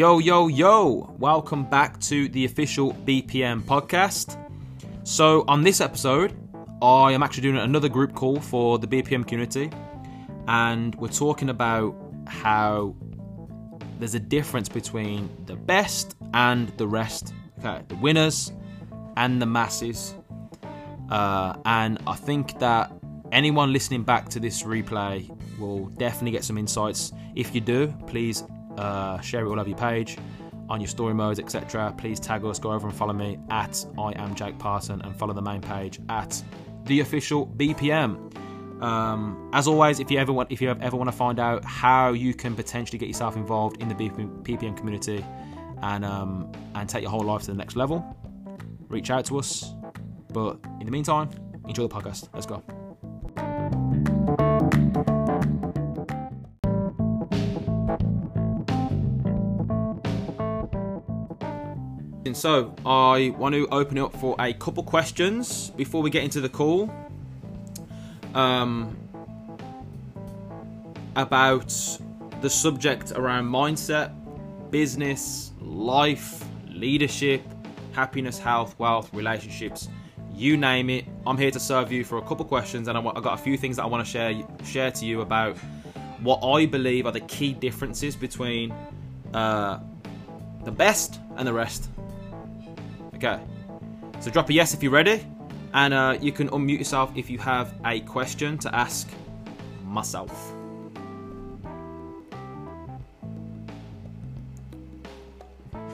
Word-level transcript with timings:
Yo, 0.00 0.18
yo, 0.18 0.48
yo! 0.48 1.14
Welcome 1.18 1.64
back 1.64 2.00
to 2.00 2.26
the 2.30 2.46
official 2.46 2.94
BPM 3.04 3.60
podcast. 3.60 4.42
So, 5.04 5.44
on 5.46 5.62
this 5.62 5.82
episode, 5.82 6.34
I 6.80 7.12
am 7.12 7.22
actually 7.22 7.42
doing 7.42 7.58
another 7.58 7.90
group 7.90 8.14
call 8.14 8.40
for 8.40 8.78
the 8.78 8.86
BPM 8.86 9.28
community, 9.28 9.70
and 10.48 10.94
we're 10.94 11.08
talking 11.08 11.50
about 11.50 11.94
how 12.26 12.96
there's 13.98 14.14
a 14.14 14.20
difference 14.20 14.70
between 14.70 15.28
the 15.44 15.54
best 15.54 16.16
and 16.32 16.70
the 16.78 16.88
rest. 16.88 17.34
Okay, 17.58 17.82
the 17.88 17.96
winners 17.96 18.54
and 19.18 19.42
the 19.42 19.44
masses. 19.44 20.14
Uh, 21.10 21.58
and 21.66 21.98
I 22.06 22.14
think 22.14 22.58
that 22.58 22.90
anyone 23.32 23.70
listening 23.70 24.04
back 24.04 24.30
to 24.30 24.40
this 24.40 24.62
replay 24.62 25.28
will 25.58 25.88
definitely 25.98 26.30
get 26.30 26.44
some 26.44 26.56
insights. 26.56 27.12
If 27.34 27.54
you 27.54 27.60
do, 27.60 27.88
please 28.06 28.44
uh, 28.80 29.20
share 29.20 29.44
it 29.44 29.48
all 29.48 29.60
over 29.60 29.68
your 29.68 29.78
page, 29.78 30.16
on 30.68 30.80
your 30.80 30.88
story 30.88 31.14
modes, 31.14 31.38
etc. 31.38 31.94
Please 31.98 32.18
tag 32.18 32.44
us, 32.44 32.58
go 32.58 32.72
over 32.72 32.88
and 32.88 32.96
follow 32.96 33.12
me 33.12 33.38
at 33.50 33.84
I 33.98 34.12
am 34.16 34.34
Jake 34.34 34.58
Parson, 34.58 35.02
and 35.02 35.14
follow 35.16 35.34
the 35.34 35.42
main 35.42 35.60
page 35.60 36.00
at 36.08 36.42
the 36.84 37.00
official 37.00 37.46
BPM. 37.46 38.34
Um, 38.82 39.50
as 39.52 39.68
always, 39.68 40.00
if 40.00 40.10
you 40.10 40.18
ever 40.18 40.32
want, 40.32 40.50
if 40.50 40.62
you 40.62 40.70
ever 40.70 40.96
want 40.96 41.10
to 41.10 41.16
find 41.16 41.38
out 41.38 41.64
how 41.64 42.12
you 42.12 42.32
can 42.32 42.54
potentially 42.54 42.98
get 42.98 43.08
yourself 43.08 43.36
involved 43.36 43.82
in 43.82 43.88
the 43.88 43.94
BPM 43.94 44.76
community 44.76 45.24
and 45.82 46.04
um, 46.04 46.50
and 46.74 46.88
take 46.88 47.02
your 47.02 47.10
whole 47.10 47.24
life 47.24 47.42
to 47.42 47.48
the 47.48 47.56
next 47.56 47.76
level, 47.76 48.16
reach 48.88 49.10
out 49.10 49.26
to 49.26 49.38
us. 49.38 49.74
But 50.32 50.58
in 50.78 50.86
the 50.86 50.92
meantime, 50.92 51.28
enjoy 51.68 51.88
the 51.88 51.94
podcast. 51.94 52.28
Let's 52.32 52.46
go. 52.46 52.79
So, 62.34 62.74
I 62.84 63.34
want 63.36 63.54
to 63.54 63.66
open 63.68 63.98
it 63.98 64.02
up 64.02 64.16
for 64.16 64.36
a 64.38 64.52
couple 64.52 64.82
questions 64.82 65.70
before 65.70 66.02
we 66.02 66.10
get 66.10 66.24
into 66.24 66.40
the 66.40 66.48
call. 66.48 66.92
Um, 68.34 68.96
about 71.16 71.74
the 72.40 72.48
subject 72.48 73.12
around 73.12 73.46
mindset, 73.46 74.12
business, 74.70 75.52
life, 75.60 76.44
leadership, 76.68 77.42
happiness, 77.92 78.38
health, 78.38 78.78
wealth, 78.78 79.12
relationships, 79.12 79.88
you 80.34 80.56
name 80.56 80.88
it. 80.88 81.04
I'm 81.26 81.36
here 81.36 81.50
to 81.50 81.60
serve 81.60 81.92
you 81.92 82.04
for 82.04 82.18
a 82.18 82.22
couple 82.22 82.44
questions, 82.44 82.88
and 82.88 82.96
I 82.96 83.02
have 83.02 83.22
got 83.22 83.38
a 83.38 83.42
few 83.42 83.56
things 83.56 83.76
that 83.76 83.82
I 83.82 83.86
want 83.86 84.04
to 84.04 84.10
share 84.10 84.34
share 84.64 84.90
to 84.92 85.04
you 85.04 85.20
about 85.20 85.56
what 86.20 86.42
I 86.42 86.66
believe 86.66 87.06
are 87.06 87.12
the 87.12 87.20
key 87.20 87.52
differences 87.52 88.16
between 88.16 88.72
uh, 89.34 89.80
the 90.64 90.70
best 90.70 91.18
and 91.36 91.46
the 91.46 91.52
rest. 91.52 91.88
Okay. 93.22 93.38
So 94.20 94.30
drop 94.30 94.48
a 94.48 94.54
yes 94.54 94.72
if 94.72 94.82
you're 94.82 94.92
ready, 94.92 95.22
and 95.74 95.92
uh, 95.92 96.16
you 96.22 96.32
can 96.32 96.48
unmute 96.48 96.78
yourself 96.78 97.12
if 97.14 97.28
you 97.28 97.36
have 97.36 97.74
a 97.84 98.00
question 98.00 98.56
to 98.56 98.74
ask 98.74 99.10
myself. 99.84 100.32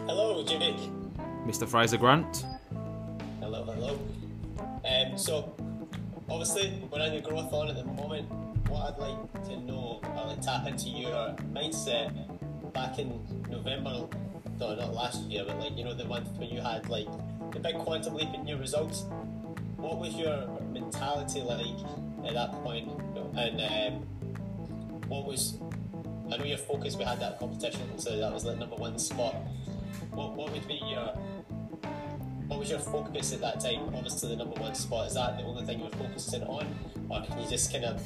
Hello, 0.06 0.44
Jake. 0.44 0.78
Mr. 1.44 1.66
Fraser 1.66 1.96
Grant. 1.96 2.46
Hello, 3.40 3.64
hello. 3.64 3.98
Um, 4.88 5.18
so, 5.18 5.52
obviously, 6.30 6.80
we're 6.92 7.00
in 7.00 7.16
the 7.16 7.28
growth 7.28 7.52
on 7.52 7.68
at 7.68 7.74
the 7.74 7.84
moment. 7.86 8.30
What 8.68 8.94
I'd 8.94 8.98
like 9.00 9.44
to 9.46 9.56
know, 9.62 10.00
I'd 10.04 10.26
like 10.28 10.42
tap 10.42 10.68
into 10.68 10.90
your 10.90 11.34
mindset 11.52 12.12
back 12.72 13.00
in 13.00 13.20
November 13.50 14.06
no, 14.58 14.74
not 14.74 14.94
last 14.94 15.22
year, 15.22 15.44
but 15.46 15.58
like 15.58 15.76
you 15.76 15.84
know 15.84 15.94
the 15.94 16.04
month 16.04 16.28
when 16.38 16.48
you 16.48 16.60
had 16.60 16.88
like 16.88 17.08
big 17.60 17.76
quantum 17.78 18.14
leap 18.14 18.32
in 18.34 18.46
your 18.46 18.58
results. 18.58 19.04
What 19.76 19.98
was 19.98 20.14
your 20.14 20.46
mentality 20.72 21.42
like 21.42 21.60
at 22.26 22.34
that 22.34 22.52
point? 22.62 22.90
And 23.36 23.60
um, 23.60 24.02
what 25.08 25.26
was 25.26 25.58
I 26.32 26.36
know 26.38 26.44
your 26.44 26.58
focus. 26.58 26.96
We 26.96 27.04
had 27.04 27.20
that 27.20 27.38
competition, 27.38 27.98
so 27.98 28.16
that 28.16 28.32
was 28.32 28.42
the 28.44 28.56
number 28.56 28.76
one 28.76 28.98
spot. 28.98 29.34
What 30.10 30.34
what 30.34 30.52
would 30.52 30.66
be 30.66 30.80
your 30.84 31.14
what 32.48 32.58
was 32.58 32.70
your 32.70 32.80
focus 32.80 33.32
at 33.32 33.40
that 33.40 33.60
time? 33.60 33.94
Obviously, 33.94 34.30
the 34.30 34.36
number 34.36 34.60
one 34.60 34.74
spot 34.74 35.06
is 35.06 35.14
that 35.14 35.38
the 35.38 35.44
only 35.44 35.64
thing 35.64 35.78
you 35.78 35.84
were 35.84 35.90
focusing 35.90 36.42
on, 36.42 36.66
or 37.08 37.22
can 37.22 37.38
you 37.38 37.48
just 37.48 37.72
kind 37.72 37.84
of 37.84 38.02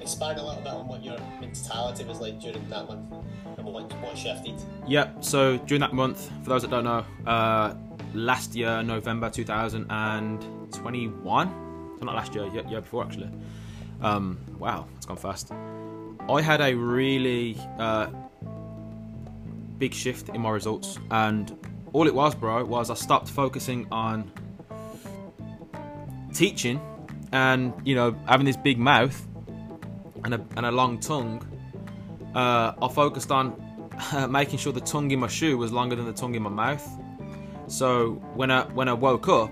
expand 0.00 0.38
a 0.38 0.42
little 0.42 0.62
bit 0.62 0.72
on 0.72 0.86
what 0.86 1.02
your 1.02 1.18
mentality 1.40 2.04
was 2.04 2.20
like 2.20 2.40
during 2.40 2.68
that 2.70 2.86
month? 2.86 3.12
what, 3.56 3.92
what 4.00 4.18
shifted? 4.18 4.54
Yep. 4.86 5.24
So 5.24 5.58
during 5.58 5.80
that 5.80 5.92
month, 5.92 6.30
for 6.42 6.50
those 6.50 6.62
that 6.62 6.70
don't 6.70 6.84
know, 6.84 7.04
uh, 7.26 7.74
last 8.14 8.54
year 8.54 8.82
November 8.82 9.30
2021, 9.30 11.48
so 11.98 12.04
not 12.04 12.14
last 12.14 12.34
year, 12.34 12.46
year, 12.46 12.64
year 12.68 12.80
before 12.80 13.04
actually. 13.04 13.30
Um, 14.00 14.38
wow, 14.58 14.86
it's 14.96 15.06
gone 15.06 15.16
fast. 15.16 15.52
I 16.28 16.40
had 16.40 16.60
a 16.60 16.74
really 16.74 17.56
uh, 17.78 18.08
big 19.78 19.94
shift 19.94 20.28
in 20.28 20.40
my 20.40 20.50
results, 20.50 20.98
and 21.10 21.56
all 21.92 22.06
it 22.06 22.14
was, 22.14 22.34
bro, 22.34 22.64
was 22.64 22.90
I 22.90 22.94
stopped 22.94 23.28
focusing 23.28 23.86
on 23.90 24.30
teaching 26.32 26.80
and 27.32 27.74
you 27.84 27.94
know 27.94 28.16
having 28.26 28.46
this 28.46 28.56
big 28.56 28.78
mouth 28.78 29.26
and 30.24 30.34
a, 30.34 30.46
and 30.56 30.64
a 30.64 30.70
long 30.70 30.98
tongue 30.98 31.46
uh, 32.34 32.72
I 32.80 32.88
focused 32.88 33.30
on 33.30 33.54
uh, 34.12 34.26
making 34.28 34.58
sure 34.58 34.72
the 34.72 34.80
tongue 34.80 35.10
in 35.10 35.20
my 35.20 35.28
shoe 35.28 35.58
was 35.58 35.72
longer 35.72 35.96
than 35.96 36.06
the 36.06 36.12
tongue 36.12 36.34
in 36.34 36.42
my 36.42 36.50
mouth. 36.50 36.86
So 37.66 38.12
when 38.34 38.50
I 38.50 38.64
when 38.64 38.88
I 38.88 38.92
woke 38.92 39.28
up, 39.28 39.50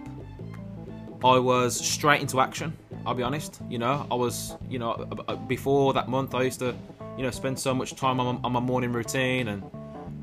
I 1.25 1.39
was 1.39 1.79
straight 1.79 2.21
into 2.21 2.41
action. 2.41 2.77
I'll 3.07 3.15
be 3.15 3.23
honest. 3.23 3.61
You 3.69 3.79
know, 3.79 4.07
I 4.11 4.15
was 4.15 4.57
you 4.69 4.79
know 4.79 4.95
before 5.49 5.93
that 5.95 6.09
month 6.09 6.35
I 6.35 6.43
used 6.43 6.59
to 6.61 6.75
you 7.17 7.23
know 7.23 7.31
spend 7.31 7.59
so 7.59 7.75
much 7.75 7.95
time 7.95 8.21
on, 8.21 8.41
on 8.45 8.53
my 8.53 8.61
morning 8.61 8.93
routine 8.93 9.49
and 9.49 9.63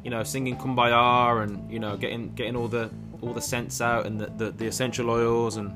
you 0.04 0.10
know 0.10 0.24
singing 0.24 0.58
kumbaya 0.58 1.44
and 1.44 1.72
you 1.72 1.80
know 1.80 1.98
getting 1.98 2.34
getting 2.34 2.56
all 2.56 2.68
the 2.68 2.90
all 3.22 3.34
the 3.34 3.42
scents 3.42 3.82
out 3.82 4.06
and 4.06 4.22
the, 4.22 4.28
the, 4.38 4.52
the 4.52 4.68
essential 4.68 5.10
oils 5.10 5.58
and 5.58 5.76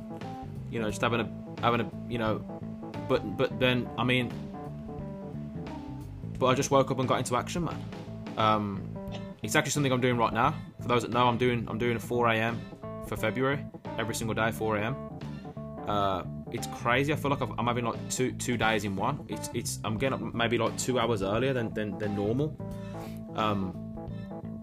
you 0.70 0.80
know 0.80 0.90
just 0.90 1.02
having 1.02 1.20
a 1.20 1.62
having 1.62 1.82
a 1.82 1.92
you 2.08 2.20
know 2.20 2.38
but 3.10 3.38
but 3.38 3.60
then 3.60 3.90
I 3.98 4.04
mean 4.04 4.32
but 6.42 6.48
I 6.48 6.56
just 6.56 6.72
woke 6.72 6.90
up 6.90 6.98
and 6.98 7.08
got 7.08 7.20
into 7.20 7.38
action, 7.38 7.66
man. 7.66 7.86
Um, 8.36 8.82
it's 9.44 9.56
actually 9.56 9.72
something 9.72 9.92
I'm 9.92 10.02
doing 10.02 10.18
right 10.18 10.34
now. 10.34 10.54
For 10.82 10.88
those 10.88 11.02
that 11.02 11.12
know, 11.12 11.28
I'm 11.28 11.38
doing 11.38 11.66
I'm 11.70 11.78
doing 11.78 11.96
a 11.96 12.00
4 12.00 12.28
a.m. 12.30 12.62
for 13.08 13.16
February 13.16 13.66
every 13.98 14.16
single 14.16 14.34
day, 14.34 14.52
4 14.52 14.78
a.m. 14.78 14.96
Uh, 15.88 16.24
it's 16.52 16.68
crazy. 16.68 17.14
I 17.14 17.16
feel 17.16 17.32
like 17.32 17.42
I'm 17.42 17.66
having 17.66 17.86
like 17.86 18.10
two 18.10 18.32
two 18.34 18.58
days 18.58 18.84
in 18.84 18.96
one. 18.96 19.26
It's 19.30 19.50
it's 19.54 19.80
I'm 19.84 19.98
getting 19.98 20.14
up 20.14 20.34
maybe 20.34 20.58
like 20.58 20.78
two 20.78 21.00
hours 21.00 21.22
earlier 21.22 21.54
than 21.54 21.74
than, 21.74 21.98
than 21.98 22.16
normal. 22.16 22.56
Um, 23.36 23.74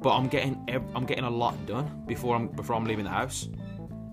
but 0.00 0.16
I'm 0.16 0.28
getting 0.28 0.64
I'm 0.94 1.06
getting 1.06 1.24
a 1.24 1.30
lot 1.30 1.54
done 1.66 2.04
before 2.06 2.36
I'm 2.36 2.48
before 2.48 2.76
I'm 2.76 2.84
leaving 2.84 3.04
the 3.04 3.10
house, 3.10 3.48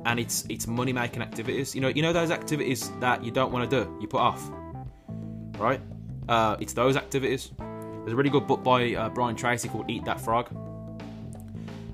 and 0.05 0.19
it's 0.19 0.45
it's 0.49 0.67
money 0.67 0.93
making 0.93 1.21
activities. 1.21 1.75
You 1.75 1.81
know 1.81 1.89
you 1.89 2.01
know 2.01 2.13
those 2.13 2.31
activities 2.31 2.91
that 2.99 3.23
you 3.23 3.31
don't 3.31 3.51
want 3.51 3.69
to 3.69 3.83
do, 3.83 3.97
you 4.01 4.07
put 4.07 4.21
off, 4.21 4.49
right? 5.59 5.81
Uh, 6.27 6.55
it's 6.59 6.73
those 6.73 6.97
activities. 6.97 7.51
There's 8.05 8.13
a 8.13 8.17
really 8.17 8.29
good 8.29 8.45
book 8.45 8.63
by 8.63 8.93
uh, 8.93 9.09
Brian 9.09 9.35
Tracy 9.35 9.67
called 9.67 9.89
Eat 9.89 10.05
That 10.05 10.21
Frog. 10.21 10.51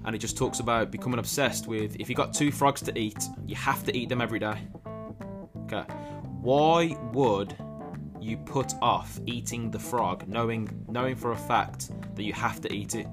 And 0.03 0.13
it 0.13 0.17
just 0.17 0.35
talks 0.35 0.59
about 0.59 0.91
becoming 0.91 1.19
obsessed 1.19 1.67
with 1.67 1.95
if 2.01 2.09
you 2.09 2.15
got 2.15 2.33
two 2.33 2.51
frogs 2.51 2.81
to 2.81 2.99
eat, 2.99 3.23
you 3.45 3.55
have 3.55 3.85
to 3.85 3.97
eat 3.97 4.09
them 4.09 4.19
every 4.19 4.37
day. 4.37 4.57
Okay. 5.63 5.83
Why 6.41 6.97
would 7.13 7.55
you 8.19 8.35
put 8.35 8.73
off 8.81 9.21
eating 9.25 9.71
the 9.71 9.79
frog 9.79 10.27
knowing 10.27 10.83
knowing 10.89 11.15
for 11.15 11.31
a 11.31 11.37
fact 11.37 11.91
that 12.15 12.23
you 12.23 12.33
have 12.33 12.59
to 12.59 12.73
eat 12.73 12.95
it? 12.95 13.07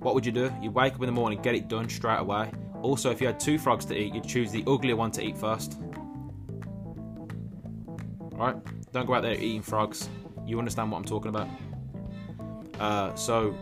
What 0.00 0.14
would 0.14 0.26
you 0.26 0.32
do? 0.32 0.52
You'd 0.60 0.74
wake 0.74 0.92
up 0.92 1.00
in 1.00 1.06
the 1.06 1.12
morning, 1.12 1.40
get 1.40 1.54
it 1.54 1.68
done 1.68 1.88
straight 1.88 2.20
away. 2.20 2.52
Also, 2.82 3.10
if 3.10 3.18
you 3.18 3.28
had 3.28 3.40
two 3.40 3.58
frogs 3.58 3.86
to 3.86 3.96
eat, 3.98 4.14
you'd 4.14 4.28
choose 4.28 4.52
the 4.52 4.62
uglier 4.66 4.96
one 4.96 5.10
to 5.12 5.24
eat 5.24 5.38
first. 5.38 5.78
Alright? 8.34 8.56
Don't 8.92 9.06
go 9.06 9.14
out 9.14 9.22
there 9.22 9.36
eating 9.36 9.62
frogs. 9.62 10.10
You 10.44 10.58
understand 10.58 10.92
what 10.92 10.98
I'm 10.98 11.04
talking 11.04 11.30
about. 11.30 11.48
Uh, 12.78 13.14
so, 13.14 13.54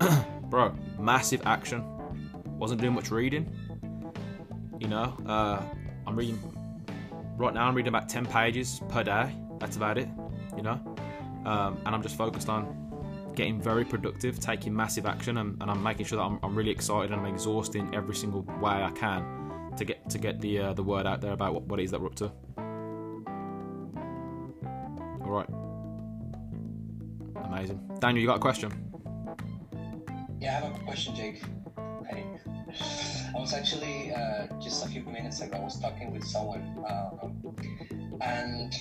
bro, 0.44 0.74
massive 0.98 1.42
action. 1.46 1.84
Wasn't 2.58 2.80
doing 2.80 2.94
much 2.94 3.10
reading. 3.10 3.50
You 4.78 4.88
know, 4.88 5.16
uh, 5.26 5.62
I'm 6.06 6.16
reading 6.16 6.38
right 7.36 7.54
now. 7.54 7.66
I'm 7.66 7.74
reading 7.74 7.88
about 7.88 8.08
ten 8.08 8.26
pages 8.26 8.80
per 8.88 9.02
day. 9.02 9.32
That's 9.58 9.76
about 9.76 9.98
it. 9.98 10.08
You 10.56 10.62
know, 10.62 10.80
um, 11.44 11.80
and 11.86 11.94
I'm 11.94 12.02
just 12.02 12.16
focused 12.16 12.48
on 12.48 12.88
getting 13.34 13.60
very 13.60 13.84
productive, 13.84 14.40
taking 14.40 14.74
massive 14.74 15.06
action, 15.06 15.38
and, 15.38 15.60
and 15.62 15.70
I'm 15.70 15.80
making 15.82 16.06
sure 16.06 16.16
that 16.16 16.24
I'm, 16.24 16.40
I'm, 16.42 16.56
really 16.56 16.72
excited 16.72 17.12
and 17.12 17.20
I'm 17.20 17.32
exhausting 17.32 17.94
every 17.94 18.16
single 18.16 18.42
way 18.60 18.82
I 18.82 18.90
can 18.90 19.72
to 19.76 19.84
get 19.84 20.10
to 20.10 20.18
get 20.18 20.40
the 20.40 20.58
uh, 20.58 20.72
the 20.72 20.82
word 20.82 21.06
out 21.06 21.20
there 21.20 21.32
about 21.32 21.54
what, 21.54 21.62
what 21.64 21.78
it 21.78 21.84
is 21.84 21.92
that 21.92 22.00
we're 22.00 22.08
up 22.08 22.16
to. 22.16 22.32
All 25.24 25.30
right. 25.30 25.67
Amazing. 27.58 27.98
Daniel, 27.98 28.20
you 28.20 28.28
got 28.28 28.36
a 28.36 28.40
question? 28.40 28.70
Yeah, 30.40 30.58
I 30.58 30.66
have 30.66 30.76
a 30.76 30.84
question, 30.84 31.16
Jake. 31.16 31.42
Hey, 32.08 32.24
I 33.34 33.40
was 33.40 33.52
actually 33.52 34.12
uh, 34.14 34.46
just 34.62 34.86
a 34.86 34.88
few 34.88 35.02
minutes 35.02 35.40
ago. 35.40 35.56
I 35.56 35.64
was 35.64 35.80
talking 35.80 36.12
with 36.12 36.22
someone, 36.22 36.62
uh, 36.88 37.10
and 38.20 38.72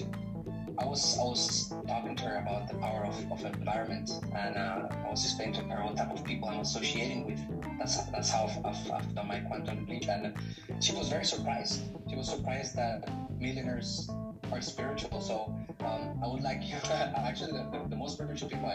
I 0.77 0.85
was 0.85 1.17
I 1.17 1.23
was 1.23 1.73
talking 1.87 2.15
to 2.17 2.23
her 2.25 2.37
about 2.37 2.67
the 2.67 2.75
power 2.75 3.03
of, 3.03 3.31
of 3.31 3.43
environment, 3.45 4.11
and 4.35 4.55
uh, 4.55 4.89
I 5.07 5.09
was 5.09 5.25
explaining 5.25 5.55
to 5.55 5.61
her 5.61 5.83
what 5.83 5.97
type 5.97 6.11
of 6.11 6.23
people 6.23 6.47
I'm 6.47 6.59
associating 6.59 7.25
with. 7.25 7.41
That's 7.79 8.03
that's 8.11 8.29
how 8.29 8.43
I've, 8.45 8.63
I've, 8.63 8.91
I've 8.91 9.15
done 9.15 9.27
my 9.27 9.39
quantum 9.39 9.87
leap, 9.87 10.07
and 10.07 10.35
she 10.79 10.93
was 10.93 11.09
very 11.09 11.25
surprised. 11.25 11.81
She 12.07 12.15
was 12.15 12.29
surprised 12.29 12.75
that 12.75 13.09
millionaires 13.39 14.07
are 14.51 14.61
spiritual. 14.61 15.21
So 15.21 15.55
um, 15.81 16.19
I 16.23 16.27
would 16.27 16.41
like 16.41 16.61
you. 16.63 16.75
actually, 16.85 17.53
the, 17.53 17.85
the, 17.89 17.95
most 17.95 18.13
spiritual 18.13 18.49
people 18.49 18.69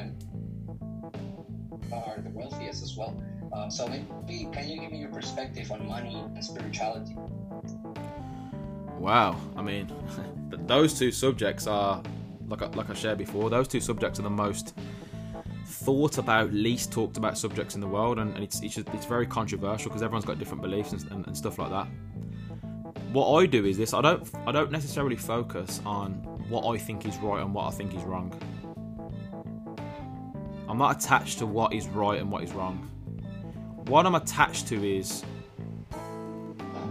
are 1.93 2.21
the 2.23 2.31
wealthiest 2.31 2.83
as 2.83 2.97
well. 2.97 3.23
Uh, 3.55 3.69
so 3.69 3.87
maybe 3.87 4.49
can 4.53 4.69
you 4.69 4.81
give 4.81 4.91
me 4.91 4.99
your 4.99 5.11
perspective 5.11 5.71
on 5.71 5.87
money 5.87 6.25
and 6.35 6.45
spirituality? 6.45 7.15
Wow, 8.99 9.39
I 9.57 9.63
mean, 9.63 9.91
those 10.67 10.99
two 10.99 11.11
subjects 11.11 11.67
are 11.67 12.03
like 12.49 12.63
I, 12.63 12.67
like 12.69 12.91
I 12.91 12.95
shared 12.95 13.19
before. 13.19 13.51
Those 13.51 13.69
two 13.69 13.81
subjects 13.81 14.19
are 14.19 14.23
the 14.23 14.31
most 14.31 14.75
thought 15.67 16.19
about, 16.19 16.53
least 16.53 16.93
talked 16.93 17.17
about 17.17 17.37
subjects 17.37 17.75
in 17.75 17.81
the 17.81 17.87
world, 17.87 18.19
and, 18.19 18.35
and 18.35 18.45
it's, 18.45 18.61
it's 18.63 18.79
it's 18.79 19.07
very 19.07 19.27
controversial 19.27 19.89
because 19.89 20.03
everyone's 20.03 20.25
got 20.25 20.39
different 20.39 20.63
beliefs 20.63 20.93
and, 20.93 21.11
and, 21.11 21.27
and 21.27 21.37
stuff 21.37 21.59
like 21.59 21.71
that. 21.71 21.89
What 23.13 23.31
I 23.39 23.47
do 23.47 23.67
is 23.67 23.77
this: 23.77 23.93
I 23.93 24.01
don't 24.01 24.31
I 24.47 24.53
don't 24.53 24.71
necessarily 24.71 25.17
focus 25.17 25.81
on 25.85 26.13
what 26.49 26.67
I 26.67 26.79
think 26.79 27.07
is 27.07 27.17
right 27.19 27.43
and 27.43 27.53
what 27.53 27.67
I 27.67 27.71
think 27.71 27.95
is 27.95 28.03
wrong. 28.03 28.33
I'm 30.69 30.79
not 30.79 30.97
attached 30.97 31.39
to 31.41 31.47
what 31.47 31.75
is 31.75 31.87
right 31.89 32.19
and 32.19 32.31
what 32.31 32.43
is 32.43 32.53
wrong. 32.53 32.89
What 33.87 34.07
I'm 34.07 34.15
attached 34.15 34.69
to 34.69 34.83
is 34.83 35.23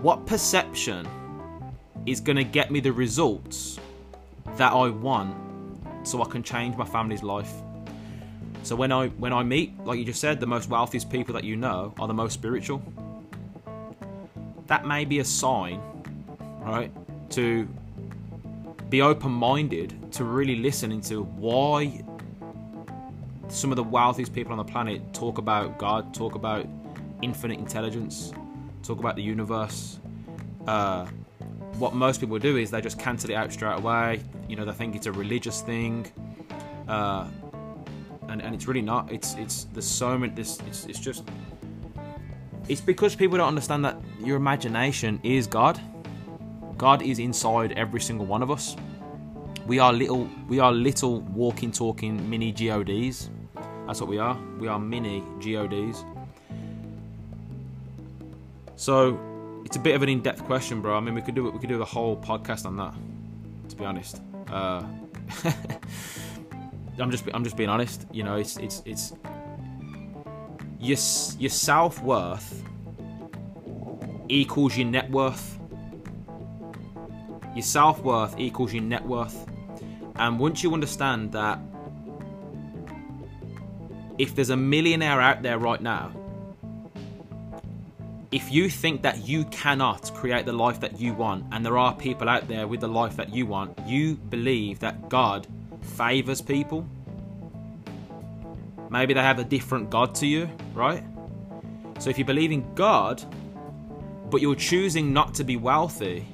what 0.03 0.27
perception 0.27 1.07
is 2.05 2.19
going 2.19 2.35
to 2.35 2.43
get 2.43 2.69
me 2.69 2.79
the 2.79 2.91
results 2.91 3.79
that 4.57 4.73
I 4.73 4.89
want 4.89 5.35
so 6.03 6.21
I 6.21 6.29
can 6.29 6.43
change 6.43 6.75
my 6.75 6.85
family's 6.85 7.23
life. 7.23 7.51
So 8.63 8.75
when 8.75 8.91
I 8.91 9.07
when 9.07 9.33
I 9.33 9.41
meet, 9.41 9.83
like 9.85 9.97
you 9.97 10.05
just 10.05 10.21
said, 10.21 10.39
the 10.39 10.45
most 10.45 10.69
wealthiest 10.69 11.09
people 11.09 11.33
that 11.33 11.43
you 11.43 11.55
know 11.55 11.95
are 11.99 12.07
the 12.07 12.13
most 12.13 12.33
spiritual. 12.33 12.83
That 14.67 14.85
may 14.85 15.03
be 15.03 15.19
a 15.19 15.25
sign, 15.25 15.81
right, 16.61 16.91
to 17.31 17.67
be 18.89 19.01
open-minded 19.01 20.11
to 20.13 20.23
really 20.23 20.57
listen 20.57 20.91
into 20.91 21.23
why 21.23 22.03
some 23.47 23.71
of 23.71 23.75
the 23.75 23.83
wealthiest 23.83 24.33
people 24.33 24.51
on 24.51 24.57
the 24.57 24.63
planet 24.63 25.13
talk 25.13 25.37
about 25.37 25.77
God, 25.77 26.13
talk 26.13 26.35
about 26.35 26.65
infinite 27.21 27.59
intelligence, 27.59 28.33
talk 28.83 28.99
about 28.99 29.15
the 29.15 29.21
universe. 29.21 29.99
Uh, 30.67 31.05
what 31.77 31.93
most 31.93 32.19
people 32.19 32.37
do 32.37 32.57
is 32.57 32.71
they 32.71 32.81
just 32.81 32.99
cancel 32.99 33.31
it 33.31 33.33
out 33.33 33.51
straight 33.51 33.77
away. 33.77 34.21
You 34.47 34.55
know, 34.55 34.65
they 34.65 34.73
think 34.73 34.95
it's 34.95 35.07
a 35.07 35.11
religious 35.11 35.61
thing, 35.61 36.11
uh, 36.87 37.27
and 38.27 38.41
and 38.41 38.53
it's 38.53 38.67
really 38.67 38.81
not. 38.81 39.11
It's 39.11 39.35
it's 39.35 39.65
there's 39.73 39.87
so 39.87 40.17
many. 40.17 40.33
This 40.33 40.59
it's, 40.67 40.85
it's 40.85 40.99
just 40.99 41.23
it's 42.67 42.81
because 42.81 43.15
people 43.15 43.37
don't 43.37 43.47
understand 43.47 43.83
that 43.85 43.99
your 44.23 44.37
imagination 44.37 45.19
is 45.23 45.47
God. 45.47 45.79
God 46.81 47.03
is 47.03 47.19
inside 47.19 47.73
every 47.73 48.01
single 48.01 48.25
one 48.25 48.41
of 48.41 48.49
us. 48.49 48.75
We 49.67 49.77
are 49.77 49.93
little 49.93 50.27
we 50.47 50.57
are 50.57 50.71
little 50.71 51.21
walking 51.21 51.71
talking 51.71 52.27
mini 52.27 52.51
gods 52.51 53.29
that's 53.85 54.01
what 54.01 54.09
we 54.09 54.17
are. 54.17 54.35
We 54.57 54.67
are 54.67 54.79
mini 54.79 55.21
GODs. 55.39 56.03
So 58.75 59.19
it's 59.63 59.75
a 59.75 59.79
bit 59.79 59.93
of 59.93 60.01
an 60.01 60.09
in-depth 60.09 60.43
question, 60.45 60.81
bro. 60.81 60.97
I 60.97 61.01
mean, 61.01 61.13
we 61.13 61.21
could 61.21 61.35
do 61.35 61.47
it. 61.47 61.53
We 61.53 61.59
could 61.59 61.69
do 61.69 61.77
the 61.77 61.85
whole 61.85 62.17
podcast 62.17 62.65
on 62.65 62.77
that. 62.77 62.95
To 63.69 63.75
be 63.75 63.85
honest, 63.85 64.19
uh, 64.49 64.81
I'm 66.99 67.11
just 67.11 67.25
I'm 67.31 67.43
just 67.43 67.57
being 67.57 67.69
honest. 67.69 68.07
You 68.11 68.23
know, 68.23 68.37
it's 68.37 68.57
it's 68.57 68.81
it's 68.85 69.13
your 70.79 70.97
your 71.37 71.51
self 71.51 72.01
worth 72.01 72.63
equals 74.29 74.75
your 74.75 74.87
net 74.87 75.11
worth. 75.11 75.59
Your 77.53 77.63
self 77.63 78.01
worth 78.01 78.39
equals 78.39 78.73
your 78.73 78.83
net 78.83 79.05
worth, 79.05 79.45
and 80.15 80.39
once 80.39 80.63
you 80.63 80.73
understand 80.73 81.31
that 81.33 81.59
if 84.17 84.35
there's 84.35 84.49
a 84.49 84.57
millionaire 84.57 85.19
out 85.19 85.41
there 85.41 85.57
right 85.57 85.81
now, 85.81 86.11
if 88.31 88.49
you 88.49 88.69
think 88.69 89.01
that 89.01 89.27
you 89.27 89.43
cannot 89.45 90.13
create 90.13 90.45
the 90.45 90.53
life 90.53 90.79
that 90.79 90.99
you 90.99 91.13
want, 91.13 91.45
and 91.51 91.65
there 91.65 91.77
are 91.77 91.93
people 91.93 92.29
out 92.29 92.47
there 92.47 92.67
with 92.67 92.79
the 92.79 92.87
life 92.87 93.17
that 93.17 93.33
you 93.33 93.45
want, 93.45 93.77
you 93.85 94.15
believe 94.15 94.79
that 94.79 95.09
God 95.09 95.47
favors 95.81 96.41
people. 96.41 96.87
Maybe 98.89 99.13
they 99.13 99.21
have 99.21 99.39
a 99.39 99.43
different 99.43 99.89
God 99.89 100.15
to 100.15 100.27
you, 100.27 100.49
right? 100.73 101.03
So 101.99 102.09
if 102.09 102.17
you 102.17 102.23
believe 102.25 102.51
in 102.51 102.73
God, 102.73 103.21
but 104.29 104.41
you're 104.41 104.55
choosing 104.55 105.11
not 105.11 105.33
to 105.35 105.43
be 105.43 105.57
wealthy, 105.57 106.25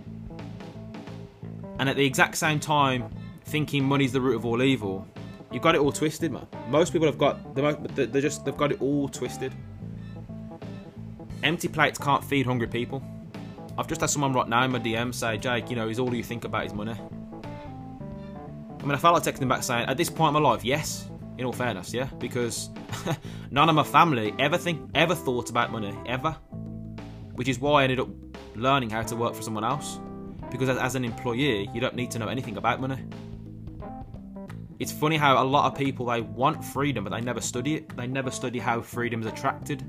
and 1.79 1.89
at 1.89 1.95
the 1.95 2.05
exact 2.05 2.37
same 2.37 2.59
time 2.59 3.09
thinking 3.45 3.83
money's 3.83 4.11
the 4.11 4.21
root 4.21 4.35
of 4.35 4.45
all 4.45 4.61
evil, 4.61 5.07
You've 5.51 5.63
got 5.63 5.75
it 5.75 5.81
all 5.81 5.91
twisted, 5.91 6.31
man. 6.31 6.45
Most 6.69 6.91
people 6.91 7.07
have 7.07 7.17
got 7.17 7.55
the 7.55 7.61
most—they're 7.61 8.21
just 8.21 8.43
they've 8.43 8.57
got 8.57 8.71
it 8.73 8.81
all 8.81 9.07
twisted. 9.07 9.53
Empty 11.43 11.69
plates 11.69 11.97
can't 11.97 12.23
feed 12.23 12.45
hungry 12.45 12.67
people. 12.67 13.01
I've 13.77 13.87
just 13.87 14.01
had 14.01 14.09
someone 14.09 14.33
right 14.33 14.49
now 14.49 14.63
in 14.63 14.71
my 14.71 14.79
DM 14.79 15.13
say, 15.13 15.37
Jake, 15.37 15.69
you 15.69 15.75
know, 15.75 15.87
is 15.87 15.99
all 15.99 16.13
you 16.13 16.23
think 16.23 16.43
about 16.43 16.65
is 16.65 16.73
money. 16.73 16.91
I 16.91 18.83
mean, 18.83 18.91
I 18.91 18.97
felt 18.97 19.13
like 19.13 19.23
texting 19.23 19.47
back 19.47 19.63
saying, 19.63 19.87
at 19.87 19.97
this 19.97 20.09
point 20.09 20.35
in 20.35 20.41
my 20.41 20.49
life, 20.49 20.65
yes. 20.65 21.09
In 21.37 21.45
all 21.45 21.53
fairness, 21.53 21.93
yeah, 21.93 22.09
because 22.17 22.71
none 23.51 23.69
of 23.69 23.75
my 23.75 23.83
family 23.83 24.33
ever 24.39 24.57
think 24.57 24.89
ever 24.95 25.13
thought 25.13 25.51
about 25.51 25.71
money 25.71 25.95
ever, 26.07 26.31
which 27.35 27.47
is 27.47 27.59
why 27.59 27.81
I 27.81 27.83
ended 27.83 27.99
up 27.99 28.09
learning 28.55 28.89
how 28.89 29.03
to 29.03 29.15
work 29.15 29.35
for 29.35 29.43
someone 29.43 29.63
else. 29.63 29.99
Because 30.51 30.69
as, 30.69 30.95
an 30.95 31.03
employee, 31.05 31.69
you 31.73 31.81
don't 31.81 31.95
need 31.95 32.11
to 32.11 32.19
know 32.19 32.27
anything 32.27 32.57
about 32.57 32.79
money 32.79 33.03
it's 34.79 34.91
funny 34.91 35.17
how 35.17 35.41
a 35.41 35.45
lot 35.45 35.71
of 35.71 35.77
people 35.77 36.05
they 36.05 36.21
want 36.21 36.63
freedom, 36.63 37.03
but 37.03 37.11
they 37.11 37.21
never 37.21 37.41
study 37.41 37.75
it. 37.75 37.95
They 37.97 38.07
never 38.07 38.29
study 38.29 38.59
how 38.59 38.81
freedom 38.81 39.21
is 39.21 39.27
attracted. 39.27 39.83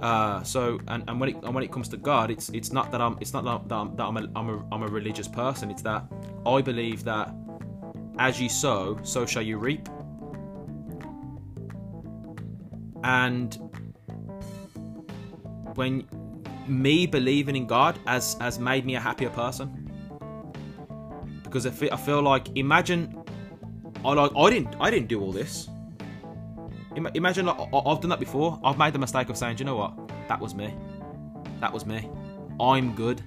Uh, 0.00 0.42
so 0.42 0.78
and, 0.88 1.04
and 1.08 1.20
when 1.20 1.30
it 1.30 1.36
and 1.42 1.54
when 1.54 1.64
it 1.64 1.72
comes 1.72 1.88
to 1.88 1.96
God, 1.96 2.30
it's 2.30 2.48
it's 2.50 2.72
not 2.72 2.90
that 2.92 3.00
I'm 3.00 3.18
it's 3.20 3.32
not 3.32 3.44
that 3.44 3.74
I'm, 3.74 3.96
that 3.96 4.04
I'm, 4.04 4.16
a, 4.16 4.28
I'm, 4.36 4.48
a, 4.48 4.68
I'm 4.72 4.82
a 4.82 4.86
religious 4.86 5.28
person. 5.28 5.70
It's 5.70 5.82
that 5.82 6.04
I 6.46 6.62
believe 6.62 7.04
that 7.04 7.34
as 8.18 8.40
you 8.40 8.48
sow, 8.48 8.98
so 9.02 9.26
shall 9.26 9.42
you 9.42 9.58
reap. 9.58 9.88
And 13.04 13.54
when 15.74 16.06
me 16.68 17.06
believing 17.06 17.56
in 17.56 17.66
God 17.66 17.98
has 18.06 18.36
has 18.40 18.58
made 18.58 18.84
me 18.84 18.94
a 18.94 19.00
happier 19.00 19.30
person 19.30 19.88
because 21.48 21.66
I 21.66 21.70
feel, 21.70 21.92
I 21.92 21.96
feel 21.96 22.22
like 22.22 22.56
imagine 22.56 23.22
I 24.04 24.12
like 24.12 24.32
I 24.36 24.50
didn't 24.50 24.76
I 24.80 24.90
didn't 24.90 25.08
do 25.08 25.20
all 25.20 25.32
this. 25.32 25.68
Imagine 27.14 27.46
like 27.46 27.58
I've 27.58 28.00
done 28.00 28.10
that 28.10 28.20
before. 28.20 28.60
I've 28.64 28.78
made 28.78 28.92
the 28.92 28.98
mistake 28.98 29.28
of 29.28 29.36
saying, 29.36 29.58
you 29.58 29.64
know 29.64 29.76
what? 29.76 29.94
That 30.28 30.40
was 30.40 30.54
me. 30.54 30.74
That 31.60 31.72
was 31.72 31.86
me. 31.86 32.08
I'm 32.60 32.94
good. 32.94 33.22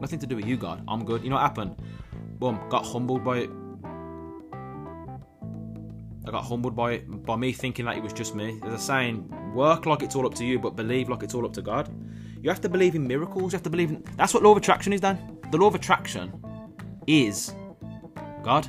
Nothing 0.00 0.18
to 0.18 0.26
do 0.26 0.36
with 0.36 0.46
you, 0.46 0.56
God. 0.56 0.82
I'm 0.88 1.04
good. 1.04 1.22
You 1.22 1.30
know 1.30 1.36
what 1.36 1.42
happened? 1.42 1.76
Boom. 2.38 2.60
Got 2.68 2.84
humbled 2.84 3.24
by 3.24 3.38
it. 3.38 3.50
I 6.26 6.30
got 6.30 6.44
humbled 6.44 6.76
by 6.76 6.92
it 6.92 7.24
by 7.24 7.36
me 7.36 7.52
thinking 7.52 7.86
that 7.86 7.96
it 7.96 8.02
was 8.02 8.12
just 8.12 8.34
me. 8.34 8.58
There's 8.60 8.74
a 8.74 8.78
saying: 8.78 9.32
work 9.54 9.86
like 9.86 10.02
it's 10.02 10.16
all 10.16 10.26
up 10.26 10.34
to 10.34 10.44
you, 10.44 10.58
but 10.58 10.76
believe 10.76 11.08
like 11.08 11.22
it's 11.22 11.34
all 11.34 11.46
up 11.46 11.52
to 11.54 11.62
God. 11.62 11.88
You 12.42 12.50
have 12.50 12.60
to 12.62 12.68
believe 12.68 12.96
in 12.96 13.06
miracles. 13.06 13.52
You 13.52 13.56
have 13.56 13.62
to 13.62 13.70
believe 13.70 13.90
in. 13.90 14.04
That's 14.16 14.34
what 14.34 14.42
law 14.42 14.50
of 14.50 14.58
attraction 14.58 14.92
is, 14.92 15.00
Dan. 15.00 15.38
The 15.52 15.58
law 15.58 15.68
of 15.68 15.76
attraction 15.76 16.32
is 17.06 17.54
God. 18.42 18.68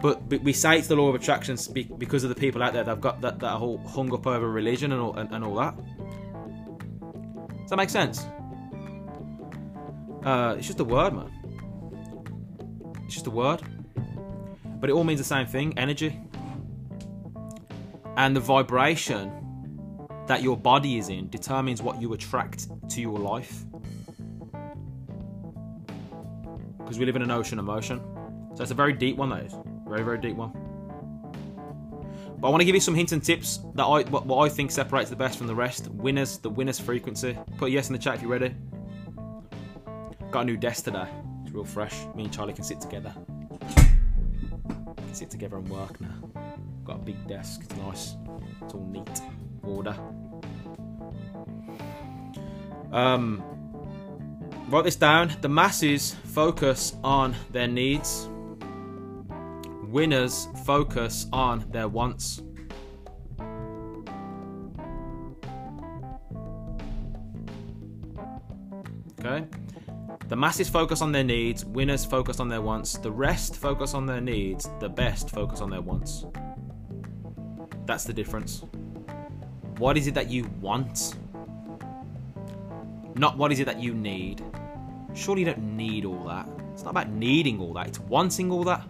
But, 0.00 0.26
we 0.42 0.52
say 0.52 0.78
it's 0.78 0.88
the 0.88 0.96
law 0.96 1.08
of 1.08 1.14
attraction 1.14 1.56
because 1.98 2.24
of 2.24 2.30
the 2.30 2.34
people 2.34 2.62
out 2.62 2.72
there 2.72 2.82
that've 2.82 3.00
got 3.00 3.20
that, 3.20 3.38
that 3.38 3.56
whole 3.56 3.78
hung 3.86 4.12
up 4.12 4.26
over 4.26 4.50
religion 4.50 4.90
and 4.90 5.00
all, 5.00 5.16
and, 5.16 5.32
and 5.32 5.44
all 5.44 5.54
that. 5.56 5.76
Does 7.60 7.70
that 7.70 7.76
make 7.76 7.90
sense? 7.90 8.26
Uh, 10.24 10.56
it's 10.58 10.66
just 10.66 10.80
a 10.80 10.84
word, 10.84 11.12
man. 11.12 11.30
It's 13.04 13.14
just 13.14 13.28
a 13.28 13.30
word. 13.30 13.62
But 14.80 14.90
it 14.90 14.94
all 14.94 15.04
means 15.04 15.20
the 15.20 15.24
same 15.24 15.46
thing 15.46 15.78
energy. 15.78 16.18
And 18.16 18.34
the 18.34 18.40
vibration 18.40 19.41
that 20.32 20.42
your 20.42 20.56
body 20.56 20.98
is 20.98 21.08
in 21.08 21.28
determines 21.28 21.82
what 21.82 22.00
you 22.00 22.12
attract 22.14 22.68
to 22.90 23.00
your 23.00 23.18
life. 23.18 23.64
because 26.92 26.98
we 26.98 27.06
live 27.06 27.16
in 27.16 27.22
an 27.22 27.30
ocean 27.30 27.58
of 27.58 27.64
motion. 27.64 28.02
So 28.54 28.60
it's 28.60 28.70
a 28.70 28.74
very 28.74 28.92
deep 28.92 29.16
one, 29.16 29.30
that 29.30 29.46
is. 29.46 29.54
Very, 29.88 30.02
very 30.02 30.18
deep 30.18 30.36
one. 30.36 30.52
But 32.38 32.48
I 32.48 32.50
want 32.50 32.60
to 32.60 32.66
give 32.66 32.74
you 32.74 32.82
some 32.82 32.94
hints 32.94 33.12
and 33.12 33.24
tips 33.24 33.60
that 33.76 33.84
I 33.84 34.02
what, 34.02 34.26
what 34.26 34.44
I 34.44 34.50
think 34.50 34.70
separates 34.70 35.08
the 35.08 35.16
best 35.16 35.38
from 35.38 35.46
the 35.46 35.54
rest. 35.54 35.88
Winners, 35.88 36.36
the 36.36 36.50
winners 36.50 36.78
frequency. 36.78 37.38
Put 37.56 37.70
yes 37.70 37.88
in 37.88 37.94
the 37.94 37.98
chat 37.98 38.16
if 38.16 38.20
you're 38.20 38.30
ready. 38.30 38.54
Got 40.30 40.40
a 40.40 40.44
new 40.44 40.58
desk 40.58 40.84
today. 40.84 41.08
It's 41.44 41.52
real 41.52 41.64
fresh. 41.64 41.94
Me 42.14 42.24
and 42.24 42.32
Charlie 42.32 42.52
can 42.52 42.64
sit 42.64 42.78
together. 42.78 43.14
Can 44.66 45.14
sit 45.14 45.30
together 45.30 45.56
and 45.56 45.68
work 45.70 45.98
now. 45.98 46.30
Got 46.84 46.96
a 46.96 47.02
big 47.02 47.26
desk. 47.26 47.62
It's 47.64 47.76
nice. 47.76 48.16
It's 48.60 48.74
all 48.74 48.86
neat. 48.86 49.22
Order. 49.62 49.96
Um, 52.92 53.42
write 54.68 54.84
this 54.84 54.96
down. 54.96 55.32
The 55.40 55.48
masses 55.48 56.14
focus 56.26 56.94
on 57.02 57.34
their 57.50 57.68
needs. 57.68 58.28
Winners 59.84 60.48
focus 60.64 61.26
on 61.32 61.64
their 61.70 61.88
wants. 61.88 62.42
Okay? 69.20 69.46
The 70.28 70.36
masses 70.36 70.68
focus 70.68 71.02
on 71.02 71.12
their 71.12 71.24
needs, 71.24 71.64
winners 71.64 72.04
focus 72.04 72.40
on 72.40 72.48
their 72.48 72.62
wants, 72.62 72.96
the 72.96 73.10
rest 73.10 73.56
focus 73.56 73.92
on 73.94 74.06
their 74.06 74.20
needs, 74.20 74.68
the 74.80 74.88
best 74.88 75.30
focus 75.30 75.60
on 75.60 75.70
their 75.70 75.82
wants. 75.82 76.24
That's 77.84 78.04
the 78.04 78.12
difference. 78.12 78.64
What 79.76 79.98
is 79.98 80.06
it 80.06 80.14
that 80.14 80.30
you 80.30 80.44
want? 80.60 81.16
Not 83.14 83.36
what 83.36 83.52
is 83.52 83.60
it 83.60 83.66
that 83.66 83.80
you 83.80 83.94
need. 83.94 84.42
Surely 85.14 85.40
you 85.40 85.46
don't 85.46 85.76
need 85.76 86.04
all 86.04 86.24
that. 86.24 86.48
It's 86.72 86.82
not 86.82 86.90
about 86.90 87.10
needing 87.10 87.60
all 87.60 87.74
that, 87.74 87.88
it's 87.88 88.00
wanting 88.00 88.50
all 88.50 88.64
that. 88.64 88.82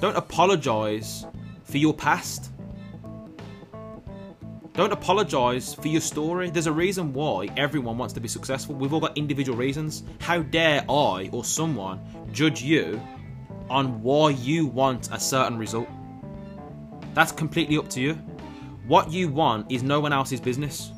Don't 0.00 0.16
apologize 0.16 1.26
for 1.62 1.78
your 1.78 1.94
past. 1.94 2.50
Don't 4.74 4.92
apologize 4.92 5.72
for 5.72 5.86
your 5.86 6.00
story. 6.00 6.50
There's 6.50 6.66
a 6.66 6.72
reason 6.72 7.12
why 7.12 7.48
everyone 7.56 7.96
wants 7.96 8.12
to 8.14 8.20
be 8.20 8.26
successful. 8.26 8.74
We've 8.74 8.92
all 8.92 9.00
got 9.00 9.16
individual 9.16 9.56
reasons. 9.56 10.02
How 10.18 10.42
dare 10.42 10.84
I 10.90 11.30
or 11.32 11.44
someone 11.44 12.00
judge 12.32 12.60
you 12.60 13.00
on 13.70 14.02
why 14.02 14.30
you 14.30 14.66
want 14.66 15.10
a 15.12 15.20
certain 15.20 15.58
result? 15.58 15.88
That's 17.14 17.30
completely 17.30 17.78
up 17.78 17.88
to 17.90 18.00
you. 18.00 18.14
What 18.88 19.12
you 19.12 19.28
want 19.28 19.70
is 19.70 19.84
no 19.84 20.00
one 20.00 20.12
else's 20.12 20.40
business. 20.40 20.90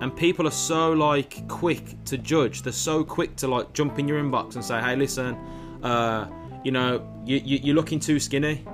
And 0.00 0.14
people 0.14 0.46
are 0.46 0.52
so 0.52 0.92
like 0.92 1.48
quick 1.48 2.04
to 2.04 2.18
judge. 2.18 2.62
They're 2.62 2.72
so 2.72 3.02
quick 3.02 3.36
to 3.36 3.48
like 3.48 3.72
jump 3.72 3.98
in 3.98 4.06
your 4.06 4.22
inbox 4.22 4.54
and 4.54 4.64
say, 4.64 4.80
"Hey, 4.80 4.94
listen, 4.96 5.36
uh, 5.82 6.28
you 6.64 6.70
know, 6.70 7.06
you, 7.24 7.38
you 7.38 7.58
you're 7.62 7.74
looking 7.74 7.98
too 7.98 8.20
skinny." 8.20 8.64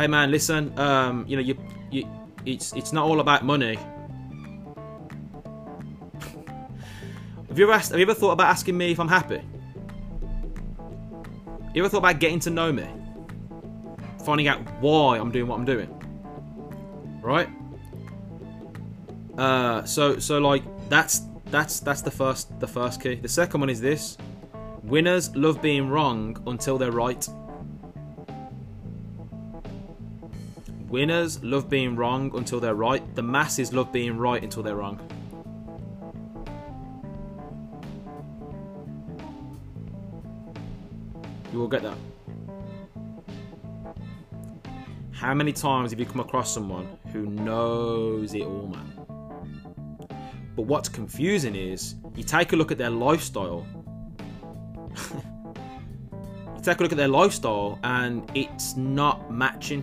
hey 0.00 0.06
man, 0.06 0.30
listen, 0.30 0.78
um, 0.78 1.26
you 1.28 1.36
know, 1.36 1.42
you, 1.42 1.58
you, 1.90 2.08
it's 2.46 2.72
it's 2.72 2.92
not 2.92 3.04
all 3.04 3.20
about 3.20 3.44
money. 3.44 3.74
have 7.48 7.58
you 7.58 7.64
ever 7.64 7.74
asked, 7.74 7.90
have 7.90 7.98
you 7.98 8.06
ever 8.06 8.14
thought 8.14 8.32
about 8.32 8.48
asking 8.48 8.78
me 8.78 8.92
if 8.92 8.98
I'm 8.98 9.08
happy? 9.08 9.42
You 11.74 11.82
ever 11.82 11.90
thought 11.90 11.98
about 11.98 12.18
getting 12.18 12.40
to 12.40 12.50
know 12.50 12.72
me? 12.72 12.88
Finding 14.24 14.48
out 14.48 14.58
why 14.80 15.18
I'm 15.18 15.30
doing 15.30 15.46
what 15.46 15.58
I'm 15.58 15.66
doing. 15.66 15.88
Right? 17.22 17.48
Uh, 19.38 19.84
so 19.84 20.18
so 20.18 20.38
like 20.38 20.62
that's 20.88 21.22
that's 21.46 21.80
that's 21.80 22.02
the 22.02 22.10
first 22.10 22.58
the 22.60 22.66
first 22.66 23.02
key. 23.02 23.16
The 23.16 23.28
second 23.28 23.60
one 23.60 23.70
is 23.70 23.80
this: 23.80 24.16
winners 24.82 25.34
love 25.36 25.60
being 25.62 25.88
wrong 25.88 26.36
until 26.46 26.78
they're 26.78 26.92
right. 26.92 27.26
Winners 30.88 31.42
love 31.44 31.70
being 31.70 31.94
wrong 31.94 32.36
until 32.36 32.58
they're 32.58 32.74
right. 32.74 33.14
The 33.14 33.22
masses 33.22 33.72
love 33.72 33.92
being 33.92 34.18
right 34.18 34.42
until 34.42 34.64
they're 34.64 34.74
wrong. 34.74 35.00
You 41.52 41.58
will 41.58 41.68
get 41.68 41.82
that. 41.82 41.96
How 45.12 45.34
many 45.34 45.52
times 45.52 45.90
have 45.90 46.00
you 46.00 46.06
come 46.06 46.20
across 46.20 46.52
someone 46.52 46.88
who 47.12 47.26
knows 47.26 48.34
it 48.34 48.42
all, 48.42 48.66
man? 48.66 48.99
But 50.56 50.62
what's 50.62 50.88
confusing 50.88 51.54
is 51.54 51.94
you 52.14 52.22
take 52.22 52.52
a 52.52 52.56
look 52.56 52.72
at 52.72 52.78
their 52.78 52.90
lifestyle. 52.90 53.66
you 55.14 56.62
take 56.62 56.80
a 56.80 56.82
look 56.82 56.92
at 56.92 56.98
their 56.98 57.08
lifestyle 57.08 57.78
and 57.82 58.30
it's 58.34 58.76
not 58.76 59.30
matching 59.32 59.82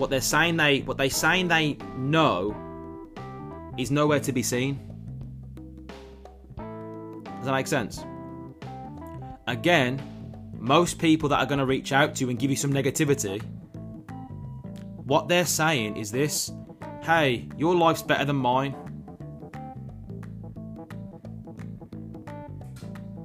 what 0.00 0.08
they're 0.08 0.20
saying 0.20 0.56
they 0.56 0.80
what 0.80 0.96
they 0.96 1.10
saying 1.10 1.46
they 1.46 1.76
know 1.94 2.56
is 3.76 3.90
nowhere 3.90 4.20
to 4.20 4.32
be 4.32 4.42
seen. 4.42 4.80
Does 6.56 7.44
that 7.44 7.52
make 7.52 7.66
sense? 7.66 8.04
Again, 9.46 10.02
most 10.58 10.98
people 10.98 11.28
that 11.28 11.38
are 11.38 11.46
going 11.46 11.58
to 11.58 11.66
reach 11.66 11.92
out 11.92 12.14
to 12.16 12.24
you 12.24 12.30
and 12.30 12.38
give 12.38 12.50
you 12.50 12.56
some 12.56 12.72
negativity, 12.72 13.42
what 15.04 15.28
they're 15.28 15.46
saying 15.46 15.96
is 15.96 16.10
this 16.10 16.50
hey, 17.02 17.48
your 17.56 17.74
life's 17.74 18.02
better 18.02 18.24
than 18.24 18.36
mine. 18.36 18.74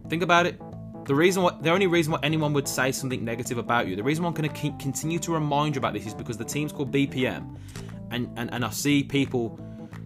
Think 0.09 0.21
about 0.23 0.45
it. 0.45 0.59
The 1.05 1.15
reason 1.15 1.43
what 1.43 1.61
the 1.61 1.69
only 1.69 1.87
reason 1.87 2.13
why 2.13 2.19
anyone 2.23 2.53
would 2.53 2.67
say 2.67 2.91
something 2.91 3.23
negative 3.23 3.57
about 3.57 3.87
you, 3.87 3.95
the 3.95 4.03
reason 4.03 4.23
why 4.23 4.29
I'm 4.29 4.33
going 4.33 4.49
to 4.49 4.83
continue 4.83 5.19
to 5.19 5.31
remind 5.31 5.75
you 5.75 5.79
about 5.79 5.93
this 5.93 6.05
is 6.05 6.13
because 6.13 6.37
the 6.37 6.45
team's 6.45 6.71
called 6.71 6.91
BPM, 6.91 7.57
and, 8.11 8.31
and 8.37 8.51
and 8.51 8.65
I 8.65 8.69
see 8.71 9.03
people 9.03 9.59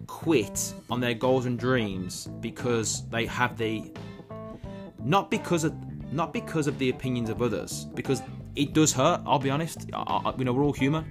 quit 0.06 0.74
on 0.90 1.00
their 1.00 1.14
goals 1.14 1.46
and 1.46 1.58
dreams 1.58 2.28
because 2.40 3.08
they 3.08 3.24
have 3.26 3.56
the 3.56 3.90
not 5.02 5.30
because 5.30 5.64
of 5.64 5.74
not 6.12 6.32
because 6.32 6.66
of 6.66 6.78
the 6.78 6.90
opinions 6.90 7.30
of 7.30 7.40
others 7.40 7.86
because 7.94 8.22
it 8.56 8.74
does 8.74 8.92
hurt. 8.92 9.22
I'll 9.24 9.38
be 9.38 9.50
honest. 9.50 9.88
I, 9.94 10.02
I, 10.26 10.34
you 10.36 10.44
know 10.44 10.52
we're 10.52 10.64
all 10.64 10.72
human. 10.72 11.04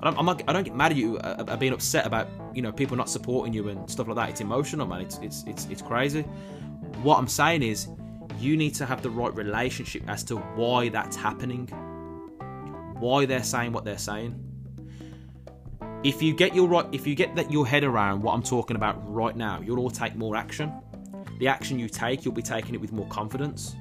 I 0.00 0.04
don't, 0.04 0.18
I'm 0.18 0.26
not, 0.26 0.42
I 0.46 0.52
don't 0.52 0.62
get 0.62 0.76
mad 0.76 0.92
at 0.92 0.98
you 0.98 1.18
uh, 1.18 1.44
uh, 1.48 1.56
being 1.56 1.72
upset 1.72 2.06
about 2.06 2.28
you 2.54 2.62
know 2.62 2.70
people 2.70 2.96
not 2.96 3.10
supporting 3.10 3.52
you 3.52 3.68
and 3.68 3.90
stuff 3.90 4.06
like 4.06 4.16
that. 4.16 4.28
It's 4.30 4.40
emotional, 4.40 4.86
man. 4.86 5.00
It's 5.00 5.18
it's 5.18 5.44
it's, 5.46 5.66
it's 5.66 5.82
crazy. 5.82 6.22
What 7.02 7.18
I'm 7.18 7.28
saying 7.28 7.62
is 7.62 7.88
you 8.38 8.56
need 8.56 8.74
to 8.76 8.86
have 8.86 9.02
the 9.02 9.10
right 9.10 9.34
relationship 9.34 10.02
as 10.08 10.22
to 10.24 10.36
why 10.36 10.88
that's 10.88 11.16
happening, 11.16 11.66
why 12.98 13.26
they're 13.26 13.42
saying 13.42 13.72
what 13.72 13.84
they're 13.84 13.98
saying. 13.98 14.44
If 16.04 16.22
you 16.22 16.32
get 16.32 16.54
your 16.54 16.68
right, 16.68 16.86
if 16.92 17.06
you 17.06 17.16
get 17.16 17.34
that 17.34 17.50
your 17.50 17.66
head 17.66 17.82
around 17.82 18.22
what 18.22 18.32
I'm 18.34 18.42
talking 18.42 18.76
about 18.76 18.96
right 19.12 19.34
now, 19.34 19.60
you'll 19.60 19.80
all 19.80 19.90
take 19.90 20.14
more 20.14 20.36
action. 20.36 20.72
The 21.40 21.48
action 21.48 21.78
you 21.78 21.88
take, 21.88 22.24
you'll 22.24 22.34
be 22.34 22.42
taking 22.42 22.74
it 22.74 22.80
with 22.80 22.92
more 22.92 23.06
confidence. 23.08 23.74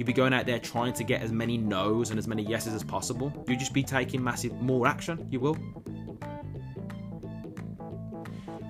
You'll 0.00 0.06
be 0.06 0.14
going 0.14 0.32
out 0.32 0.46
there 0.46 0.58
trying 0.58 0.94
to 0.94 1.04
get 1.04 1.20
as 1.20 1.30
many 1.30 1.58
no's 1.58 2.08
and 2.08 2.18
as 2.18 2.26
many 2.26 2.42
yeses 2.42 2.72
as 2.72 2.82
possible. 2.82 3.30
You'll 3.46 3.58
just 3.58 3.74
be 3.74 3.82
taking 3.82 4.24
massive 4.24 4.54
more 4.62 4.86
action. 4.86 5.28
You 5.30 5.40
will. 5.40 5.58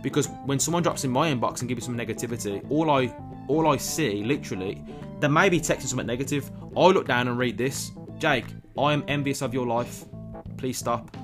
Because 0.02 0.26
when 0.44 0.58
someone 0.58 0.82
drops 0.82 1.04
in 1.04 1.12
my 1.12 1.32
inbox 1.32 1.60
and 1.60 1.68
gives 1.68 1.88
me 1.88 1.94
some 1.94 1.96
negativity, 1.96 2.68
all 2.68 2.90
I 2.90 3.14
all 3.46 3.68
I 3.68 3.76
see, 3.76 4.24
literally, 4.24 4.82
they 5.20 5.28
may 5.28 5.48
be 5.48 5.60
texting 5.60 5.86
something 5.86 6.04
negative. 6.04 6.50
I 6.76 6.86
look 6.86 7.06
down 7.06 7.28
and 7.28 7.38
read 7.38 7.56
this. 7.56 7.92
Jake, 8.18 8.46
I 8.76 8.92
am 8.92 9.04
envious 9.06 9.40
of 9.40 9.54
your 9.54 9.68
life. 9.68 10.06
Please 10.56 10.78
stop. 10.78 11.16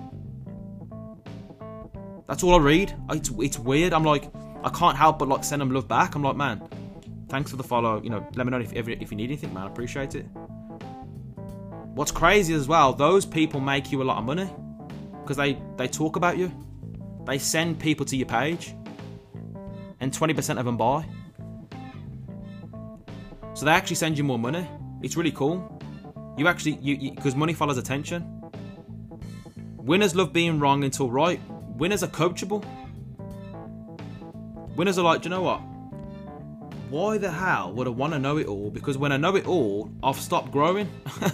That's 2.29 2.45
all 2.45 2.55
I 2.55 2.59
read. 2.59 2.95
It's, 3.11 3.33
it's 3.41 3.59
weird. 3.59 3.93
I'm 3.93 4.05
like, 4.05 4.31
I 4.63 4.69
can't 4.69 4.97
help 4.97 5.19
but 5.19 5.27
like 5.27 5.43
send 5.43 5.61
them 5.61 5.73
love 5.73 5.89
back. 5.89 6.15
I'm 6.15 6.23
like, 6.23 6.37
man, 6.37 6.63
thanks 7.29 7.51
for 7.51 7.57
the 7.57 7.65
follow. 7.65 8.03
You 8.03 8.11
know, 8.11 8.27
let 8.35 8.47
me 8.47 8.51
know 8.51 8.61
if, 8.61 8.73
if, 8.73 8.89
if 8.89 9.11
you 9.11 9.17
need 9.17 9.25
anything, 9.31 9.53
man. 9.53 9.65
I 9.65 9.67
appreciate 9.67 10.15
it. 10.15 10.27
What's 11.95 12.13
crazy 12.13 12.55
as 12.55 12.69
well, 12.69 12.93
those 12.93 13.25
people 13.25 13.61
make 13.61 13.91
you 13.91 14.03
a 14.03 14.05
lot 14.05 14.19
of 14.19 14.25
money 14.25 14.51
because 15.23 15.37
they, 15.37 15.59
they 15.77 15.89
talk 15.89 16.17
about 16.17 16.37
you. 16.37 16.53
They 17.25 17.39
send 17.39 17.81
people 17.81 18.07
to 18.07 18.17
your 18.17 18.27
page 18.27 18.75
and 20.01 20.13
20% 20.13 20.59
of 20.59 20.65
them 20.65 20.77
buy. 20.77 21.07
So 23.55 23.65
they 23.65 23.73
actually 23.73 23.97
send 23.97 24.19
you 24.19 24.25
more 24.25 24.39
money. 24.39 24.69
It's 25.03 25.17
really 25.17 25.33
cool. 25.33 25.73
You 26.37 26.49
actually, 26.49 26.79
you 26.83 27.13
because 27.13 27.35
money 27.35 27.55
follows 27.55 27.79
attention. 27.79 28.43
Winners 29.77 30.15
love 30.15 30.33
being 30.33 30.59
wrong 30.59 30.85
until 30.85 31.11
right. 31.11 31.41
Winners 31.77 32.03
are 32.03 32.09
coachable. 32.09 32.63
Winners 34.77 34.99
are 34.99 35.05
like, 35.05 35.25
you 35.25 35.31
know 35.31 35.43
what? 35.43 35.63
Why 36.91 37.19
the 37.19 37.31
hell 37.31 37.73
would 37.73 37.89
I 37.89 37.91
want 37.91 38.13
to 38.13 38.19
know 38.19 38.37
it 38.37 38.47
all? 38.47 38.71
Because 38.71 38.97
when 38.97 39.11
I 39.11 39.17
know 39.17 39.35
it 39.35 39.47
all, 39.47 39.91
I've 40.05 40.17
stopped 40.17 40.53
growing. 40.53 40.89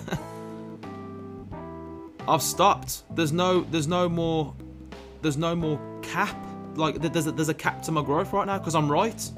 I've 2.28 2.42
stopped. 2.42 3.02
There's 3.14 3.32
no, 3.32 3.60
there's 3.60 3.86
no 3.86 4.08
more, 4.08 4.54
there's 5.20 5.36
no 5.36 5.54
more 5.54 5.78
cap. 6.00 6.34
Like 6.74 7.02
there's 7.02 7.26
a, 7.26 7.32
there's 7.32 7.50
a 7.50 7.54
cap 7.54 7.82
to 7.82 7.92
my 7.92 8.02
growth 8.02 8.32
right 8.32 8.46
now 8.46 8.58
because 8.58 8.74
I'm 8.74 8.90
right. 8.90 9.16
Does 9.16 9.34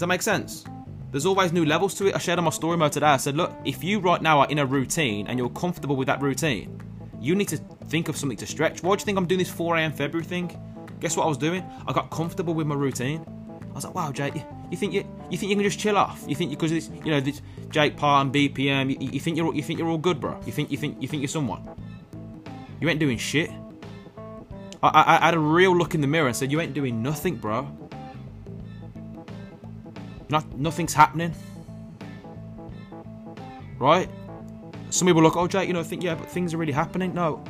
that 0.00 0.08
make 0.08 0.22
sense? 0.22 0.64
There's 1.12 1.26
always 1.26 1.52
new 1.52 1.64
levels 1.64 1.94
to 1.94 2.08
it. 2.08 2.16
I 2.16 2.18
shared 2.18 2.40
on 2.40 2.44
my 2.44 2.50
story 2.50 2.76
mode 2.76 2.90
today. 2.90 3.06
I 3.06 3.18
said, 3.18 3.36
look, 3.36 3.54
if 3.64 3.84
you 3.84 4.00
right 4.00 4.20
now 4.20 4.40
are 4.40 4.48
in 4.48 4.58
a 4.58 4.66
routine 4.66 5.28
and 5.28 5.38
you're 5.38 5.48
comfortable 5.50 5.94
with 5.94 6.08
that 6.08 6.20
routine, 6.20 6.82
you 7.20 7.36
need 7.36 7.46
to 7.48 7.58
think 7.86 8.08
of 8.08 8.16
something 8.16 8.38
to 8.38 8.46
stretch. 8.46 8.82
Why 8.82 8.96
do 8.96 9.00
you 9.00 9.04
think 9.04 9.16
I'm 9.16 9.26
doing 9.26 9.38
this 9.38 9.48
4 9.48 9.76
a.m. 9.76 9.92
February 9.92 10.26
thing? 10.26 10.60
Guess 11.00 11.16
what 11.16 11.24
I 11.24 11.28
was 11.28 11.38
doing? 11.38 11.64
I 11.86 11.92
got 11.92 12.10
comfortable 12.10 12.54
with 12.54 12.66
my 12.66 12.74
routine. 12.74 13.24
I 13.70 13.72
was 13.74 13.84
like, 13.84 13.94
wow, 13.94 14.10
Jake, 14.10 14.34
you, 14.70 14.76
think 14.76 14.94
you 14.94 15.06
you 15.30 15.36
think 15.36 15.50
you 15.50 15.56
can 15.56 15.64
just 15.64 15.78
chill 15.78 15.98
off? 15.98 16.24
You 16.26 16.34
think 16.34 16.50
because 16.50 16.72
it's 16.72 16.88
you 17.04 17.10
know 17.10 17.20
this 17.20 17.42
Jake 17.68 17.96
Parr 17.96 18.22
and 18.22 18.32
BPM, 18.32 18.90
you, 18.90 19.10
you 19.12 19.20
think 19.20 19.36
you're 19.36 19.54
you 19.54 19.62
think 19.62 19.78
you're 19.78 19.88
all 19.88 19.98
good, 19.98 20.18
bro? 20.18 20.40
You 20.46 20.52
think 20.52 20.70
you 20.70 20.78
think 20.78 20.96
you 21.00 21.08
think 21.08 21.20
you're 21.20 21.28
someone? 21.28 21.68
You 22.80 22.88
ain't 22.88 23.00
doing 23.00 23.18
shit. 23.18 23.50
I, 24.82 24.88
I, 24.88 25.16
I 25.16 25.24
had 25.26 25.34
a 25.34 25.38
real 25.38 25.76
look 25.76 25.94
in 25.94 26.00
the 26.00 26.06
mirror 26.06 26.26
and 26.26 26.36
said, 26.36 26.52
you 26.52 26.60
ain't 26.60 26.74
doing 26.74 27.02
nothing, 27.02 27.36
bro. 27.36 27.68
Not 30.28 30.58
nothing's 30.58 30.94
happening. 30.94 31.34
Right? 33.78 34.08
Some 34.90 35.06
people 35.06 35.22
look, 35.22 35.36
oh 35.36 35.46
Jake, 35.46 35.68
you 35.68 35.74
know, 35.74 35.82
think 35.82 36.02
yeah, 36.02 36.14
but 36.14 36.30
things 36.30 36.54
are 36.54 36.56
really 36.56 36.72
happening. 36.72 37.14
No. 37.14 37.44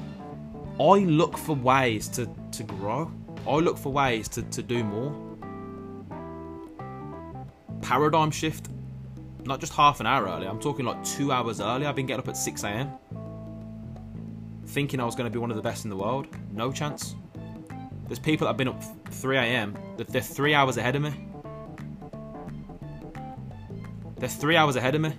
I 0.79 0.99
look 0.99 1.38
for 1.38 1.55
ways 1.55 2.09
to, 2.09 2.29
to 2.53 2.62
grow. 2.65 3.11
I 3.49 3.57
look 3.57 3.79
for 3.79 3.93
ways 3.93 4.29
to, 4.31 4.43
to 4.43 4.62
do 4.62 4.83
more. 4.83 5.15
Paradigm 7.83 8.31
shift. 8.31 8.69
Not 9.45 9.61
just 9.61 9.73
half 9.75 10.00
an 10.00 10.07
hour 10.07 10.26
early, 10.26 10.49
I'm 10.49 10.59
talking 10.59 10.85
like 10.85 11.05
two 11.05 11.31
hours 11.31 11.61
early. 11.61 11.87
I've 11.87 11.95
been 11.95 12.07
getting 12.07 12.23
up 12.23 12.29
at 12.29 12.37
6 12.37 12.65
a.m. 12.65 12.91
Thinking 14.67 14.99
I 14.99 15.05
was 15.05 15.15
going 15.15 15.31
to 15.31 15.33
be 15.33 15.38
one 15.38 15.50
of 15.50 15.57
the 15.57 15.62
best 15.62 15.85
in 15.85 15.91
the 15.91 15.97
world. 15.97 16.26
No 16.53 16.73
chance. 16.73 17.15
There's 18.09 18.19
people 18.19 18.47
that 18.47 18.50
have 18.50 18.57
been 18.57 18.69
up 18.69 18.83
3 19.11 19.37
a.m. 19.37 19.76
They're 19.97 20.21
three 20.21 20.53
hours 20.53 20.76
ahead 20.76 20.97
of 20.97 21.03
me. 21.03 21.12
They're 24.19 24.29
three 24.29 24.57
hours 24.57 24.75
ahead 24.75 24.97
of 24.97 25.00
me. 25.00 25.12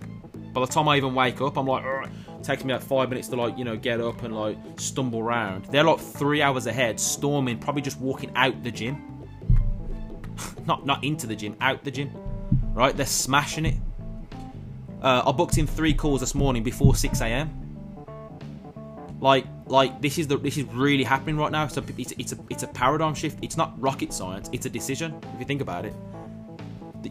By 0.54 0.62
the 0.62 0.68
time 0.68 0.88
I 0.90 0.98
even 0.98 1.16
wake 1.16 1.40
up, 1.40 1.58
I'm 1.58 1.68
like, 1.68 1.86
it 1.86 2.10
takes 2.48 2.64
me 2.64 2.74
like 2.74 2.82
five 2.82 3.10
minutes 3.10 3.28
to 3.28 3.36
like, 3.36 3.58
you 3.58 3.66
know, 3.66 3.76
get 3.76 4.02
up 4.02 4.24
and 4.24 4.36
like 4.36 4.58
stumble 4.78 5.20
around. 5.20 5.66
They're 5.66 5.84
like 5.84 6.00
three 6.00 6.42
hours 6.42 6.66
ahead, 6.66 7.00
storming, 7.00 7.60
probably 7.60 7.82
just 7.82 8.00
walking 8.00 8.32
out 8.36 8.64
the 8.64 8.72
gym. 8.72 9.28
not 10.66 10.86
not 10.86 11.04
into 11.04 11.28
the 11.28 11.36
gym, 11.36 11.56
out 11.62 11.84
the 11.84 11.92
gym. 11.92 12.12
Right? 12.74 12.96
They're 12.96 13.06
smashing 13.06 13.66
it. 13.66 13.76
Uh, 15.02 15.24
I 15.26 15.32
booked 15.32 15.58
in 15.58 15.68
three 15.68 15.94
calls 15.94 16.22
this 16.22 16.34
morning 16.34 16.64
before 16.64 16.96
6 16.96 17.22
a.m. 17.22 17.52
Like, 19.20 19.46
like 19.68 20.02
this 20.02 20.18
is 20.18 20.28
the 20.28 20.38
this 20.38 20.58
is 20.58 20.64
really 20.66 21.04
happening 21.04 21.38
right 21.38 21.52
now. 21.52 21.68
So 21.68 21.84
it's, 21.98 22.14
it's 22.14 22.32
a 22.32 22.38
it's 22.50 22.64
a 22.64 22.68
paradigm 22.68 23.14
shift. 23.14 23.40
It's 23.42 23.58
not 23.58 23.80
rocket 23.82 24.14
science. 24.14 24.50
It's 24.54 24.66
a 24.66 24.70
decision. 24.70 25.20
If 25.34 25.40
you 25.40 25.46
think 25.46 25.62
about 25.62 25.86
it, 25.86 25.94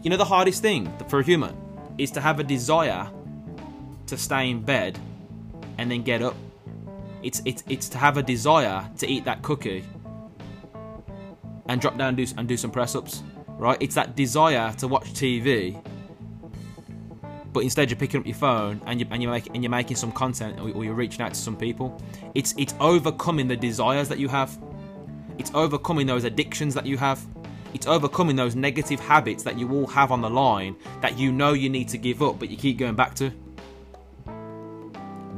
you 0.01 0.09
know 0.09 0.17
the 0.17 0.25
hardest 0.25 0.61
thing 0.61 0.91
for 1.07 1.19
a 1.19 1.23
human 1.23 1.55
is 1.97 2.11
to 2.11 2.21
have 2.21 2.39
a 2.39 2.43
desire 2.43 3.09
to 4.07 4.17
stay 4.17 4.49
in 4.49 4.61
bed 4.61 4.97
and 5.77 5.89
then 5.89 6.03
get 6.03 6.21
up. 6.21 6.35
It's 7.23 7.41
it's 7.45 7.63
it's 7.67 7.89
to 7.89 7.97
have 7.97 8.17
a 8.17 8.23
desire 8.23 8.89
to 8.97 9.07
eat 9.07 9.25
that 9.25 9.41
cookie 9.41 9.83
and 11.67 11.81
drop 11.81 11.97
down 11.97 12.09
and 12.09 12.17
do, 12.17 12.25
and 12.37 12.47
do 12.47 12.57
some 12.57 12.71
press 12.71 12.95
ups, 12.95 13.23
right? 13.57 13.77
It's 13.81 13.95
that 13.95 14.15
desire 14.15 14.73
to 14.77 14.87
watch 14.87 15.11
TV, 15.13 15.81
but 17.53 17.63
instead 17.63 17.89
you're 17.89 17.99
picking 17.99 18.19
up 18.19 18.25
your 18.25 18.35
phone 18.35 18.81
and 18.85 18.99
you 18.99 19.07
and 19.11 19.21
you're 19.21 19.31
making 19.31 19.53
and 19.53 19.63
you're 19.63 19.71
making 19.71 19.97
some 19.97 20.11
content 20.11 20.59
or, 20.59 20.83
you're 20.83 20.93
reaching 20.93 21.21
out 21.21 21.33
to 21.33 21.39
some 21.39 21.57
people. 21.57 22.01
It's 22.35 22.53
it's 22.57 22.75
overcoming 22.79 23.47
the 23.47 23.57
desires 23.57 24.09
that 24.09 24.19
you 24.19 24.27
have. 24.27 24.57
It's 25.37 25.51
overcoming 25.53 26.07
those 26.07 26.23
addictions 26.23 26.73
that 26.73 26.85
you 26.85 26.97
have. 26.97 27.25
It's 27.73 27.85
overcoming 27.85 28.35
those 28.35 28.55
negative 28.55 28.99
habits 28.99 29.43
that 29.43 29.59
you 29.59 29.71
all 29.71 29.87
have 29.87 30.11
on 30.11 30.21
the 30.21 30.29
line 30.29 30.75
that 31.01 31.19
you 31.19 31.31
know 31.31 31.53
you 31.53 31.69
need 31.69 31.89
to 31.89 31.97
give 31.97 32.21
up, 32.23 32.39
but 32.39 32.49
you 32.49 32.57
keep 32.57 32.77
going 32.77 32.95
back 32.95 33.13
to. 33.15 33.31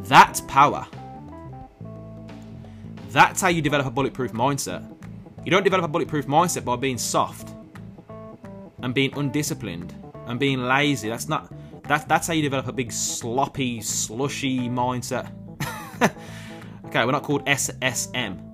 That's 0.10 0.42
power. 0.42 0.88
That's 3.12 3.42
how 3.42 3.50
you 3.50 3.62
develop 3.62 3.86
a 3.86 3.92
bulletproof 3.92 4.32
mindset. 4.34 4.84
You 5.46 5.52
don't 5.52 5.64
develop 5.64 5.86
a 5.86 5.88
bulletproof 5.88 6.26
mindset 6.26 6.66
by 6.66 6.78
being 6.78 6.98
soft 6.98 7.54
and 8.82 8.92
being 8.92 9.14
undisciplined 9.16 9.94
and 10.26 10.40
being 10.40 10.64
lazy. 10.64 11.10
That's 11.10 11.30
not 11.30 11.54
that, 11.84 12.08
that's 12.08 12.26
how 12.26 12.34
you 12.34 12.42
develop 12.42 12.68
a 12.68 12.72
big 12.72 12.92
sloppy, 12.92 13.82
slushy 13.82 14.68
mindset. 14.68 15.32
okay, 16.86 17.06
we're 17.06 17.12
not 17.12 17.22
called 17.22 17.46
SSM 17.46 18.50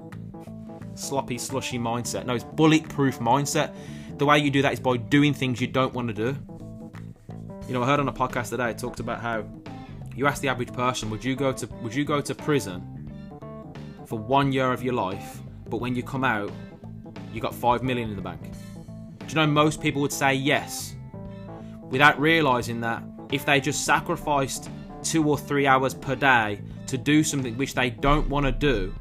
sloppy, 0.96 1.38
slushy 1.38 1.80
mindset. 1.80 2.26
No, 2.26 2.36
it's 2.36 2.44
bulletproof 2.44 3.20
mindset. 3.20 3.74
The 4.18 4.26
way 4.26 4.40
you 4.40 4.52
do 4.52 4.62
that 4.62 4.74
is 4.74 4.82
by 4.82 4.98
doing 4.98 5.34
things 5.34 5.62
you 5.62 5.68
don't 5.68 5.94
want 5.94 6.10
to 6.10 6.14
do. 6.14 6.38
You 7.70 7.74
know, 7.74 7.82
I 7.82 7.86
heard 7.86 8.02
on 8.02 8.10
a 8.10 8.14
podcast 8.14 8.50
today 8.50 8.72
it 8.72 8.78
talked 8.78 9.00
about 9.00 9.22
how 9.22 9.46
you 10.16 10.28
ask 10.28 10.42
the 10.42 10.48
average 10.48 10.72
person, 10.72 11.10
would 11.10 11.24
you 11.24 11.36
go 11.36 11.52
to 11.52 11.68
would 11.82 11.94
you 11.94 12.06
go 12.06 12.22
to 12.22 12.34
prison 12.34 12.82
for 14.06 14.18
one 14.18 14.52
year 14.52 14.72
of 14.72 14.82
your 14.82 14.94
life, 14.94 15.40
but 15.70 15.78
when 15.78 15.96
you 15.96 16.04
come 16.04 16.24
out, 16.24 16.52
you 17.34 17.42
got 17.42 17.54
five 17.54 17.84
million 17.84 18.10
in 18.10 18.16
the 18.16 18.22
bank? 18.22 18.42
Do 19.20 19.26
you 19.28 19.36
know 19.36 19.48
most 19.48 19.82
people 19.82 20.02
would 20.02 20.14
say 20.14 20.34
yes, 20.34 20.96
without 21.82 22.20
realizing 22.20 22.80
that 22.82 23.04
if 23.32 23.46
they 23.46 23.60
just 23.60 23.84
sacrificed 23.84 24.70
two 25.04 25.28
or 25.28 25.38
three 25.38 25.68
hours 25.68 25.94
per 25.94 26.16
day 26.16 26.62
to 26.88 26.98
do 26.98 27.24
something 27.24 27.58
which 27.58 27.74
they 27.74 27.90
don't 27.90 28.30
want 28.30 28.46
to 28.46 28.52
do 28.52 28.94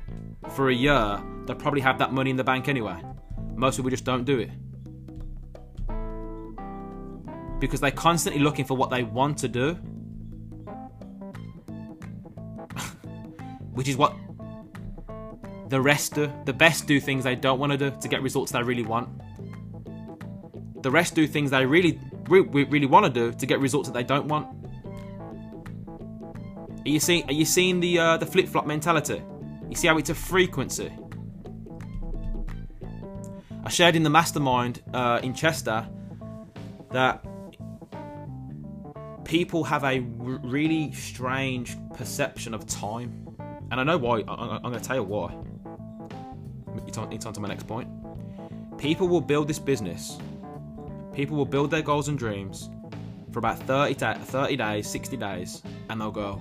for 0.51 0.71
a 0.71 0.75
year, 0.75 1.23
they'll 1.47 1.57
probably 1.57 1.81
have 1.81 1.99
that 1.99 2.13
money 2.13 2.31
in 2.31 2.37
the 2.37 2.45
bank 2.45 2.69
anyway. 2.69 3.01
Most 3.55 3.77
people 3.77 3.91
just 3.91 4.05
don't 4.05 4.25
do 4.25 4.41
it. 4.41 4.51
Because 7.61 7.81
they're 7.81 7.91
constantly 7.91 8.43
looking 8.43 8.65
for 8.65 8.77
what 8.77 8.91
they 8.91 9.05
want 9.05 9.39
to 9.39 9.49
do. 9.49 9.79
Which 13.75 13.89
is 13.89 13.97
what 13.97 14.15
the 15.69 15.81
rest 15.81 16.15
do. 16.15 16.33
The 16.45 16.53
best 16.53 16.87
do 16.87 17.01
things 17.01 17.25
they 17.25 17.37
don't 17.37 17.59
want 17.59 17.73
to 17.73 17.79
do 17.79 17.97
to 18.01 18.09
get 18.09 18.23
results 18.23 18.53
they 18.53 18.63
really 18.63 18.85
want. 18.85 19.09
The 20.83 20.91
rest 20.91 21.15
do 21.15 21.27
things 21.27 21.51
they 21.51 21.67
really, 21.67 21.99
really, 22.29 22.65
really 22.65 22.87
want 22.87 23.07
to 23.07 23.11
do 23.11 23.37
to 23.37 23.47
get 23.47 23.59
results 23.59 23.89
that 23.89 23.95
they 23.95 24.05
don't 24.05 24.27
want. 24.27 24.47
Are 26.87 26.89
you 26.89 27.01
seeing? 27.01 27.25
Are 27.25 27.33
you 27.33 27.47
seeing 27.47 27.81
the 27.81 27.99
uh, 27.99 28.17
the 28.19 28.27
flip 28.27 28.47
flop 28.47 28.67
mentality? 28.67 29.23
You 29.71 29.77
see 29.77 29.89
how 29.89 29.97
it's 29.97 30.11
a 30.11 30.15
frequency. 30.15 30.93
I 33.65 33.71
shared 33.71 33.97
in 33.97 34.03
the 34.03 34.11
mastermind 34.11 34.83
uh, 34.93 35.21
in 35.23 35.33
Chester 35.33 35.89
that 36.91 37.25
people 39.25 39.65
have 39.65 39.83
a 39.85 40.01
really 40.01 40.93
strange 40.93 41.77
perception 41.95 42.53
of 42.53 42.67
time, 42.67 43.24
and 43.75 43.81
I 43.81 43.93
know 43.93 43.99
why. 43.99 44.21
I- 44.29 44.57
am 44.57 44.63
going 44.63 44.75
to 44.75 44.81
tell 44.81 44.95
you 44.95 45.03
why. 45.03 45.35
It's 46.87 46.97
on, 46.97 47.13
it's 47.13 47.27
on 47.27 47.33
to 47.33 47.41
my 47.41 47.49
next 47.49 47.67
point. 47.67 47.89
People 48.79 49.09
will 49.09 49.21
build 49.21 49.49
this 49.49 49.59
business. 49.59 50.17
People 51.13 51.37
will 51.37 51.45
build 51.45 51.73
their 51.73 51.83
goals 51.83 52.07
and 52.07 52.17
dreams 52.17 52.71
for 53.33 53.41
about 53.41 53.59
30, 53.59 53.95
30 53.95 54.57
days, 54.57 54.89
60 54.89 55.17
days, 55.17 55.63
and 55.91 56.01
they'll 56.01 56.13
go, 56.13 56.41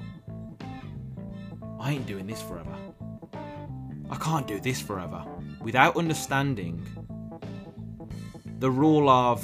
I 1.79 1.93
ain't 1.93 2.05
doing 2.05 2.27
this 2.27 2.39
forever. 2.39 2.75
I 4.11 4.15
can't 4.17 4.45
do 4.45 4.59
this 4.59 4.79
forever. 4.79 5.25
Without 5.59 5.97
understanding 5.97 6.85
the 8.59 8.69
rule 8.69 9.09
of 9.09 9.43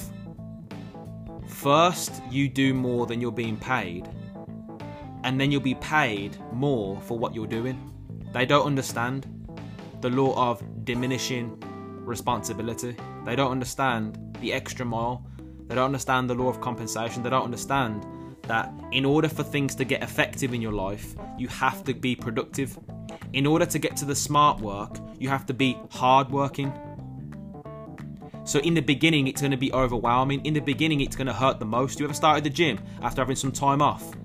first 1.48 2.22
you 2.30 2.50
do 2.50 2.76
more 2.76 3.08
than 3.08 3.20
you're 3.20 3.32
being 3.32 3.58
paid, 3.58 4.08
and 5.24 5.40
then 5.40 5.52
you'll 5.52 5.62
be 5.62 5.76
paid 5.76 6.38
more 6.52 7.00
for 7.02 7.18
what 7.18 7.36
you're 7.36 7.48
doing. 7.48 7.92
They 8.34 8.46
don't 8.46 8.66
understand 8.66 9.26
the 10.02 10.10
law 10.10 10.34
of 10.52 10.64
diminishing 10.86 11.60
responsibility. 12.06 12.96
They 13.26 13.36
don't 13.36 13.52
understand 13.52 14.38
the 14.40 14.54
extra 14.54 14.86
mile. 14.86 15.26
They 15.68 15.76
don't 15.76 15.86
understand 15.86 16.30
the 16.30 16.36
law 16.36 16.50
of 16.50 16.62
compensation. 16.62 17.22
They 17.24 17.30
don't 17.30 17.44
understand 17.44 18.06
that 18.44 18.74
in 18.92 19.06
order 19.06 19.30
for 19.30 19.44
things 19.44 19.76
to 19.76 19.84
get 19.84 20.02
effective 20.02 20.54
in 20.54 20.62
your 20.62 20.72
life, 20.72 21.16
you 21.38 21.48
have 21.48 21.84
to 21.84 21.94
be 21.94 22.16
productive. 22.16 22.78
In 23.34 23.46
order 23.46 23.66
to 23.66 23.78
get 23.78 23.96
to 23.98 24.06
the 24.06 24.16
smart 24.16 24.60
work, 24.60 24.98
you 25.20 25.30
have 25.30 25.46
to 25.48 25.54
be 25.54 25.78
hardworking. 25.92 26.74
So 28.46 28.58
in 28.60 28.74
the 28.74 28.82
beginning, 28.82 29.28
it's 29.28 29.42
going 29.42 29.52
to 29.52 29.58
be 29.58 29.72
overwhelming. 29.74 30.44
In 30.46 30.56
the 30.56 30.60
beginning, 30.60 31.02
it's 31.02 31.16
going 31.16 31.28
to 31.28 31.34
hurt 31.34 31.60
the 31.60 31.66
most. 31.66 32.00
You 32.00 32.06
ever 32.06 32.16
started 32.16 32.44
the 32.44 32.50
gym 32.50 32.80
after 33.04 33.22
having 33.22 33.36
some 33.36 33.52
time 33.52 33.84
off, 33.84 34.16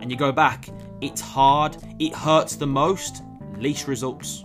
and 0.00 0.10
you 0.10 0.16
go 0.16 0.32
back? 0.32 0.68
It's 1.00 1.20
hard. 1.20 1.76
It 1.98 2.14
hurts 2.14 2.56
the 2.56 2.66
most. 2.66 3.22
Least 3.56 3.88
results. 3.88 4.44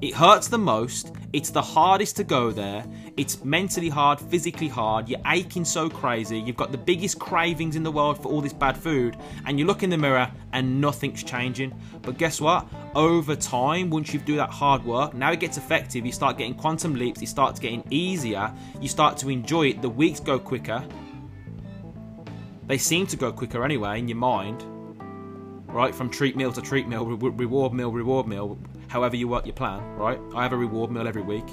It 0.00 0.14
hurts 0.14 0.48
the 0.48 0.58
most. 0.58 1.12
It's 1.32 1.50
the 1.50 1.62
hardest 1.62 2.16
to 2.16 2.24
go 2.24 2.50
there. 2.50 2.84
It's 3.16 3.44
mentally 3.44 3.88
hard, 3.88 4.20
physically 4.20 4.68
hard. 4.68 5.08
You're 5.08 5.20
aching 5.26 5.64
so 5.64 5.88
crazy. 5.88 6.38
You've 6.38 6.56
got 6.56 6.72
the 6.72 6.78
biggest 6.78 7.18
cravings 7.18 7.76
in 7.76 7.82
the 7.82 7.90
world 7.90 8.22
for 8.22 8.28
all 8.28 8.40
this 8.40 8.52
bad 8.52 8.76
food, 8.76 9.16
and 9.46 9.58
you 9.58 9.64
look 9.64 9.82
in 9.82 9.90
the 9.90 9.96
mirror 9.96 10.30
and 10.52 10.80
nothing's 10.80 11.22
changing. 11.22 11.72
But 12.02 12.18
guess 12.18 12.40
what? 12.40 12.66
Over 12.94 13.36
time, 13.36 13.90
once 13.90 14.12
you 14.12 14.20
do 14.20 14.36
that 14.36 14.50
hard 14.50 14.84
work, 14.84 15.14
now 15.14 15.32
it 15.32 15.40
gets 15.40 15.56
effective. 15.56 16.04
You 16.04 16.12
start 16.12 16.36
getting 16.36 16.54
quantum 16.54 16.94
leaps. 16.94 17.22
It 17.22 17.28
starts 17.28 17.60
getting 17.60 17.84
easier. 17.90 18.52
You 18.80 18.88
start 18.88 19.16
to 19.18 19.30
enjoy 19.30 19.68
it. 19.68 19.82
The 19.82 19.88
weeks 19.88 20.20
go 20.20 20.38
quicker. 20.38 20.84
They 22.66 22.78
seem 22.78 23.06
to 23.08 23.16
go 23.16 23.32
quicker 23.32 23.64
anyway 23.64 23.98
in 23.98 24.08
your 24.08 24.18
mind 24.18 24.64
right? 25.72 25.94
From 25.94 26.10
treat 26.10 26.36
meal 26.36 26.52
to 26.52 26.60
treat 26.60 26.86
meal, 26.86 27.04
re- 27.04 27.30
reward 27.30 27.72
meal, 27.72 27.90
reward 27.90 28.26
meal, 28.26 28.58
however 28.88 29.16
you 29.16 29.26
work 29.26 29.46
your 29.46 29.54
plan, 29.54 29.82
right? 29.96 30.20
I 30.34 30.42
have 30.42 30.52
a 30.52 30.56
reward 30.56 30.90
meal 30.90 31.08
every 31.08 31.22
week. 31.22 31.46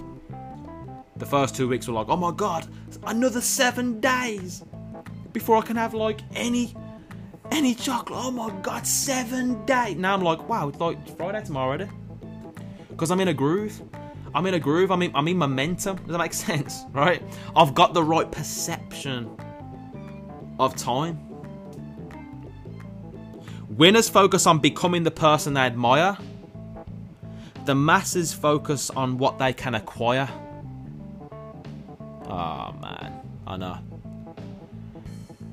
The 1.16 1.26
first 1.26 1.56
two 1.56 1.68
weeks 1.68 1.88
were 1.88 1.94
like, 1.94 2.10
oh 2.10 2.18
my 2.18 2.32
god, 2.32 2.68
another 3.04 3.42
seven 3.42 4.00
days 4.00 4.64
before 5.34 5.58
I 5.58 5.62
can 5.62 5.76
have 5.76 5.94
like 5.94 6.22
any 6.36 6.76
any 7.52 7.74
chocolate. 7.74 8.20
Oh 8.22 8.32
my 8.32 8.52
god, 8.62 8.86
seven 8.86 9.66
days. 9.66 9.96
Now 9.96 10.14
I'm 10.14 10.22
like, 10.22 10.48
wow, 10.48 10.70
it's 10.70 10.80
like 10.80 11.18
Friday 11.18 11.44
tomorrow 11.44 11.70
already. 11.70 11.90
Because 12.90 13.10
I'm 13.10 13.20
in 13.22 13.30
a 13.30 13.34
groove. 13.34 13.82
I'm 14.36 14.46
in 14.46 14.54
a 14.54 14.60
groove. 14.60 14.92
I'm 14.92 15.02
in, 15.02 15.16
I'm 15.16 15.28
in 15.28 15.38
momentum. 15.38 15.98
Does 15.98 16.08
that 16.08 16.20
make 16.20 16.34
sense? 16.48 16.84
Right? 16.92 17.24
I've 17.56 17.74
got 17.74 17.94
the 17.94 18.04
right 18.04 18.32
perception 18.32 19.36
of 20.60 20.76
time. 20.76 21.20
Winners 23.70 24.10
focus 24.10 24.46
on 24.46 24.60
becoming 24.60 25.04
the 25.04 25.12
person 25.12 25.54
they 25.54 25.62
admire. 25.62 26.18
The 27.66 27.76
masses 27.76 28.34
focus 28.34 28.90
on 28.90 29.18
what 29.18 29.40
they 29.40 29.54
can 29.54 29.76
acquire. 29.76 30.28
Oh 32.26 32.74
man, 32.82 33.22
I 33.48 33.58
know. 33.58 33.78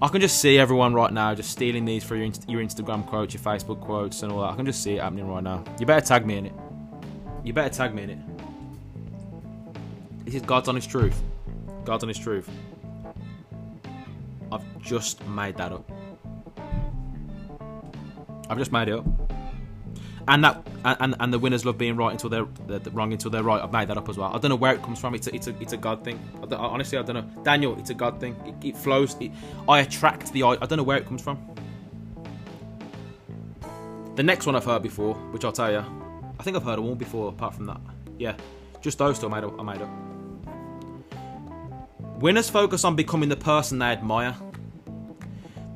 I 0.03 0.09
can 0.09 0.21
just 0.21 0.41
see 0.41 0.59
everyone 0.59 0.93
right 0.93 1.13
now 1.13 1.35
just 1.35 1.51
stealing 1.51 1.87
these 1.87 2.05
for 2.05 2.17
your, 2.17 2.31
your 2.49 2.61
Instagram 2.61 3.07
quotes, 3.07 3.33
your 3.33 3.43
Facebook 3.43 3.81
quotes, 3.81 4.23
and 4.23 4.31
all 4.31 4.43
that. 4.43 4.51
I 4.53 4.57
can 4.57 4.67
just 4.67 4.83
see 4.83 4.97
it 4.97 5.03
happening 5.03 5.27
right 5.27 5.43
now. 5.43 5.65
You 5.79 5.87
better 5.87 6.05
tag 6.05 6.27
me 6.27 6.37
in 6.37 6.47
it. 6.47 6.53
You 7.45 7.53
better 7.53 7.73
tag 7.73 7.95
me 7.95 8.03
in 8.03 8.11
it. 8.11 8.19
This 10.25 10.35
is 10.35 10.43
God's 10.43 10.69
honest 10.69 10.91
truth. 10.91 11.19
God's 11.85 12.03
honest 12.03 12.23
truth. 12.23 12.51
I've 14.53 14.83
just 14.83 15.25
made 15.29 15.57
that 15.57 15.73
up. 15.73 15.91
I've 18.49 18.59
just 18.59 18.73
made 18.73 18.89
it 18.89 18.95
up. 18.95 19.07
And 20.29 20.43
that 20.45 20.67
and, 20.85 21.15
and 21.19 21.33
the 21.33 21.39
winners 21.39 21.65
love 21.65 21.79
being 21.79 21.97
right 21.97 22.13
until 22.13 22.31
they're, 22.31 22.47
they're, 22.67 22.81
wrong 22.93 23.13
until 23.13 23.31
they're 23.31 23.43
right. 23.43 23.63
I've 23.63 23.73
made 23.73 23.89
that 23.89 23.97
up 23.97 24.09
as 24.09 24.17
well. 24.17 24.35
I 24.35 24.39
don't 24.39 24.49
know 24.49 24.57
where 24.57 24.73
it 24.73 24.83
comes 24.83 25.01
from. 25.01 25.15
It's 25.15 25.27
a, 25.27 25.35
it's 25.35 25.47
a, 25.49 25.55
it's 25.61 25.73
a 25.73 25.77
God 25.77 26.05
thing. 26.05 26.19
I 26.51 26.55
honestly, 26.55 26.99
I 26.99 27.03
don't 27.03 27.15
know. 27.17 27.43
Daniel, 27.43 27.77
it's 27.79 27.91
a 27.91 27.95
God 27.95 28.21
thing. 28.21 28.37
It, 28.45 28.69
it 28.69 28.77
flows. 28.77 29.17
It, 29.21 29.33
I 29.69 29.81
attract 29.81 30.33
the. 30.33 30.45
I 30.45 30.57
don't 30.57 30.77
know 30.77 30.83
where 30.83 30.99
it 30.99 31.07
comes 31.07 31.23
from. 31.23 31.39
The 34.15 34.23
next 34.23 34.47
one 34.47 34.57
I've 34.57 34.65
heard 34.65 34.83
before, 34.83 35.15
which 35.15 35.45
I'll 35.45 35.53
tell 35.53 35.71
you, 35.71 35.85
I 36.39 36.43
think 36.43 36.57
I've 36.57 36.63
heard 36.63 36.79
them 36.79 36.87
all 36.87 36.95
before. 36.95 37.29
Apart 37.29 37.55
from 37.55 37.67
that, 37.67 37.81
yeah, 38.19 38.37
just 38.81 38.99
those 38.99 39.19
two 39.19 39.27
I 39.27 39.41
made 39.41 39.45
up. 39.45 39.61
I 39.61 39.63
made 39.63 39.83
up. 39.83 39.91
Winners 42.19 42.49
focus 42.49 42.85
on 42.85 42.97
becoming 42.97 43.29
the 43.29 43.37
person 43.37 43.79
they 43.79 43.87
admire 43.87 44.37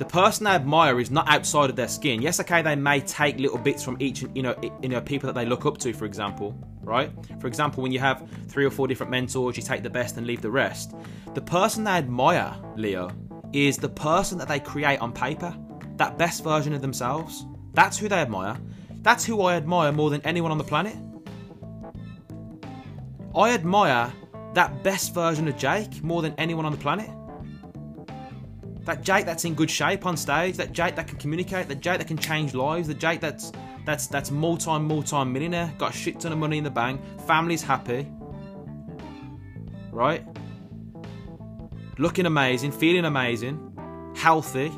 the 0.00 0.06
person 0.06 0.44
they 0.44 0.52
admire 0.52 0.98
is 0.98 1.10
not 1.10 1.28
outside 1.28 1.68
of 1.68 1.76
their 1.76 1.86
skin. 1.86 2.22
Yes, 2.22 2.40
okay, 2.40 2.62
they 2.62 2.74
may 2.74 3.00
take 3.00 3.38
little 3.38 3.58
bits 3.58 3.84
from 3.84 3.98
each, 4.00 4.24
you 4.34 4.42
know, 4.42 4.54
you 4.82 4.88
know, 4.88 4.98
people 4.98 5.26
that 5.26 5.34
they 5.34 5.44
look 5.44 5.66
up 5.66 5.76
to, 5.76 5.92
for 5.92 6.06
example, 6.06 6.56
right? 6.80 7.12
For 7.38 7.46
example, 7.46 7.82
when 7.82 7.92
you 7.92 7.98
have 7.98 8.26
three 8.48 8.64
or 8.64 8.70
four 8.70 8.88
different 8.88 9.10
mentors, 9.10 9.58
you 9.58 9.62
take 9.62 9.82
the 9.82 9.90
best 9.90 10.16
and 10.16 10.26
leave 10.26 10.40
the 10.40 10.50
rest. 10.50 10.94
The 11.34 11.42
person 11.42 11.84
they 11.84 11.90
admire, 11.90 12.56
Leo, 12.76 13.10
is 13.52 13.76
the 13.76 13.90
person 13.90 14.38
that 14.38 14.48
they 14.48 14.58
create 14.58 15.00
on 15.00 15.12
paper, 15.12 15.54
that 15.96 16.16
best 16.16 16.42
version 16.42 16.72
of 16.72 16.80
themselves. 16.80 17.44
That's 17.74 17.98
who 17.98 18.08
they 18.08 18.20
admire. 18.20 18.56
That's 19.02 19.22
who 19.26 19.42
I 19.42 19.56
admire 19.56 19.92
more 19.92 20.08
than 20.08 20.22
anyone 20.22 20.50
on 20.50 20.56
the 20.56 20.64
planet. 20.64 20.96
I 23.36 23.50
admire 23.50 24.10
that 24.54 24.82
best 24.82 25.14
version 25.14 25.48
of 25.48 25.56
Jake 25.56 26.02
more 26.02 26.22
than 26.22 26.34
anyone 26.38 26.64
on 26.64 26.72
the 26.72 26.78
planet. 26.78 27.10
That 28.84 29.02
Jake 29.02 29.26
that's 29.26 29.44
in 29.44 29.54
good 29.54 29.70
shape 29.70 30.06
on 30.06 30.16
stage, 30.16 30.56
that 30.56 30.72
Jake 30.72 30.96
that 30.96 31.06
can 31.06 31.18
communicate, 31.18 31.68
that 31.68 31.80
Jake 31.80 31.98
that 31.98 32.08
can 32.08 32.18
change 32.18 32.54
lives, 32.54 32.88
the 32.88 32.94
Jake 32.94 33.20
that's 33.20 33.52
that's 33.84 34.06
that's 34.06 34.30
multi 34.30 34.78
multi 34.78 35.24
millionaire, 35.24 35.72
got 35.78 35.94
a 35.94 35.96
shit 35.96 36.20
ton 36.20 36.32
of 36.32 36.38
money 36.38 36.58
in 36.58 36.64
the 36.64 36.70
bank, 36.70 37.00
family's 37.26 37.62
happy, 37.62 38.06
right? 39.92 40.26
Looking 41.98 42.26
amazing, 42.26 42.72
feeling 42.72 43.04
amazing, 43.04 44.12
healthy. 44.16 44.72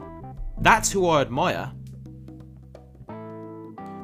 That's 0.60 0.90
who 0.90 1.06
I 1.08 1.22
admire. 1.22 1.72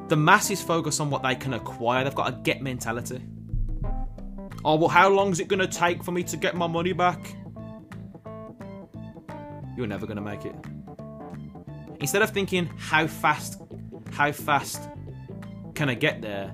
The 0.07 0.15
masses 0.15 0.61
focus 0.61 0.99
on 0.99 1.09
what 1.09 1.21
they 1.21 1.35
can 1.35 1.53
acquire. 1.53 2.03
They've 2.03 2.15
got 2.15 2.33
a 2.33 2.37
get 2.41 2.61
mentality. 2.61 3.21
Oh 4.65 4.75
well, 4.75 4.89
how 4.89 5.09
long 5.09 5.31
is 5.31 5.39
it 5.39 5.47
going 5.47 5.59
to 5.59 5.67
take 5.67 6.03
for 6.03 6.11
me 6.11 6.23
to 6.23 6.37
get 6.37 6.55
my 6.55 6.67
money 6.67 6.93
back? 6.93 7.35
you're 9.79 9.87
never 9.87 10.05
going 10.05 10.17
to 10.17 10.21
make 10.21 10.43
it. 10.43 10.53
Instead 12.01 12.21
of 12.21 12.31
thinking 12.31 12.65
how 12.77 13.07
fast, 13.07 13.61
how 14.11 14.29
fast 14.29 14.89
can 15.73 15.89
I 15.89 15.93
get 15.93 16.21
there, 16.21 16.53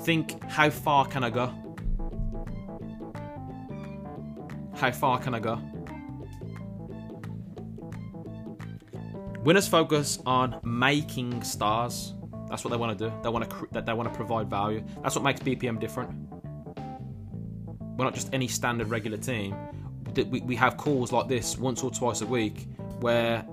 think 0.00 0.42
how 0.50 0.70
far 0.70 1.06
can 1.06 1.22
I 1.22 1.30
go? 1.30 1.54
How 4.74 4.90
far 4.90 5.20
can 5.20 5.34
I 5.34 5.38
go? 5.38 5.60
Winners 9.44 9.68
focus 9.68 10.18
on 10.26 10.58
making 10.64 11.44
stars. 11.44 12.14
That's 12.48 12.64
what 12.64 12.70
they 12.70 12.76
want 12.76 12.98
to 12.98 13.08
do. 13.08 13.14
They 13.22 13.28
want 13.28 13.48
to 13.48 13.68
that 13.70 13.86
they 13.86 13.92
want 13.92 14.08
to 14.08 14.14
provide 14.16 14.50
value. 14.50 14.84
That's 15.02 15.14
what 15.14 15.22
makes 15.22 15.40
BPM 15.40 15.78
different. 15.78 16.33
We're 17.96 18.04
not 18.04 18.14
just 18.14 18.30
any 18.32 18.48
standard 18.48 18.88
regular 18.88 19.18
team 19.18 19.56
we, 20.22 20.40
we 20.40 20.56
have 20.56 20.76
calls 20.76 21.12
like 21.12 21.28
this 21.28 21.58
once 21.58 21.82
or 21.82 21.90
twice 21.90 22.20
a 22.20 22.26
week 22.26 22.68
where 23.00 23.44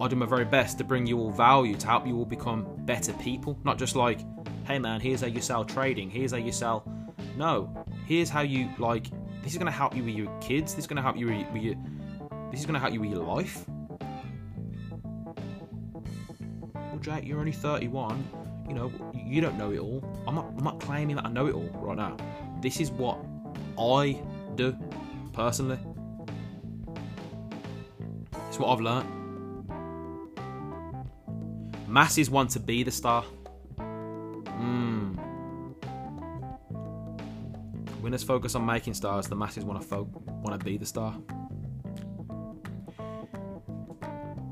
I 0.00 0.08
do 0.08 0.16
my 0.16 0.26
very 0.26 0.44
best 0.44 0.78
to 0.78 0.84
bring 0.84 1.06
you 1.06 1.18
all 1.18 1.30
value 1.30 1.76
to 1.76 1.86
help 1.86 2.06
you 2.06 2.16
all 2.18 2.26
become 2.26 2.66
better 2.84 3.12
people. 3.14 3.58
Not 3.64 3.78
just 3.78 3.96
like, 3.96 4.20
hey 4.66 4.78
man, 4.78 5.00
here's 5.00 5.22
how 5.22 5.26
you 5.28 5.40
sell 5.40 5.64
trading, 5.64 6.10
here's 6.10 6.32
how 6.32 6.38
you 6.38 6.52
sell. 6.52 6.86
No, 7.36 7.84
here's 8.06 8.28
how 8.28 8.42
you 8.42 8.68
like. 8.78 9.06
This 9.42 9.52
is 9.52 9.58
gonna 9.58 9.70
help 9.70 9.96
you 9.96 10.04
with 10.04 10.14
your 10.14 10.40
kids. 10.40 10.74
This 10.74 10.84
is 10.84 10.86
gonna 10.86 11.02
help 11.02 11.16
you 11.16 11.26
with 11.52 11.62
your. 11.62 11.74
This 12.50 12.60
is 12.60 12.66
gonna 12.66 12.80
help 12.80 12.92
you 12.92 13.00
with 13.00 13.10
your 13.10 13.24
life. 13.24 13.64
Well, 16.74 16.98
Jake, 17.00 17.24
you're 17.26 17.38
only 17.38 17.52
31. 17.52 18.26
You 18.68 18.74
know, 18.74 18.92
you 19.14 19.40
don't 19.40 19.56
know 19.56 19.70
it 19.70 19.78
all. 19.78 20.02
I'm 20.26 20.34
not. 20.34 20.46
I'm 20.56 20.64
not 20.64 20.80
claiming 20.80 21.16
that 21.16 21.26
I 21.26 21.30
know 21.30 21.46
it 21.46 21.54
all 21.54 21.68
right 21.74 21.96
now. 21.96 22.16
This 22.60 22.80
is 22.80 22.90
what 22.90 23.18
I 23.78 24.20
do 24.54 24.76
personally. 25.32 25.78
It's 28.48 28.58
what 28.58 28.70
I've 28.70 28.80
learnt. 28.80 29.06
Masses 31.86 32.30
want 32.30 32.50
to 32.50 32.60
be 32.60 32.82
the 32.82 32.90
star. 32.90 33.22
Hmm. 33.78 35.14
Winners 38.00 38.22
focus 38.22 38.54
on 38.54 38.64
making 38.64 38.94
stars. 38.94 39.28
The 39.28 39.36
masses 39.36 39.64
want 39.64 39.80
to 39.80 39.86
fo- 39.86 40.08
want 40.26 40.58
to 40.58 40.64
be 40.64 40.76
the 40.76 40.86
star. 40.86 41.14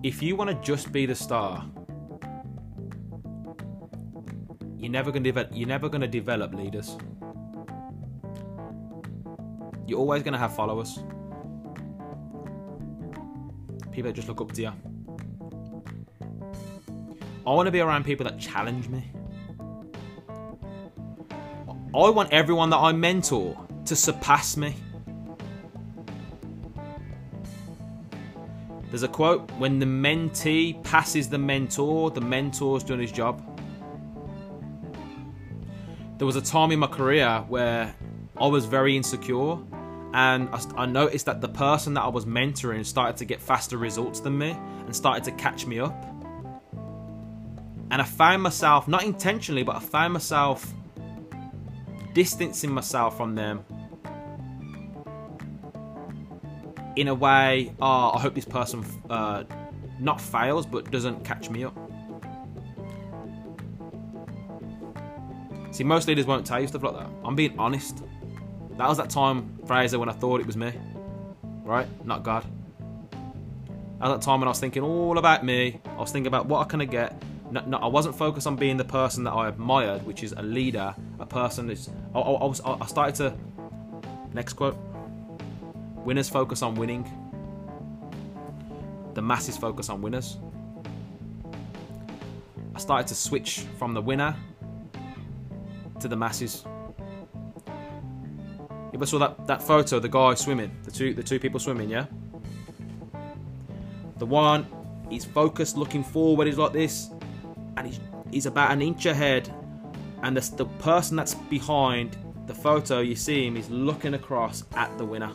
If 0.03 0.23
you 0.23 0.37
want 0.37 0.51
to 0.51 0.57
just 0.57 0.93
be 0.93 1.07
the 1.07 1.15
star, 1.15 1.65
you're 4.77 4.93
never 4.93 5.11
to 5.11 5.21
develop. 5.21 5.51
You're 5.55 5.69
never 5.69 5.89
going 5.89 6.03
to 6.03 6.09
develop 6.09 6.55
leaders. 6.55 6.99
You're 9.87 9.99
always 9.99 10.23
going 10.23 10.33
to 10.33 10.39
have 10.39 10.55
followers. 10.55 10.99
People 13.93 14.11
that 14.11 14.15
just 14.15 14.29
look 14.29 14.41
up 14.41 14.53
to 14.53 14.63
you. 14.63 14.73
I 17.47 17.51
want 17.51 17.67
to 17.67 17.71
be 17.71 17.81
around 17.81 18.05
people 18.05 18.25
that 18.25 18.39
challenge 18.39 18.89
me. 18.89 19.11
I 21.95 22.11
want 22.11 22.33
everyone 22.33 22.71
that 22.71 22.79
I 22.79 22.93
mentor 22.93 23.57
to 23.85 23.95
surpass 23.95 24.57
me. 24.57 24.75
There's 28.89 29.03
a 29.03 29.09
quote 29.09 29.51
when 29.53 29.79
the 29.79 29.87
mentee 29.87 30.83
passes 30.85 31.29
the 31.29 31.39
mentor, 31.39 32.11
the 32.11 32.21
mentor's 32.21 32.83
done 32.83 33.01
his 33.01 33.13
job. 33.13 33.43
There 36.17 36.27
was 36.27 36.37
a 36.37 36.41
time 36.41 36.73
in 36.73 36.79
my 36.79 36.87
career 36.87 37.45
where 37.49 37.95
I 38.37 38.47
was 38.47 38.65
very 38.65 38.97
insecure 38.97 39.59
and 40.13 40.49
I, 40.77 40.87
noticed 40.87 41.27
that 41.27 41.41
the 41.41 41.49
person 41.49 41.95
that 41.95 42.03
I 42.03 42.09
was 42.09 42.25
mentoring 42.25 42.87
started 42.87 43.17
to 43.17 43.25
get 43.25 43.41
faster 43.41 43.77
results 43.77 44.21
than 44.21 44.39
me 44.39 44.51
and 44.87 44.95
started 44.95 45.25
to 45.25 45.33
catch 45.33 45.67
me 45.67 45.81
up. 45.81 46.05
And 47.91 48.01
I 48.01 48.05
found 48.05 48.43
myself, 48.43 48.87
not 48.87 49.03
intentionally, 49.03 49.65
but 49.65 49.77
I 49.77 49.81
found 49.81 50.13
myself 50.13 50.73
distancing 52.13 52.71
myself 52.71 53.17
from 53.17 53.35
them 53.35 53.65
in 56.97 57.09
a 57.09 57.15
way, 57.15 57.73
oh, 57.81 58.13
I 58.15 58.21
hope 58.21 58.35
this 58.35 58.45
person 58.45 58.85
uh, 59.11 59.45
not 59.99 60.21
fails 60.21 60.65
but 60.65 60.91
doesn't 60.91 61.25
catch 61.25 61.51
me 61.51 61.65
up. 61.65 61.77
See, 65.73 65.83
most 65.83 66.07
leaders 66.07 66.25
won't 66.25 66.47
tell 66.47 66.61
you 66.61 66.69
stuff 66.69 66.85
like 66.85 66.95
that. 66.95 67.11
I'm 67.25 67.35
being 67.35 67.59
honest. 67.59 68.05
That 68.77 68.89
was 68.89 68.99
that 68.99 69.11
time, 69.11 69.59
Fraser, 69.67 69.99
when 69.99 70.09
I 70.09 70.13
thought 70.13 70.41
it 70.41 70.47
was 70.47 70.57
me. 70.57 70.73
Right? 71.63 71.87
Not 72.05 72.23
God. 72.23 72.45
At 74.01 74.09
that 74.09 74.23
time 74.23 74.41
when 74.41 74.49
I 74.49 74.51
was 74.51 74.61
thinking 74.61 74.83
all 74.83 75.19
about 75.19 75.45
me. 75.45 75.81
I 75.87 75.97
was 75.97 76.11
thinking 76.11 76.27
about 76.27 76.47
what 76.47 76.61
I 76.61 76.65
can 76.65 76.85
get. 76.87 77.23
No, 77.51 77.63
no, 77.67 77.79
I 77.79 77.87
wasn't 77.87 78.17
focused 78.17 78.47
on 78.47 78.57
being 78.57 78.77
the 78.77 78.85
person 78.85 79.25
that 79.25 79.31
I 79.31 79.49
admired, 79.49 80.05
which 80.05 80.25
is 80.25 80.33
a 80.33 80.43
leader, 80.43 80.95
a 81.21 81.27
person 81.27 81.69
that's. 81.69 81.89
I, 82.15 82.19
I, 82.19 82.33
I 82.33 82.45
was, 82.45 82.61
I 82.61 82.87
started 82.87 83.15
to. 83.17 83.35
Next 84.33 84.55
quote. 84.55 84.77
Winners 86.05 86.29
focus 86.29 86.63
on 86.63 86.75
winning. 86.75 87.09
The 89.15 89.23
masses 89.23 89.57
focus 89.57 89.89
on 89.89 90.03
winners. 90.03 90.39
I 92.75 92.81
started 92.81 93.07
to 93.07 93.15
switch 93.15 93.61
from 93.79 93.95
the 93.95 94.03
winner 94.03 94.35
to 96.01 96.09
the 96.09 96.17
masses. 96.17 96.65
Ever 98.95 99.07
saw 99.07 99.19
that, 99.19 99.47
that 99.49 99.61
photo, 99.61 99.99
the 99.99 100.09
guy 100.09 100.35
swimming, 100.35 100.71
the 100.85 100.91
two 100.91 101.15
the 101.15 101.23
two 101.23 101.41
people 101.41 101.59
swimming, 101.59 101.91
yeah? 101.91 102.07
The 104.19 104.27
one, 104.27 104.67
he's 105.11 105.25
focused, 105.25 105.77
looking 105.77 106.05
forward, 106.05 106.47
he's 106.47 106.59
like 106.59 106.73
this, 106.73 107.11
and 107.77 107.89
he's, 107.89 107.99
he's 108.31 108.47
about 108.47 108.71
an 108.71 108.81
inch 108.81 109.07
ahead, 109.07 109.53
and 110.23 110.37
the, 110.37 110.57
the 110.57 110.67
person 110.79 111.17
that's 111.17 111.35
behind 111.35 112.17
the 112.47 112.55
photo, 112.55 113.01
you 113.01 113.17
see 113.17 113.47
him, 113.47 113.57
he's 113.57 113.69
looking 113.69 114.15
across 114.15 114.63
at 114.77 114.97
the 114.97 115.05
winner. 115.05 115.33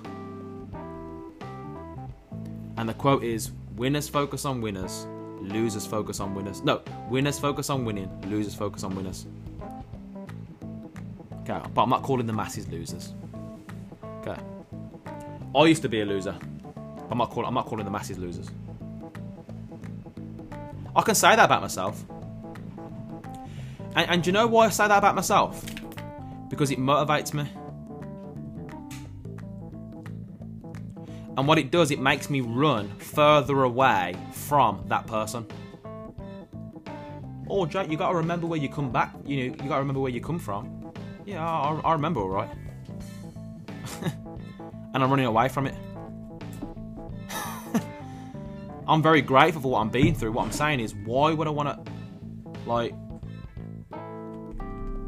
And 2.77 2.87
the 2.87 2.93
quote 2.93 3.25
is 3.25 3.51
Winners 3.75 4.07
focus 4.07 4.45
on 4.45 4.61
winners, 4.61 5.05
losers 5.41 5.85
focus 5.85 6.21
on 6.21 6.33
winners. 6.33 6.63
No, 6.63 6.81
winners 7.09 7.37
focus 7.37 7.69
on 7.69 7.83
winning, 7.83 8.09
losers 8.29 8.55
focus 8.55 8.85
on 8.85 8.95
winners. 8.95 9.27
Okay, 11.41 11.59
but 11.73 11.83
I'm 11.83 11.89
not 11.89 12.03
calling 12.03 12.25
the 12.25 12.33
masses 12.33 12.69
losers. 12.69 13.13
Okay. 14.29 14.41
I 15.55 15.65
used 15.65 15.81
to 15.81 15.89
be 15.89 16.01
a 16.01 16.05
loser. 16.05 16.37
I'm 17.09 17.17
not 17.17 17.31
calling 17.31 17.47
I'm 17.47 17.53
not 17.53 17.65
calling 17.65 17.85
the 17.85 17.91
masses 17.91 18.17
losers. 18.17 18.49
I 20.95 21.01
can 21.01 21.15
say 21.15 21.35
that 21.35 21.45
about 21.45 21.61
myself. 21.61 22.03
And, 23.95 24.09
and 24.09 24.23
do 24.23 24.29
you 24.29 24.33
know 24.33 24.47
why 24.47 24.67
I 24.67 24.69
say 24.69 24.87
that 24.87 24.97
about 24.97 25.15
myself? 25.15 25.63
Because 26.49 26.71
it 26.71 26.79
motivates 26.79 27.33
me. 27.33 27.49
And 31.37 31.47
what 31.47 31.57
it 31.57 31.71
does, 31.71 31.89
it 31.89 31.99
makes 31.99 32.29
me 32.29 32.41
run 32.41 32.89
further 32.97 33.63
away 33.63 34.15
from 34.31 34.83
that 34.87 35.07
person. 35.07 35.47
Oh, 37.49 37.65
Jake, 37.65 37.89
you 37.89 37.97
gotta 37.97 38.15
remember 38.15 38.45
where 38.45 38.59
you 38.59 38.69
come 38.69 38.91
back. 38.91 39.15
You 39.25 39.37
know, 39.37 39.43
you 39.63 39.69
gotta 39.69 39.79
remember 39.79 40.01
where 40.01 40.11
you 40.11 40.21
come 40.21 40.37
from. 40.37 40.91
Yeah, 41.25 41.47
I, 41.47 41.79
I 41.79 41.93
remember, 41.93 42.21
all 42.21 42.29
right. 42.29 42.49
And 44.93 45.03
I'm 45.03 45.09
running 45.09 45.25
away 45.25 45.49
from 45.49 45.67
it. 45.67 45.75
I'm 48.87 49.01
very 49.01 49.21
grateful 49.21 49.61
for 49.61 49.71
what 49.71 49.79
I'm 49.79 49.89
being 49.89 50.15
through. 50.15 50.31
What 50.31 50.45
I'm 50.45 50.51
saying 50.51 50.79
is, 50.79 50.95
why 50.95 51.33
would 51.33 51.47
I 51.47 51.51
want 51.51 51.69
to, 51.69 51.79
like, 52.65 52.93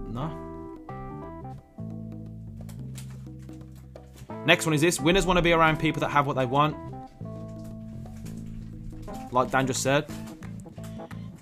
no. 0.10 0.38
Next 4.46 4.66
one 4.66 4.74
is 4.74 4.82
this: 4.82 5.00
winners 5.00 5.26
want 5.26 5.38
to 5.38 5.44
be 5.44 5.54
around 5.54 5.80
people 5.80 6.00
that 6.02 6.10
have 6.10 6.28
what 6.28 6.36
they 6.36 6.46
want. 6.46 6.76
Like 9.32 9.50
Dan 9.50 9.66
just 9.66 9.82
said, 9.82 10.12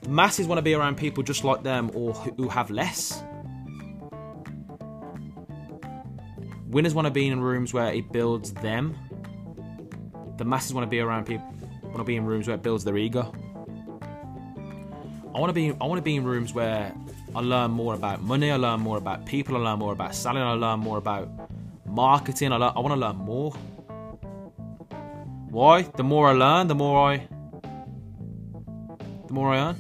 masses 0.08 0.48
want 0.48 0.60
to 0.60 0.62
be 0.62 0.74
around 0.74 0.98
people 0.98 1.24
just 1.24 1.44
like 1.44 1.64
them 1.64 1.92
or 1.94 2.14
who 2.14 2.48
have 2.50 2.70
less. 2.70 3.24
Winners 6.70 6.94
want 6.94 7.06
to 7.06 7.12
be 7.12 7.28
in 7.28 7.42
rooms 7.42 7.74
where 7.74 7.92
it 7.94 8.12
builds 8.12 8.54
them. 8.54 8.96
The 10.38 10.46
masses 10.46 10.74
want 10.74 10.86
to 10.86 10.90
be 10.90 11.00
around 11.00 11.26
people 11.26 11.54
want 11.90 11.98
to 11.98 12.04
be 12.04 12.16
in 12.16 12.26
rooms 12.26 12.48
where 12.48 12.56
it 12.56 12.64
builds 12.64 12.84
their 12.84 12.98
ego. 12.98 13.34
I 15.36 15.40
want 15.40 15.50
to 15.50 15.54
be 15.54 15.70
I 15.70 15.86
want 15.86 15.98
to 15.98 16.04
be 16.04 16.16
in 16.16 16.24
rooms 16.24 16.54
where 16.54 16.94
I 17.36 17.40
learn 17.42 17.72
more 17.72 17.94
about 17.94 18.22
money, 18.22 18.52
I 18.52 18.56
learn 18.56 18.80
more 18.80 18.98
about 18.98 19.26
people, 19.26 19.56
I 19.58 19.60
learn 19.60 19.80
more 19.80 19.94
about 19.94 20.16
selling, 20.16 20.42
I 20.42 20.54
learn 20.54 20.80
more 20.80 20.98
about 20.98 21.30
marketing. 21.86 22.52
I, 22.52 22.58
learn, 22.58 22.74
I 22.76 22.80
want 22.80 22.94
to 22.94 23.00
learn 23.00 23.16
more. 23.18 23.52
Why? 25.50 25.82
The 25.82 26.04
more 26.04 26.30
I 26.30 26.34
learn, 26.34 26.68
the 26.68 26.76
more 26.76 27.12
I 27.12 27.28
the 29.28 29.34
more 29.34 29.54
I 29.54 29.60
earn. 29.60 29.76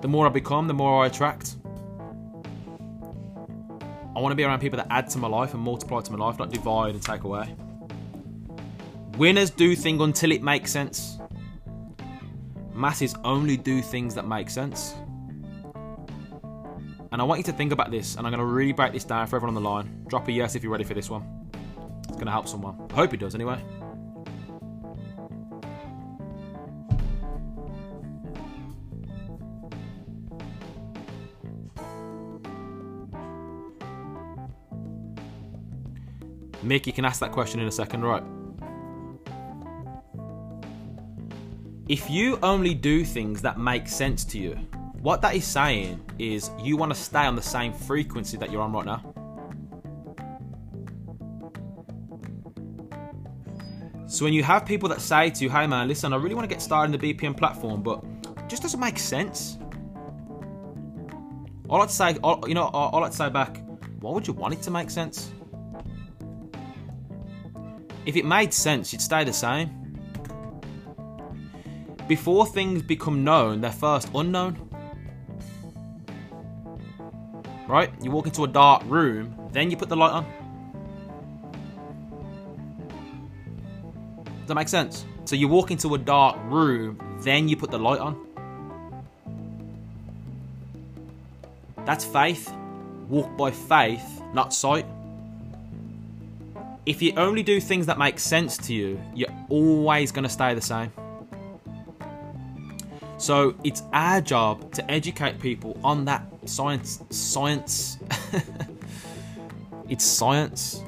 The 0.00 0.08
more 0.08 0.26
I 0.26 0.30
become, 0.30 0.68
the 0.68 0.74
more 0.74 1.04
I 1.04 1.08
attract. 1.08 1.56
I 4.18 4.20
want 4.20 4.32
to 4.32 4.36
be 4.36 4.42
around 4.42 4.58
people 4.58 4.78
that 4.78 4.88
add 4.90 5.08
to 5.10 5.18
my 5.18 5.28
life 5.28 5.54
and 5.54 5.62
multiply 5.62 6.00
to 6.00 6.12
my 6.12 6.18
life, 6.26 6.40
not 6.40 6.50
divide 6.50 6.94
and 6.94 7.00
take 7.00 7.22
away. 7.22 7.54
Winners 9.16 9.48
do 9.48 9.76
things 9.76 10.02
until 10.02 10.32
it 10.32 10.42
makes 10.42 10.72
sense. 10.72 11.20
Masses 12.74 13.14
only 13.22 13.56
do 13.56 13.80
things 13.80 14.16
that 14.16 14.26
make 14.26 14.50
sense. 14.50 14.96
And 17.12 17.22
I 17.22 17.22
want 17.22 17.38
you 17.38 17.44
to 17.44 17.52
think 17.52 17.70
about 17.70 17.92
this, 17.92 18.16
and 18.16 18.26
I'm 18.26 18.32
going 18.32 18.40
to 18.40 18.52
really 18.52 18.72
break 18.72 18.92
this 18.92 19.04
down 19.04 19.28
for 19.28 19.36
everyone 19.36 19.56
on 19.56 19.62
the 19.62 19.68
line. 19.68 20.04
Drop 20.08 20.26
a 20.26 20.32
yes 20.32 20.56
if 20.56 20.64
you're 20.64 20.72
ready 20.72 20.82
for 20.82 20.94
this 20.94 21.08
one. 21.08 21.22
It's 22.08 22.16
going 22.16 22.26
to 22.26 22.32
help 22.32 22.48
someone. 22.48 22.88
I 22.90 22.94
hope 22.94 23.14
it 23.14 23.20
does, 23.20 23.36
anyway. 23.36 23.62
Mick, 36.68 36.86
you 36.86 36.92
can 36.92 37.04
ask 37.04 37.20
that 37.20 37.32
question 37.32 37.60
in 37.60 37.66
a 37.66 37.72
second, 37.72 38.02
right? 38.02 38.22
If 41.88 42.10
you 42.10 42.38
only 42.42 42.74
do 42.74 43.04
things 43.04 43.40
that 43.40 43.58
make 43.58 43.88
sense 43.88 44.22
to 44.26 44.38
you, 44.38 44.54
what 45.00 45.22
that 45.22 45.34
is 45.34 45.46
saying 45.46 46.04
is 46.18 46.50
you 46.60 46.76
want 46.76 46.92
to 46.92 46.98
stay 47.00 47.24
on 47.24 47.36
the 47.36 47.42
same 47.42 47.72
frequency 47.72 48.36
that 48.36 48.52
you're 48.52 48.60
on 48.60 48.72
right 48.72 48.84
now. 48.84 49.14
So 54.06 54.24
when 54.24 54.34
you 54.34 54.42
have 54.42 54.66
people 54.66 54.88
that 54.90 55.00
say 55.00 55.30
to 55.30 55.44
you, 55.44 55.48
hey 55.48 55.66
man, 55.66 55.88
listen, 55.88 56.12
I 56.12 56.16
really 56.16 56.34
want 56.34 56.48
to 56.48 56.54
get 56.54 56.60
started 56.60 56.92
in 56.92 57.00
the 57.00 57.14
BPM 57.14 57.36
platform, 57.36 57.82
but 57.82 58.04
it 58.36 58.48
just 58.48 58.62
doesn't 58.62 58.80
make 58.80 58.98
sense. 58.98 59.58
All 61.70 61.80
I'd 61.80 61.90
say, 61.90 62.16
all, 62.22 62.46
you 62.46 62.54
know, 62.54 62.64
all, 62.64 63.04
I'd 63.04 63.14
say 63.14 63.30
back, 63.30 63.62
why 64.00 64.12
would 64.12 64.26
you 64.26 64.34
want 64.34 64.54
it 64.54 64.62
to 64.62 64.70
make 64.70 64.90
sense? 64.90 65.30
If 68.08 68.16
it 68.16 68.24
made 68.24 68.54
sense, 68.54 68.90
you'd 68.90 69.02
stay 69.02 69.22
the 69.22 69.34
same. 69.34 69.68
Before 72.08 72.46
things 72.46 72.80
become 72.80 73.22
known, 73.22 73.60
they're 73.60 73.70
first 73.70 74.08
unknown. 74.14 74.56
Right? 77.68 77.92
You 78.00 78.10
walk 78.10 78.24
into 78.24 78.44
a 78.44 78.48
dark 78.48 78.82
room, 78.86 79.36
then 79.52 79.70
you 79.70 79.76
put 79.76 79.90
the 79.90 79.96
light 79.96 80.12
on. 80.12 80.24
Does 84.24 84.46
that 84.46 84.54
make 84.54 84.68
sense? 84.68 85.04
So 85.26 85.36
you 85.36 85.46
walk 85.46 85.70
into 85.70 85.94
a 85.94 85.98
dark 85.98 86.38
room, 86.44 86.98
then 87.20 87.46
you 87.46 87.58
put 87.58 87.70
the 87.70 87.78
light 87.78 88.00
on. 88.00 88.16
That's 91.84 92.06
faith. 92.06 92.50
Walk 93.10 93.36
by 93.36 93.50
faith, 93.50 94.22
not 94.32 94.54
sight. 94.54 94.86
If 96.88 97.02
you 97.02 97.12
only 97.18 97.42
do 97.42 97.60
things 97.60 97.84
that 97.84 97.98
make 97.98 98.18
sense 98.18 98.56
to 98.56 98.72
you, 98.72 98.98
you're 99.14 99.28
always 99.50 100.10
going 100.10 100.22
to 100.22 100.30
stay 100.30 100.54
the 100.54 100.62
same. 100.62 100.90
So 103.18 103.54
it's 103.62 103.82
our 103.92 104.22
job 104.22 104.72
to 104.72 104.90
educate 104.90 105.38
people 105.38 105.78
on 105.84 106.06
that 106.06 106.24
science. 106.46 107.04
Science. 107.10 107.98
it's 109.90 110.02
science. 110.02 110.82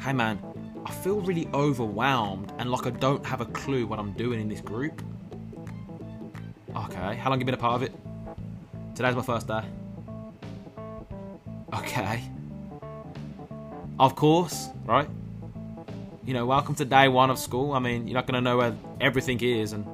Hey 0.00 0.12
man, 0.12 0.38
I 0.84 0.92
feel 0.92 1.20
really 1.20 1.48
overwhelmed 1.52 2.52
and 2.58 2.70
like 2.70 2.86
I 2.86 2.90
don't 2.90 3.26
have 3.26 3.40
a 3.40 3.46
clue 3.46 3.88
what 3.88 3.98
I'm 3.98 4.12
doing 4.12 4.40
in 4.40 4.48
this 4.48 4.60
group. 4.60 5.02
Okay, 6.76 7.16
how 7.16 7.30
long 7.30 7.32
have 7.32 7.40
you 7.40 7.44
been 7.44 7.54
a 7.54 7.56
part 7.56 7.74
of 7.74 7.82
it? 7.82 7.92
Today's 8.94 9.16
my 9.16 9.22
first 9.22 9.48
day. 9.48 9.64
Okay. 11.74 12.22
Of 13.98 14.14
course, 14.14 14.68
right? 14.84 15.08
You 16.26 16.34
know, 16.34 16.44
welcome 16.44 16.74
to 16.74 16.84
day 16.84 17.08
one 17.08 17.30
of 17.30 17.38
school. 17.38 17.72
I 17.72 17.78
mean, 17.78 18.06
you're 18.06 18.14
not 18.14 18.26
going 18.26 18.34
to 18.34 18.42
know 18.42 18.58
where 18.58 18.76
everything 19.00 19.40
is, 19.40 19.72
and 19.72 19.86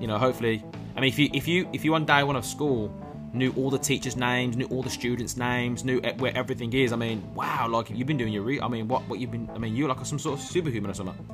you 0.00 0.06
know, 0.06 0.16
hopefully, 0.16 0.64
I 0.96 1.00
mean, 1.00 1.08
if 1.08 1.18
you 1.18 1.28
if 1.34 1.46
you 1.46 1.68
if 1.74 1.84
you 1.84 1.94
on 1.94 2.06
day 2.06 2.22
one 2.22 2.36
of 2.36 2.46
school 2.46 2.90
knew 3.34 3.52
all 3.58 3.68
the 3.68 3.78
teachers' 3.78 4.16
names, 4.16 4.56
knew 4.56 4.64
all 4.66 4.82
the 4.82 4.88
students' 4.88 5.36
names, 5.36 5.84
knew 5.84 6.00
where 6.16 6.34
everything 6.34 6.72
is. 6.72 6.94
I 6.94 6.96
mean, 6.96 7.34
wow, 7.34 7.68
like 7.68 7.90
you've 7.90 8.06
been 8.06 8.16
doing 8.16 8.32
your 8.32 8.42
re- 8.42 8.60
I 8.60 8.68
mean, 8.68 8.88
what 8.88 9.06
what 9.06 9.18
you've 9.18 9.32
been? 9.32 9.50
I 9.54 9.58
mean, 9.58 9.76
you're 9.76 9.88
like 9.88 10.04
some 10.06 10.18
sort 10.18 10.38
of 10.38 10.44
superhuman 10.44 10.90
or 10.90 10.94
something. 10.94 11.28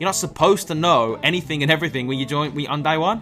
You're 0.00 0.08
not 0.08 0.16
supposed 0.16 0.68
to 0.68 0.74
know 0.74 1.18
anything 1.22 1.62
and 1.62 1.70
everything 1.70 2.06
when 2.06 2.18
you 2.18 2.24
join 2.24 2.54
when 2.54 2.64
you 2.64 2.70
on 2.70 2.82
day 2.82 2.96
one, 2.96 3.20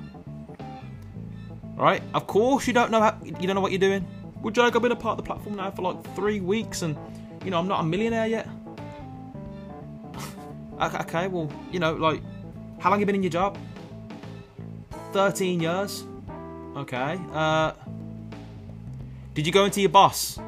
right? 1.75 2.03
Of 2.15 2.29
course, 2.29 2.69
you 2.69 2.73
don't 2.73 2.93
know 2.93 3.01
how 3.01 3.19
you 3.25 3.49
don't 3.49 3.57
know 3.57 3.61
what 3.61 3.73
you're 3.73 3.81
doing. 3.81 4.07
Well, 4.43 4.53
Jake, 4.53 4.77
I've 4.77 4.83
been 4.83 4.93
a 4.93 4.97
part 4.97 5.19
of 5.19 5.25
the 5.25 5.29
platform 5.29 5.57
now 5.57 5.73
for 5.73 5.83
like 5.83 6.15
three 6.15 6.41
weeks, 6.41 6.83
and 6.83 6.97
you 7.45 7.51
know 7.51 7.59
I'm 7.59 7.69
not 7.69 7.81
a 7.81 7.85
millionaire 7.85 8.27
yet. 8.27 8.49
Okay, 10.83 11.29
well, 11.29 11.49
you 11.71 11.79
know, 11.79 11.95
like, 11.95 12.21
how 12.81 12.91
long 12.91 12.99
you 12.99 13.07
been 13.07 13.15
in 13.15 13.23
your 13.23 13.31
job? 13.31 13.57
13 15.13 15.61
years. 15.61 16.05
Okay. 16.77 17.21
Uh, 17.33 17.73
did 19.35 19.47
you 19.47 19.53
go 19.53 19.65
into 19.65 19.81
your 19.81 19.91
boss, 19.91 20.39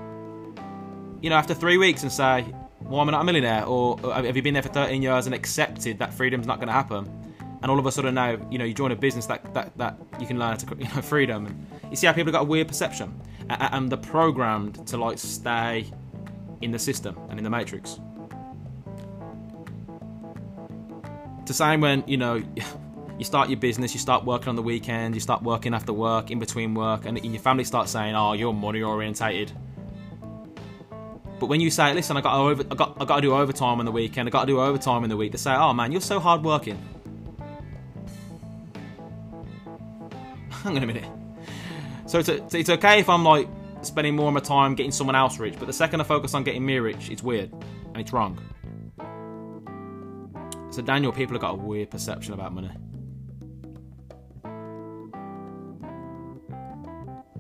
you 1.20 1.30
know, 1.30 1.36
after 1.36 1.54
three 1.54 1.76
weeks 1.76 2.02
and 2.02 2.10
say, 2.10 2.44
well, 2.80 3.00
I'm 3.00 3.10
not 3.10 3.20
a 3.20 3.24
millionaire? 3.24 3.64
Or, 3.64 3.98
or 4.02 4.12
have 4.12 4.36
you 4.36 4.42
been 4.42 4.54
there 4.54 4.62
for 4.62 4.70
13 4.70 5.02
years 5.02 5.26
and 5.26 5.34
accepted 5.34 5.98
that 5.98 6.12
freedom's 6.12 6.46
not 6.46 6.56
going 6.56 6.68
to 6.68 6.72
happen? 6.72 7.08
And 7.62 7.70
all 7.70 7.78
of 7.78 7.86
a 7.86 7.92
sudden 7.92 8.14
now, 8.14 8.36
you 8.50 8.58
know, 8.58 8.64
you 8.64 8.74
join 8.74 8.92
a 8.92 8.96
business 8.96 9.24
that, 9.26 9.54
that, 9.54 9.76
that 9.78 9.98
you 10.20 10.26
can 10.26 10.38
learn 10.38 10.50
how 10.50 10.56
to, 10.56 10.76
you 10.78 10.84
know, 10.84 11.00
freedom. 11.00 11.46
And 11.46 11.66
you 11.90 11.96
see 11.96 12.06
how 12.06 12.12
people 12.12 12.32
have 12.32 12.40
got 12.40 12.42
a 12.42 12.48
weird 12.48 12.68
perception? 12.68 13.18
And, 13.48 13.62
and 13.62 13.90
they're 13.90 13.98
programmed 13.98 14.86
to, 14.88 14.96
like, 14.96 15.18
stay 15.18 15.86
in 16.60 16.70
the 16.70 16.78
system 16.78 17.16
and 17.28 17.38
in 17.38 17.44
the 17.44 17.50
matrix. 17.50 18.00
It's 21.40 21.48
the 21.48 21.54
same 21.54 21.80
when, 21.80 22.04
you 22.06 22.16
know, 22.16 22.42
you 23.18 23.24
start 23.24 23.48
your 23.48 23.58
business, 23.58 23.94
you 23.94 24.00
start 24.00 24.24
working 24.24 24.48
on 24.48 24.56
the 24.56 24.62
weekend, 24.62 25.14
you 25.14 25.20
start 25.20 25.42
working 25.42 25.74
after 25.74 25.92
work, 25.92 26.30
in 26.30 26.38
between 26.38 26.74
work, 26.74 27.04
and 27.06 27.22
your 27.24 27.40
family 27.40 27.64
starts 27.64 27.92
saying, 27.92 28.14
"Oh, 28.14 28.32
you're 28.32 28.52
money 28.52 28.82
orientated." 28.82 29.52
But 31.38 31.46
when 31.46 31.60
you 31.60 31.70
say, 31.70 31.92
"Listen, 31.94 32.16
I 32.16 32.22
got 32.22 32.34
over, 32.34 32.64
I 32.70 32.74
got, 32.74 32.96
I 33.00 33.04
got 33.04 33.16
to 33.16 33.22
do 33.22 33.34
overtime 33.34 33.78
on 33.78 33.84
the 33.84 33.92
weekend, 33.92 34.28
I 34.28 34.30
got 34.30 34.42
to 34.42 34.46
do 34.46 34.60
overtime 34.60 35.04
in 35.04 35.10
the 35.10 35.16
week," 35.16 35.32
they 35.32 35.38
say, 35.38 35.54
"Oh 35.54 35.72
man, 35.72 35.92
you're 35.92 36.00
so 36.00 36.18
hard 36.18 36.42
working." 36.42 36.78
Hang 40.64 40.76
on 40.76 40.82
a 40.82 40.86
minute. 40.86 41.04
So 42.06 42.18
it's, 42.18 42.28
it's 42.28 42.70
okay 42.70 43.00
if 43.00 43.08
I'm 43.08 43.24
like 43.24 43.48
spending 43.84 44.16
more 44.16 44.28
of 44.28 44.34
my 44.34 44.40
time 44.40 44.74
getting 44.74 44.92
someone 44.92 45.16
else 45.16 45.38
rich, 45.38 45.54
but 45.58 45.66
the 45.66 45.72
second 45.72 46.00
I 46.00 46.04
focus 46.04 46.34
on 46.34 46.44
getting 46.44 46.64
me 46.64 46.78
rich, 46.78 47.10
it's 47.10 47.22
weird 47.22 47.52
and 47.52 47.98
it's 47.98 48.12
wrong. 48.12 48.38
So 50.70 50.82
Daniel, 50.82 51.12
people 51.12 51.34
have 51.34 51.40
got 51.40 51.52
a 51.52 51.56
weird 51.56 51.90
perception 51.90 52.34
about 52.34 52.52
money. 52.52 52.70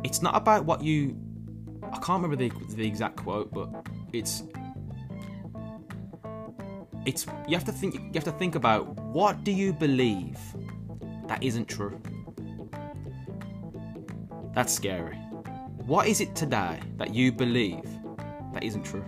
It's 0.04 0.22
not 0.22 0.36
about 0.36 0.64
what 0.64 0.84
you. 0.84 1.16
I 1.82 1.96
can't 1.98 2.22
remember 2.22 2.36
the 2.36 2.52
the 2.76 2.86
exact 2.86 3.16
quote, 3.16 3.52
but 3.52 3.70
it's. 4.12 4.44
It's 7.06 7.26
you 7.48 7.56
have 7.56 7.64
to 7.64 7.72
think. 7.72 7.94
You 7.94 8.12
have 8.14 8.24
to 8.24 8.32
think 8.32 8.54
about 8.54 8.86
what 9.00 9.42
do 9.42 9.50
you 9.50 9.72
believe 9.72 10.38
that 11.26 11.42
isn't 11.42 11.66
true. 11.66 12.00
That's 14.54 14.72
scary. 14.72 15.18
What 15.86 16.06
is 16.06 16.20
it 16.20 16.34
today 16.34 16.80
that 16.96 17.14
you 17.14 17.32
believe 17.32 17.84
that 18.52 18.64
isn't 18.64 18.84
true? 18.84 19.04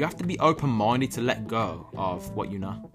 you 0.00 0.06
have 0.06 0.16
to 0.16 0.24
be 0.24 0.38
open-minded 0.38 1.10
to 1.10 1.20
let 1.20 1.46
go 1.46 1.86
of 1.94 2.30
what 2.34 2.50
you 2.50 2.58
know. 2.58 2.90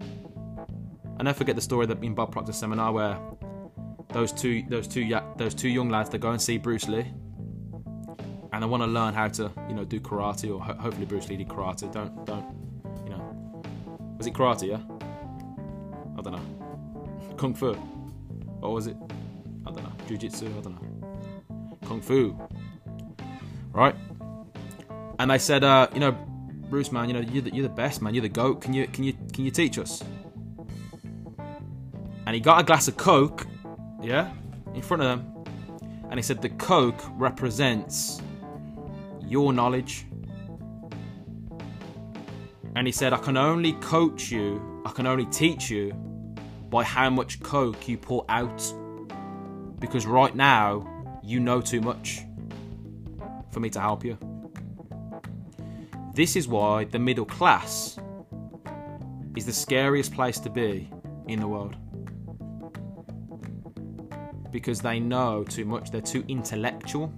I 1.20 1.22
never 1.22 1.38
forget 1.38 1.54
the 1.54 1.62
story 1.62 1.86
that 1.86 2.02
in 2.02 2.16
Bob 2.16 2.32
Proctor's 2.32 2.56
seminar 2.56 2.90
where 2.92 3.16
those 4.08 4.32
two 4.32 4.64
those 4.68 4.88
two 4.88 5.08
those 5.36 5.54
two 5.54 5.68
young 5.68 5.88
lads 5.88 6.10
they 6.10 6.18
go 6.18 6.30
and 6.30 6.42
see 6.42 6.58
Bruce 6.58 6.88
Lee 6.88 7.06
and 8.52 8.62
they 8.62 8.66
want 8.66 8.82
to 8.82 8.88
learn 8.88 9.14
how 9.14 9.28
to 9.28 9.52
you 9.68 9.74
know 9.74 9.84
do 9.84 10.00
karate 10.00 10.52
or 10.52 10.60
ho- 10.60 10.74
hopefully 10.74 11.06
Bruce 11.06 11.28
Lee 11.28 11.36
did 11.36 11.48
karate. 11.48 11.90
Don't 11.92 12.24
don't 12.24 12.44
you 13.04 13.10
know? 13.10 13.62
Was 14.18 14.26
it 14.26 14.34
karate? 14.34 14.68
Yeah. 14.68 14.80
I 16.18 16.22
don't 16.22 16.32
know. 16.32 17.34
Kung 17.36 17.54
Fu. 17.54 17.76
Or 18.62 18.72
was 18.74 18.88
it? 18.88 18.96
Jiu-Jitsu. 20.06 20.46
I 20.46 20.60
don't 20.60 20.82
know. 20.82 21.78
Kung 21.86 22.00
Fu. 22.00 22.38
Right. 23.72 23.94
And 25.18 25.30
they 25.30 25.38
said, 25.38 25.64
uh, 25.64 25.88
you 25.94 26.00
know, 26.00 26.12
Bruce, 26.68 26.90
man, 26.90 27.08
you 27.08 27.14
know 27.14 27.20
you're 27.20 27.42
the, 27.42 27.54
you're 27.54 27.68
the 27.68 27.74
best, 27.74 28.02
man. 28.02 28.14
You're 28.14 28.22
the 28.22 28.28
goat. 28.28 28.60
Can 28.60 28.72
you 28.72 28.86
can 28.88 29.04
you 29.04 29.12
can 29.32 29.44
you 29.44 29.50
teach 29.50 29.78
us? 29.78 30.02
And 32.26 32.34
he 32.34 32.40
got 32.40 32.60
a 32.60 32.64
glass 32.64 32.88
of 32.88 32.96
Coke, 32.96 33.46
yeah, 34.02 34.32
in 34.74 34.82
front 34.82 35.02
of 35.02 35.08
them, 35.08 35.44
and 36.10 36.18
he 36.18 36.22
said 36.22 36.42
the 36.42 36.48
Coke 36.48 37.00
represents 37.12 38.20
your 39.20 39.52
knowledge. 39.52 40.06
And 42.74 42.86
he 42.86 42.92
said, 42.92 43.12
I 43.12 43.18
can 43.18 43.36
only 43.36 43.72
coach 43.74 44.30
you, 44.30 44.82
I 44.84 44.90
can 44.90 45.06
only 45.06 45.26
teach 45.26 45.70
you 45.70 45.92
by 46.68 46.82
how 46.82 47.08
much 47.10 47.40
Coke 47.40 47.88
you 47.88 47.96
pour 47.96 48.24
out. 48.28 48.60
Because 49.86 50.04
right 50.04 50.34
now, 50.34 50.84
you 51.22 51.38
know 51.38 51.60
too 51.60 51.80
much 51.80 52.22
for 53.52 53.60
me 53.60 53.70
to 53.70 53.80
help 53.80 54.04
you. 54.04 54.18
This 56.12 56.34
is 56.34 56.48
why 56.48 56.84
the 56.84 56.98
middle 56.98 57.24
class 57.24 57.96
is 59.36 59.46
the 59.46 59.52
scariest 59.52 60.12
place 60.12 60.40
to 60.40 60.50
be 60.50 60.90
in 61.28 61.38
the 61.38 61.46
world. 61.46 61.76
Because 64.50 64.80
they 64.80 64.98
know 64.98 65.44
too 65.44 65.64
much, 65.64 65.92
they're 65.92 66.00
too 66.00 66.24
intellectual. 66.26 67.12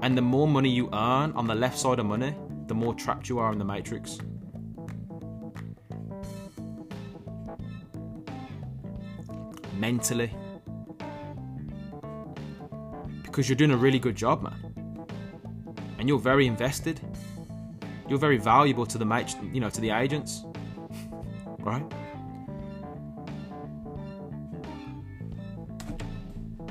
And 0.00 0.16
the 0.16 0.22
more 0.22 0.48
money 0.48 0.70
you 0.70 0.88
earn 0.94 1.32
on 1.32 1.46
the 1.46 1.54
left 1.54 1.78
side 1.78 1.98
of 1.98 2.06
money, 2.06 2.34
the 2.66 2.74
more 2.74 2.94
trapped 2.94 3.28
you 3.28 3.38
are 3.40 3.52
in 3.52 3.58
the 3.58 3.64
matrix. 3.66 4.18
Mentally. 9.80 10.32
Because 13.22 13.48
you're 13.48 13.56
doing 13.56 13.70
a 13.70 13.76
really 13.76 13.98
good 13.98 14.16
job, 14.16 14.42
man 14.42 14.70
and 16.00 16.08
you're 16.08 16.18
very 16.18 16.46
invested. 16.46 16.98
You're 18.08 18.18
very 18.18 18.38
valuable 18.38 18.86
to 18.86 18.96
the 18.96 19.36
you 19.52 19.60
know, 19.60 19.68
to 19.68 19.80
the 19.82 19.90
agents, 19.90 20.44
right? 21.58 21.84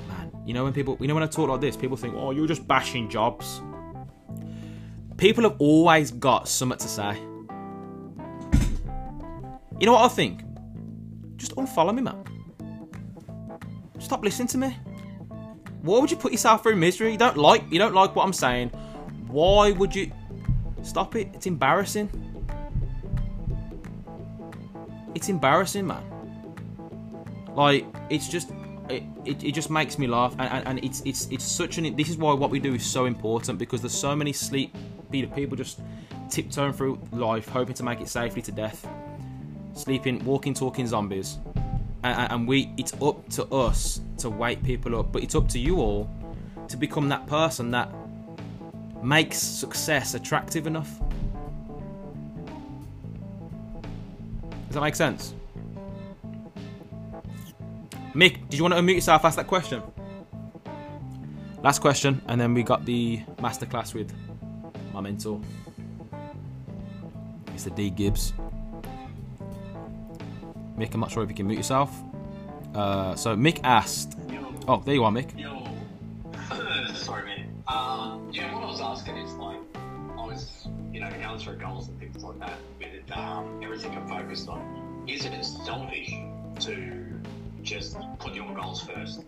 Man, 0.07 0.31
you 0.45 0.55
know 0.55 0.63
when 0.63 0.73
people, 0.73 0.97
you 0.99 1.07
know 1.07 1.13
when 1.13 1.21
I 1.21 1.27
talk 1.27 1.47
like 1.47 1.61
this, 1.61 1.77
people 1.77 1.95
think, 1.95 2.15
"Oh, 2.17 2.31
you're 2.31 2.47
just 2.47 2.67
bashing 2.67 3.07
jobs." 3.07 3.61
People 5.15 5.43
have 5.43 5.57
always 5.59 6.09
got 6.11 6.47
something 6.47 6.79
to 6.79 6.87
say. 6.87 7.19
You 9.79 9.85
know 9.85 9.93
what 9.93 10.05
I 10.05 10.07
think? 10.07 10.41
Just 11.37 11.55
unfollow 11.55 11.93
me, 11.93 12.01
man. 12.01 12.23
Stop 14.09 14.23
listening 14.23 14.47
to 14.47 14.57
me. 14.57 14.75
Why 15.83 15.99
would 15.99 16.09
you 16.09 16.17
put 16.17 16.31
yourself 16.31 16.63
through 16.63 16.77
misery? 16.77 17.11
You 17.11 17.17
don't 17.19 17.37
like 17.37 17.71
you 17.71 17.77
don't 17.77 17.93
like 17.93 18.15
what 18.15 18.23
I'm 18.23 18.33
saying. 18.33 18.69
Why 19.27 19.69
would 19.71 19.93
you 19.93 20.11
stop 20.81 21.15
it? 21.15 21.29
It's 21.35 21.45
embarrassing. 21.45 22.09
It's 25.13 25.29
embarrassing, 25.29 25.85
man. 25.85 26.03
Like 27.53 27.85
it's 28.09 28.27
just 28.27 28.49
it, 28.89 29.03
it, 29.25 29.43
it 29.43 29.51
just 29.51 29.69
makes 29.69 29.99
me 29.99 30.07
laugh 30.07 30.35
and, 30.39 30.49
and, 30.53 30.67
and 30.69 30.83
it's 30.83 31.03
it's 31.05 31.27
it's 31.29 31.45
such 31.45 31.77
an 31.77 31.95
this 31.95 32.09
is 32.09 32.17
why 32.17 32.33
what 32.33 32.49
we 32.49 32.59
do 32.59 32.73
is 32.73 32.83
so 32.83 33.05
important 33.05 33.59
because 33.59 33.79
there's 33.79 33.93
so 33.93 34.15
many 34.15 34.33
sleep 34.33 34.75
people 35.11 35.55
just 35.55 35.81
tiptoeing 36.31 36.73
through 36.73 36.99
life 37.11 37.47
hoping 37.47 37.75
to 37.75 37.83
make 37.83 38.01
it 38.01 38.09
safely 38.09 38.41
to 38.41 38.51
death 38.51 38.87
sleeping 39.75 40.25
walking 40.25 40.55
talking 40.55 40.87
zombies 40.87 41.37
and, 42.03 42.47
we 42.47 42.71
it's 42.77 42.93
up 43.01 43.27
to 43.29 43.45
us 43.45 44.01
to 44.17 44.29
wake 44.29 44.63
people 44.63 44.97
up 44.99 45.11
but 45.11 45.23
it's 45.23 45.35
up 45.35 45.47
to 45.49 45.59
you 45.59 45.77
all 45.77 46.09
to 46.67 46.77
become 46.77 47.09
that 47.09 47.25
person 47.27 47.71
that 47.71 47.89
makes 49.03 49.37
success 49.37 50.13
attractive 50.13 50.67
enough. 50.67 50.99
Does 54.67 54.75
that 54.75 54.81
make 54.81 54.95
sense? 54.95 55.33
Mick, 58.13 58.47
did 58.49 58.57
you 58.57 58.63
want 58.63 58.73
to 58.73 58.79
unmute 58.79 58.95
yourself? 58.95 59.25
Ask 59.25 59.35
that 59.37 59.47
question. 59.47 59.81
Last 61.63 61.79
question, 61.79 62.21
and 62.27 62.39
then 62.39 62.53
we 62.53 62.63
got 62.63 62.85
the 62.85 63.21
masterclass 63.37 63.93
with 63.93 64.13
my 64.93 65.01
mentor, 65.01 65.41
Mr. 67.47 67.75
D 67.75 67.89
Gibbs. 67.89 68.33
Mick, 70.79 70.93
I'm 70.93 71.01
not 71.01 71.11
sure 71.11 71.23
if 71.23 71.29
you 71.29 71.35
can 71.35 71.47
mute 71.47 71.57
yourself. 71.57 71.91
Uh, 72.73 73.15
so 73.15 73.35
Mick 73.35 73.59
asked. 73.63 74.17
Oh, 74.67 74.81
there 74.85 74.93
you 74.93 75.03
are, 75.03 75.11
Mick. 75.11 75.37
Yo. 75.37 75.67
Sorry, 76.93 77.25
man. 77.25 77.63
Um, 77.67 78.29
yeah, 78.31 78.53
what 78.53 78.63
I 78.63 78.67
was 78.67 78.81
asking 78.81 79.17
is 79.17 79.33
like, 79.33 79.59
I 80.17 80.25
was, 80.25 80.67
you 80.93 80.99
know, 81.01 81.09
going 81.09 81.39
through 81.39 81.57
goals 81.57 81.89
and 81.89 81.99
things 81.99 82.23
like 82.23 82.39
that 82.39 82.57
with 82.79 83.17
um, 83.17 83.59
everything 83.61 83.91
I'm 83.91 84.07
focused 84.07 84.47
on. 84.47 85.05
Is 85.07 85.25
it 85.25 85.33
as 85.33 85.57
selfish 85.65 86.13
to 86.59 87.09
just 87.63 87.97
put 88.19 88.33
your 88.33 88.53
goals 88.53 88.81
first. 88.81 89.21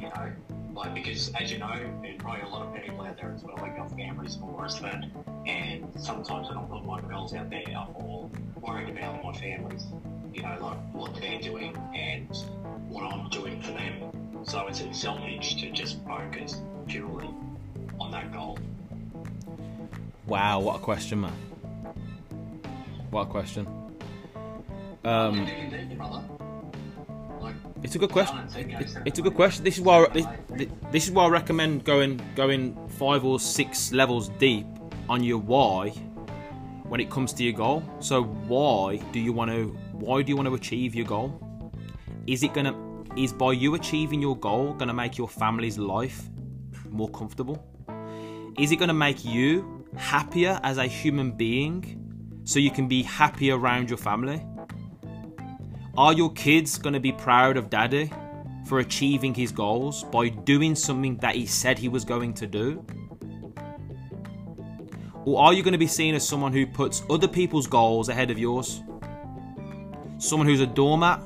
You 0.00 0.08
know, 0.08 0.32
like 0.74 0.94
because 0.94 1.32
as 1.34 1.50
you 1.50 1.58
know, 1.58 1.70
and 1.70 2.18
probably 2.18 2.42
a 2.42 2.48
lot 2.48 2.66
of 2.66 2.82
people 2.82 3.02
out 3.02 3.16
there 3.16 3.32
as 3.32 3.42
well, 3.42 3.56
like 3.60 3.76
got 3.76 3.90
families 3.96 4.34
and 4.34 4.44
all 4.44 4.52
the 4.52 4.62
rest 4.62 4.80
of 4.80 4.86
it. 4.86 5.04
And 5.46 5.88
sometimes 5.96 6.48
when 6.48 6.58
I 6.58 6.62
put 6.64 6.84
my 6.84 7.00
goals 7.00 7.34
out 7.34 7.50
there, 7.50 7.62
I'm 7.68 7.94
all 7.96 8.30
worried 8.60 8.88
about 8.90 9.22
my 9.24 9.32
families. 9.32 9.86
You 10.36 10.42
know, 10.42 10.58
like 10.60 10.78
what 10.92 11.14
they're 11.14 11.40
doing 11.40 11.74
and 11.94 12.28
what 12.90 13.04
I'm 13.10 13.30
doing 13.30 13.58
for 13.62 13.70
them. 13.70 14.44
So 14.44 14.66
it's 14.66 14.82
a 14.82 14.92
selfish 14.92 15.54
to 15.62 15.70
just 15.70 16.04
focus 16.04 16.60
purely 16.86 17.30
on 17.98 18.10
that 18.10 18.34
goal. 18.34 18.58
Wow, 20.26 20.60
what 20.60 20.76
a 20.76 20.78
question, 20.78 21.22
man. 21.22 21.32
What 23.10 23.22
a 23.22 23.26
question. 23.30 23.66
Um, 25.06 25.38
Indeed, 25.38 25.96
brother. 25.96 26.22
Like, 27.40 27.54
it's 27.82 27.94
a 27.94 27.98
good 27.98 28.10
question. 28.10 28.36
it 28.56 28.98
It's, 29.06 29.18
a 29.18 29.22
good 29.22 29.34
question. 29.34 29.64
This 29.64 29.78
is 29.78 29.80
why 29.80 30.04
I, 30.04 30.36
this, 30.50 30.68
this 30.92 31.04
is 31.06 31.12
why 31.12 31.24
I 31.24 31.28
recommend 31.28 31.84
going 31.84 32.20
going 32.34 32.76
five 32.90 33.24
or 33.24 33.40
six 33.40 33.90
levels 33.90 34.28
deep 34.38 34.66
on 35.08 35.24
your 35.24 35.38
why 35.38 35.94
when 36.88 37.00
it 37.00 37.08
comes 37.08 37.32
to 37.32 37.42
your 37.42 37.54
goal. 37.54 37.82
So 38.00 38.24
why 38.24 38.98
do 39.12 39.18
you 39.18 39.32
want 39.32 39.50
to 39.50 39.74
why 39.98 40.22
do 40.22 40.30
you 40.30 40.36
want 40.36 40.48
to 40.48 40.54
achieve 40.54 40.94
your 40.94 41.06
goal? 41.06 41.70
Is 42.26 42.42
it 42.42 42.54
gonna 42.54 42.74
is 43.16 43.32
by 43.32 43.52
you 43.52 43.74
achieving 43.74 44.20
your 44.20 44.36
goal 44.36 44.74
gonna 44.74 44.94
make 44.94 45.16
your 45.16 45.28
family's 45.28 45.78
life 45.78 46.28
more 46.90 47.08
comfortable? 47.08 47.64
Is 48.58 48.72
it 48.72 48.76
gonna 48.76 48.94
make 48.94 49.24
you 49.24 49.84
happier 49.96 50.60
as 50.62 50.78
a 50.78 50.86
human 50.86 51.32
being 51.32 52.42
so 52.44 52.58
you 52.58 52.70
can 52.70 52.88
be 52.88 53.02
happy 53.02 53.50
around 53.50 53.88
your 53.90 53.98
family? 53.98 54.44
Are 55.96 56.12
your 56.12 56.30
kids 56.32 56.78
to 56.78 57.00
be 57.00 57.12
proud 57.12 57.56
of 57.56 57.70
daddy 57.70 58.12
for 58.66 58.80
achieving 58.80 59.32
his 59.32 59.50
goals 59.50 60.04
by 60.04 60.28
doing 60.28 60.74
something 60.74 61.16
that 61.18 61.34
he 61.34 61.46
said 61.46 61.78
he 61.78 61.88
was 61.88 62.04
going 62.04 62.34
to 62.34 62.46
do? 62.46 62.84
Or 65.24 65.42
are 65.42 65.52
you 65.54 65.62
going 65.62 65.72
to 65.72 65.78
be 65.78 65.86
seen 65.86 66.14
as 66.14 66.26
someone 66.26 66.52
who 66.52 66.66
puts 66.66 67.02
other 67.08 67.26
people's 67.26 67.66
goals 67.66 68.08
ahead 68.08 68.30
of 68.30 68.38
yours? 68.38 68.82
Someone 70.26 70.48
who's 70.48 70.60
a 70.60 70.66
doormat, 70.66 71.20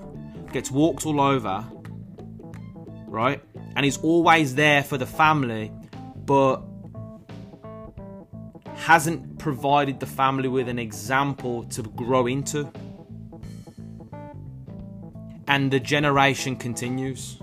gets 0.53 0.71
walked 0.71 1.07
all 1.07 1.21
over, 1.21 1.65
right? 3.07 3.43
And 3.77 3.85
he's 3.85 3.99
always 3.99 4.55
there 4.55 4.83
for 4.83 4.99
the 4.99 5.07
family, 5.07 5.73
but 6.25 6.63
hasn't 8.75 9.39
provided 9.39 10.01
the 10.01 10.07
family 10.07 10.49
with 10.49 10.69
an 10.69 10.79
example 10.79 11.65
to 11.65 11.83
grow 11.83 12.27
into 12.27 12.71
and 15.51 15.71
the 15.73 15.81
generation 15.81 16.55
continues. 16.55 17.39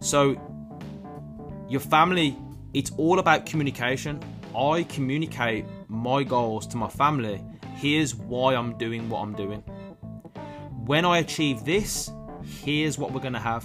So, 0.00 0.36
your 1.68 1.80
family, 1.80 2.36
it's 2.74 2.90
all 2.96 3.20
about 3.20 3.46
communication. 3.46 4.20
I 4.56 4.82
communicate 4.82 5.64
my 5.86 6.24
goals 6.24 6.66
to 6.68 6.76
my 6.76 6.88
family. 6.88 7.40
Here's 7.78 8.14
why 8.14 8.54
I'm 8.54 8.76
doing 8.76 9.08
what 9.08 9.20
I'm 9.20 9.34
doing. 9.34 9.60
When 10.84 11.04
I 11.04 11.18
achieve 11.18 11.64
this, 11.64 12.10
here's 12.42 12.98
what 12.98 13.12
we're 13.12 13.20
going 13.20 13.34
to 13.34 13.38
have. 13.38 13.64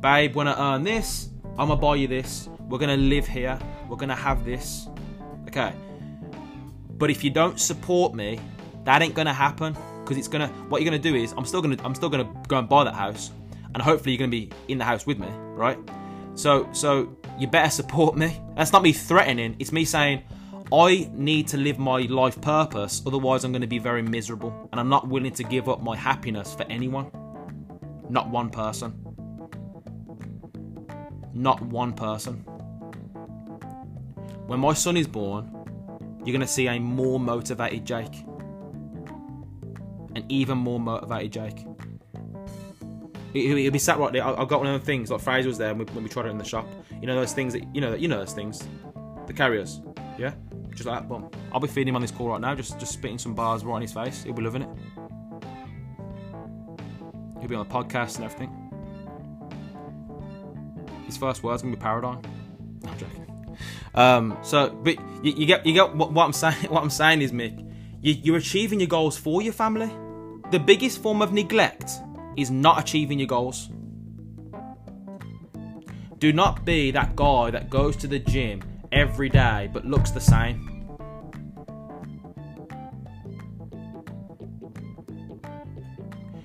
Babe, 0.00 0.34
when 0.34 0.48
I 0.48 0.74
earn 0.74 0.82
this, 0.82 1.30
I'm 1.58 1.68
going 1.68 1.70
to 1.70 1.76
buy 1.76 1.96
you 1.96 2.08
this. 2.08 2.48
We're 2.68 2.78
going 2.78 2.96
to 2.96 3.04
live 3.04 3.26
here. 3.26 3.58
We're 3.88 3.96
going 3.96 4.08
to 4.08 4.14
have 4.14 4.44
this. 4.44 4.88
Okay. 5.48 5.72
But 7.02 7.10
if 7.10 7.24
you 7.24 7.30
don't 7.30 7.58
support 7.58 8.14
me, 8.14 8.38
that 8.84 9.02
ain't 9.02 9.14
gonna 9.14 9.34
happen. 9.34 9.76
Because 10.04 10.16
it's 10.16 10.28
gonna 10.28 10.46
what 10.68 10.80
you're 10.80 10.90
gonna 10.90 11.02
do 11.02 11.14
is 11.14 11.32
I'm 11.36 11.44
still 11.44 11.60
gonna 11.60 11.76
I'm 11.84 11.96
still 11.96 12.08
gonna 12.08 12.32
go 12.46 12.58
and 12.58 12.68
buy 12.68 12.84
that 12.84 12.94
house. 12.94 13.32
And 13.74 13.82
hopefully 13.82 14.12
you're 14.12 14.20
gonna 14.20 14.30
be 14.30 14.50
in 14.68 14.78
the 14.78 14.84
house 14.84 15.04
with 15.04 15.18
me, 15.18 15.26
right? 15.28 15.78
So 16.34 16.68
so 16.72 17.16
you 17.38 17.46
better 17.46 17.70
support 17.70 18.16
me. 18.16 18.40
That's 18.56 18.72
not 18.72 18.82
me 18.82 18.92
threatening, 18.92 19.56
it's 19.58 19.72
me 19.72 19.84
saying 19.84 20.22
I 20.72 21.10
need 21.12 21.48
to 21.48 21.58
live 21.58 21.78
my 21.78 22.00
life 22.02 22.40
purpose, 22.40 23.02
otherwise 23.06 23.44
I'm 23.44 23.52
gonna 23.52 23.66
be 23.66 23.78
very 23.78 24.02
miserable. 24.02 24.68
And 24.72 24.80
I'm 24.80 24.88
not 24.88 25.08
willing 25.08 25.32
to 25.32 25.44
give 25.44 25.68
up 25.68 25.82
my 25.82 25.96
happiness 25.96 26.54
for 26.54 26.64
anyone. 26.64 27.10
Not 28.08 28.30
one 28.30 28.50
person. 28.50 28.92
Not 31.34 31.62
one 31.62 31.94
person. 31.94 32.44
When 34.46 34.60
my 34.60 34.74
son 34.74 34.96
is 34.98 35.06
born, 35.06 35.50
you're 36.18 36.32
going 36.32 36.40
to 36.40 36.46
see 36.46 36.66
a 36.66 36.78
more 36.78 37.18
motivated 37.18 37.84
Jake. 37.84 38.24
An 40.14 40.24
even 40.28 40.58
more 40.58 40.78
motivated 40.78 41.32
Jake. 41.32 41.66
He'll, 43.32 43.56
he'll 43.56 43.72
be 43.72 43.78
sat 43.78 43.98
right 43.98 44.12
there. 44.12 44.24
I've 44.24 44.48
got 44.48 44.60
one 44.60 44.66
of 44.66 44.72
them 44.72 44.82
things, 44.82 45.10
like 45.10 45.20
Fraser 45.20 45.48
was 45.48 45.58
there 45.58 45.74
when 45.74 45.86
we, 45.86 45.94
when 45.94 46.04
we 46.04 46.10
tried 46.10 46.26
it 46.26 46.30
in 46.30 46.38
the 46.38 46.44
shop. 46.44 46.66
You 47.00 47.06
know 47.06 47.14
those 47.14 47.32
things 47.32 47.52
that, 47.54 47.74
you 47.74 47.80
know, 47.80 47.90
that 47.90 48.00
you 48.00 48.08
know 48.08 48.18
those 48.18 48.34
things. 48.34 48.66
The 49.26 49.32
carriers. 49.32 49.80
Yeah? 50.18 50.32
Just 50.70 50.84
like 50.84 51.00
that, 51.00 51.08
boom. 51.08 51.30
I'll 51.52 51.60
be 51.60 51.68
feeding 51.68 51.88
him 51.88 51.96
on 51.96 52.02
this 52.02 52.10
call 52.10 52.28
right 52.28 52.40
now, 52.40 52.54
just, 52.54 52.78
just 52.78 52.92
spitting 52.92 53.18
some 53.18 53.34
bars 53.34 53.64
right 53.64 53.74
on 53.74 53.82
his 53.82 53.92
face. 53.92 54.22
He'll 54.22 54.34
be 54.34 54.42
loving 54.42 54.62
it. 54.62 54.68
He'll 57.40 57.48
be 57.48 57.56
on 57.56 57.66
the 57.66 57.74
podcast 57.74 58.16
and 58.16 58.24
everything. 58.24 58.50
His 61.06 61.16
first 61.16 61.42
word's 61.42 61.62
gonna 61.62 61.74
be 61.74 61.80
paradigm. 61.80 62.22
No, 62.82 62.90
I'm 62.90 62.98
joking. 62.98 63.56
Um, 63.94 64.38
so, 64.42 64.70
but 64.70 64.96
you, 65.24 65.32
you 65.32 65.46
get 65.46 65.66
you 65.66 65.74
get 65.74 65.94
what, 65.94 66.12
what 66.12 66.24
I'm 66.24 66.32
saying. 66.32 66.56
What 66.70 66.82
I'm 66.82 66.90
saying 66.90 67.20
is, 67.20 67.32
Mick, 67.32 67.58
you, 68.00 68.14
you're 68.14 68.36
achieving 68.36 68.80
your 68.80 68.88
goals 68.88 69.18
for 69.18 69.42
your 69.42 69.52
family. 69.52 69.90
The 70.50 70.58
biggest 70.58 71.02
form 71.02 71.20
of 71.20 71.32
neglect 71.32 71.90
is 72.36 72.50
not 72.50 72.80
achieving 72.80 73.18
your 73.18 73.28
goals. 73.28 73.70
Do 76.18 76.32
not 76.32 76.64
be 76.64 76.90
that 76.92 77.16
guy 77.16 77.50
that 77.50 77.68
goes 77.68 77.96
to 77.96 78.06
the 78.06 78.18
gym 78.18 78.62
every 78.92 79.28
day 79.28 79.68
but 79.72 79.84
looks 79.84 80.10
the 80.12 80.20
same. 80.20 80.68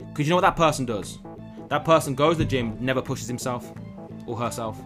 Because 0.09 0.27
you 0.27 0.31
know 0.31 0.37
what 0.37 0.41
that 0.41 0.55
person 0.55 0.85
does? 0.85 1.19
That 1.69 1.85
person 1.85 2.15
goes 2.15 2.37
to 2.37 2.43
the 2.43 2.49
gym, 2.49 2.75
never 2.79 3.03
pushes 3.03 3.27
himself 3.27 3.71
or 4.25 4.35
herself. 4.35 4.81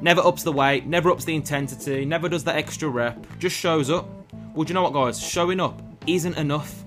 Never 0.00 0.20
ups 0.20 0.44
the 0.44 0.52
weight, 0.52 0.86
never 0.86 1.10
ups 1.10 1.24
the 1.24 1.34
intensity, 1.34 2.04
never 2.04 2.28
does 2.28 2.44
that 2.44 2.54
extra 2.54 2.88
rep, 2.88 3.26
just 3.40 3.56
shows 3.56 3.90
up. 3.90 4.08
Well, 4.54 4.62
do 4.62 4.70
you 4.70 4.74
know 4.74 4.82
what, 4.82 4.92
guys? 4.92 5.20
Showing 5.20 5.58
up 5.58 5.82
isn't 6.06 6.36
enough. 6.36 6.84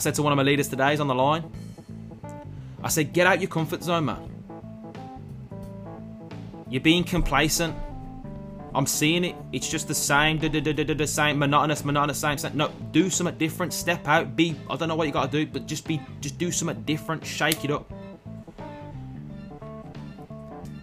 I 0.00 0.02
said 0.02 0.14
to 0.14 0.22
one 0.22 0.32
of 0.32 0.38
my 0.38 0.42
leaders 0.42 0.66
today, 0.66 0.92
he's 0.92 1.00
on 1.00 1.08
the 1.08 1.14
line. 1.14 1.44
I 2.82 2.88
said, 2.88 3.12
get 3.12 3.26
out 3.26 3.38
your 3.38 3.50
comfort 3.50 3.82
zone, 3.82 4.06
man. 4.06 4.30
You're 6.70 6.80
being 6.80 7.04
complacent. 7.04 7.76
I'm 8.74 8.86
seeing 8.86 9.24
it. 9.24 9.36
It's 9.52 9.68
just 9.68 9.88
the 9.88 9.94
same, 9.94 10.38
da 10.38 10.48
da 10.48 10.72
da 10.72 10.72
da 10.72 11.04
same, 11.04 11.38
monotonous, 11.38 11.84
monotonous, 11.84 12.18
same, 12.18 12.38
same. 12.38 12.56
No, 12.56 12.72
do 12.92 13.10
something 13.10 13.36
different. 13.36 13.74
Step 13.74 14.08
out. 14.08 14.34
Be. 14.34 14.56
I 14.70 14.76
don't 14.76 14.88
know 14.88 14.94
what 14.94 15.06
you 15.06 15.12
got 15.12 15.30
to 15.30 15.44
do, 15.44 15.52
but 15.52 15.66
just 15.66 15.86
be. 15.86 16.00
Just 16.22 16.38
do 16.38 16.50
something 16.50 16.82
different. 16.84 17.26
Shake 17.26 17.62
it 17.66 17.70
up. 17.70 17.92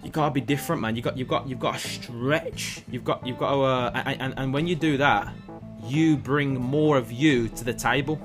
You 0.03 0.11
gotta 0.11 0.31
be 0.31 0.41
different, 0.41 0.79
man. 0.83 0.95
You 0.95 1.01
got. 1.01 1.17
You've 1.17 1.27
got. 1.27 1.49
You've 1.49 1.57
got 1.57 1.79
to 1.79 1.87
stretch. 1.87 2.83
You've 2.91 3.03
got. 3.03 3.25
You've 3.25 3.39
got 3.39 3.51
to. 3.55 3.61
Uh, 3.61 3.91
and 4.05 4.35
and 4.37 4.53
when 4.53 4.67
you 4.67 4.75
do 4.75 4.97
that, 4.97 5.33
you 5.85 6.17
bring 6.17 6.53
more 6.61 6.97
of 6.97 7.11
you 7.11 7.47
to 7.49 7.63
the 7.63 7.73
table. 7.73 8.21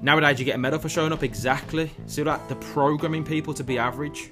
Nowadays, 0.00 0.38
you 0.38 0.44
get 0.44 0.54
a 0.54 0.58
medal 0.58 0.78
for 0.78 0.88
showing 0.88 1.12
up 1.12 1.22
exactly. 1.22 1.90
See 2.06 2.22
that? 2.22 2.48
The 2.48 2.56
programming 2.56 3.24
people 3.24 3.52
to 3.54 3.64
be 3.64 3.78
average. 3.78 4.30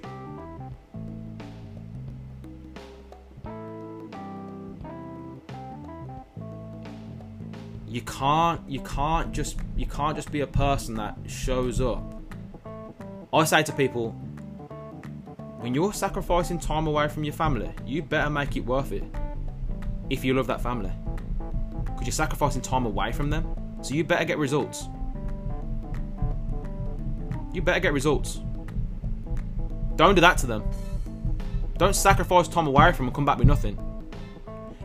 you 7.97 8.03
can't 8.03 8.61
you 8.69 8.81
can't 8.81 9.33
just 9.33 9.57
you 9.75 9.87
can't 9.87 10.17
just 10.17 10.31
be 10.31 10.43
a 10.43 10.47
person 10.47 10.97
that 10.97 11.17
shows 11.27 11.81
up 11.81 12.03
i 13.33 13.43
say 13.43 13.63
to 13.63 13.73
people 13.73 14.11
when 15.61 15.75
you're 15.75 15.95
sacrificing 15.95 16.59
time 16.59 16.87
away 16.87 17.09
from 17.09 17.25
your 17.25 17.33
family 17.33 17.73
you 17.87 18.03
better 18.03 18.29
make 18.29 18.55
it 18.55 18.61
worth 18.61 18.93
it 18.93 19.03
if 20.11 20.27
you 20.27 20.35
love 20.35 20.47
that 20.47 20.61
family 20.61 20.93
because 21.87 22.03
you're 22.03 22.13
sacrificing 22.13 22.61
time 22.61 22.85
away 22.85 23.13
from 23.13 23.31
them 23.31 23.49
so 23.81 23.95
you 23.95 24.05
better 24.05 24.27
get 24.27 24.37
results 24.37 24.89
you 27.53 27.63
better 27.63 27.81
get 27.81 27.93
results 27.93 28.41
don't 29.97 30.15
do 30.15 30.21
that 30.21 30.39
to 30.39 30.47
them 30.47 30.63
don't 31.79 31.95
sacrifice 31.95 32.49
time 32.49 32.67
away 32.67 32.93
from 32.93 33.07
and 33.07 33.15
come 33.15 33.25
back 33.25 33.39
with 33.39 33.47
nothing 33.47 33.79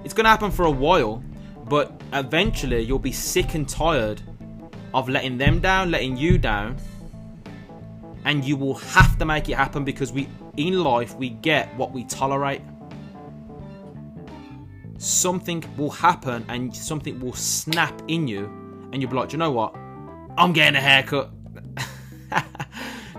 it's 0.04 0.14
going 0.14 0.26
to 0.26 0.30
happen 0.30 0.52
for 0.52 0.66
a 0.66 0.72
while 0.72 1.24
but 1.66 1.94
eventually 2.14 2.82
you'll 2.82 3.00
be 3.00 3.12
sick 3.12 3.54
and 3.54 3.68
tired 3.68 4.22
of 4.94 5.10
letting 5.10 5.38
them 5.38 5.60
down, 5.60 5.92
letting 5.92 6.18
you 6.18 6.38
down, 6.38 6.78
and 8.26 8.44
you 8.44 8.56
will 8.56 8.76
have 8.76 9.18
to 9.18 9.26
make 9.26 9.50
it 9.50 9.56
happen 9.56 9.84
because 9.84 10.12
we 10.12 10.28
in 10.58 10.84
life 10.84 11.16
we 11.16 11.30
get 11.30 11.74
what 11.78 11.92
we 11.92 12.04
tolerate. 12.04 12.62
Something 14.98 15.64
will 15.78 15.90
happen 15.90 16.46
and 16.50 16.76
something 16.76 17.20
will 17.20 17.34
snap 17.34 18.02
in 18.08 18.28
you, 18.28 18.46
and 18.92 19.02
you'll 19.02 19.10
be 19.10 19.18
like, 19.18 19.32
you 19.32 19.38
know 19.38 19.52
what? 19.52 19.76
I'm 20.38 20.54
getting 20.54 20.76
a 20.76 20.82
haircut. 20.82 21.32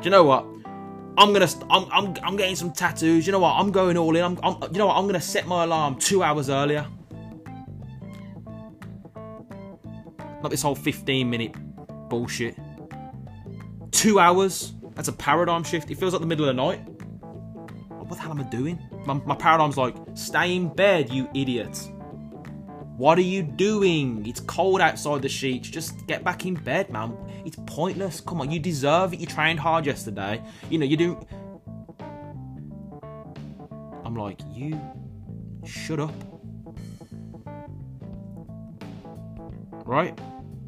You 0.02 0.10
know 0.10 0.24
what? 0.24 0.44
I'm 1.16 1.32
gonna, 1.32 1.48
I'm, 1.70 1.86
I'm, 1.92 2.14
I'm 2.22 2.36
getting 2.36 2.56
some 2.56 2.72
tattoos. 2.72 3.26
You 3.26 3.32
know 3.32 3.38
what? 3.38 3.52
I'm 3.52 3.70
going 3.70 3.96
all 3.96 4.16
in. 4.16 4.24
I'm, 4.24 4.38
I'm, 4.42 4.56
you 4.72 4.78
know 4.78 4.86
what? 4.86 4.96
I'm 4.96 5.06
gonna 5.06 5.20
set 5.20 5.46
my 5.46 5.64
alarm 5.64 5.98
two 5.98 6.22
hours 6.22 6.50
earlier. 6.50 6.86
Not 10.42 10.50
this 10.50 10.62
whole 10.62 10.74
15 10.74 11.28
minute 11.30 11.54
bullshit. 12.08 12.56
Two 13.92 14.18
hours. 14.18 14.72
That's 14.94 15.08
a 15.08 15.12
paradigm 15.12 15.62
shift. 15.62 15.90
It 15.90 15.98
feels 15.98 16.12
like 16.12 16.20
the 16.20 16.26
middle 16.26 16.48
of 16.48 16.56
the 16.56 16.62
night. 16.62 16.80
What 17.88 18.16
the 18.16 18.16
hell 18.16 18.32
am 18.32 18.40
I 18.40 18.44
doing? 18.44 18.78
My, 19.06 19.14
my 19.14 19.36
paradigm's 19.36 19.76
like, 19.76 19.94
stay 20.14 20.56
in 20.56 20.68
bed, 20.68 21.10
you 21.10 21.28
idiot. 21.34 21.78
What 22.96 23.16
are 23.18 23.22
you 23.22 23.42
doing? 23.42 24.26
It's 24.26 24.40
cold 24.40 24.80
outside 24.80 25.22
the 25.22 25.28
sheets. 25.28 25.68
Just 25.70 26.06
get 26.06 26.24
back 26.24 26.44
in 26.44 26.54
bed, 26.54 26.90
man. 26.90 27.16
It's 27.44 27.56
pointless. 27.66 28.20
Come 28.20 28.40
on, 28.40 28.50
you 28.50 28.58
deserve 28.58 29.12
it. 29.14 29.20
You 29.20 29.26
trained 29.26 29.60
hard 29.60 29.86
yesterday. 29.86 30.42
You 30.70 30.78
know, 30.78 30.86
you 30.86 30.96
do. 30.96 31.26
I'm 34.04 34.14
like, 34.14 34.40
you 34.52 34.80
shut 35.64 36.00
up. 36.00 36.14
Right? 39.84 40.18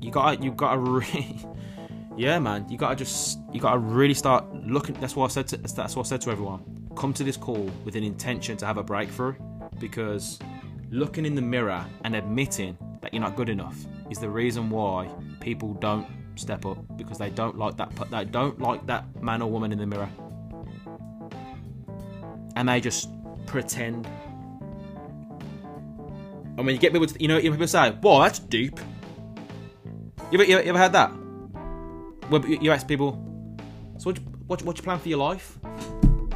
You 0.00 0.10
gotta, 0.10 0.42
you 0.42 0.50
gotta 0.52 0.78
really, 0.78 1.40
yeah, 2.16 2.38
man. 2.38 2.68
You 2.68 2.76
gotta 2.76 2.96
just, 2.96 3.38
you 3.52 3.60
gotta 3.60 3.78
really 3.78 4.14
start 4.14 4.52
looking. 4.54 4.94
That's 5.00 5.16
what 5.16 5.26
I 5.26 5.28
said. 5.28 5.48
To, 5.48 5.56
that's 5.56 5.96
what 5.96 6.06
I 6.06 6.08
said 6.08 6.20
to 6.22 6.30
everyone. 6.30 6.88
Come 6.96 7.12
to 7.14 7.24
this 7.24 7.36
call 7.36 7.70
with 7.84 7.96
an 7.96 8.04
intention 8.04 8.56
to 8.58 8.66
have 8.66 8.76
a 8.76 8.82
breakthrough, 8.82 9.34
because 9.78 10.38
looking 10.90 11.26
in 11.26 11.34
the 11.34 11.42
mirror 11.42 11.84
and 12.04 12.14
admitting 12.14 12.78
that 13.00 13.12
you're 13.12 13.22
not 13.22 13.36
good 13.36 13.48
enough 13.48 13.76
is 14.10 14.18
the 14.18 14.28
reason 14.28 14.70
why 14.70 15.08
people 15.40 15.74
don't 15.74 16.06
step 16.36 16.66
up 16.66 16.78
because 16.96 17.18
they 17.18 17.30
don't 17.30 17.56
like 17.56 17.76
that 17.76 17.90
they 18.10 18.24
don't 18.24 18.60
like 18.60 18.84
that 18.86 19.04
man 19.22 19.42
or 19.42 19.50
woman 19.50 19.72
in 19.72 19.78
the 19.78 19.86
mirror 19.86 20.08
and 22.56 22.68
they 22.68 22.80
just 22.80 23.08
pretend 23.46 24.08
I 26.58 26.62
mean 26.62 26.74
you 26.74 26.78
get 26.78 26.92
people 26.92 27.06
to, 27.06 27.22
you 27.22 27.28
know 27.28 27.40
people 27.40 27.66
say 27.66 27.90
"Whoa, 27.90 28.22
that's 28.22 28.38
deep 28.38 28.78
you 30.30 30.40
ever, 30.40 30.44
you 30.44 30.58
ever, 30.58 30.78
heard 30.78 30.92
that 30.92 31.12
you 32.62 32.70
ask 32.70 32.88
people 32.88 33.12
so 33.98 34.10
what, 34.10 34.18
what, 34.46 34.62
what's 34.62 34.78
your 34.78 34.84
plan 34.84 34.98
for 34.98 35.08
your 35.08 35.18
life 35.18 35.58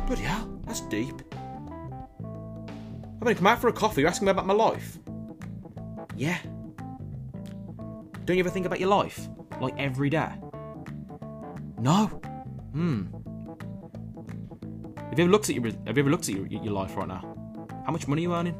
bloody 0.06 0.22
hell 0.22 0.60
that's 0.66 0.80
deep 0.82 1.22
I'm 3.20 3.24
gonna 3.24 3.34
come 3.34 3.48
out 3.48 3.60
for 3.60 3.66
a 3.66 3.72
coffee. 3.72 4.02
You're 4.02 4.10
asking 4.10 4.26
me 4.26 4.30
about 4.30 4.46
my 4.46 4.54
life? 4.54 4.96
Yeah. 6.16 6.38
Don't 8.24 8.36
you 8.36 8.40
ever 8.44 8.50
think 8.50 8.64
about 8.64 8.78
your 8.78 8.90
life? 8.90 9.28
Like 9.60 9.74
every 9.78 10.10
day? 10.10 10.30
No. 11.80 12.06
Hmm. 12.72 13.06
Have 15.10 15.18
you 15.18 15.24
ever 15.24 15.32
looked 15.32 15.48
at 15.48 15.54
your 15.54 15.64
Have 15.64 15.96
you 15.96 16.02
ever 16.02 16.10
looked 16.10 16.28
at 16.28 16.34
your, 16.34 16.46
your 16.46 16.72
life 16.72 16.96
right 16.96 17.08
now? 17.08 17.22
How 17.84 17.92
much 17.92 18.06
money 18.06 18.22
are 18.22 18.28
you 18.28 18.34
earning? 18.34 18.54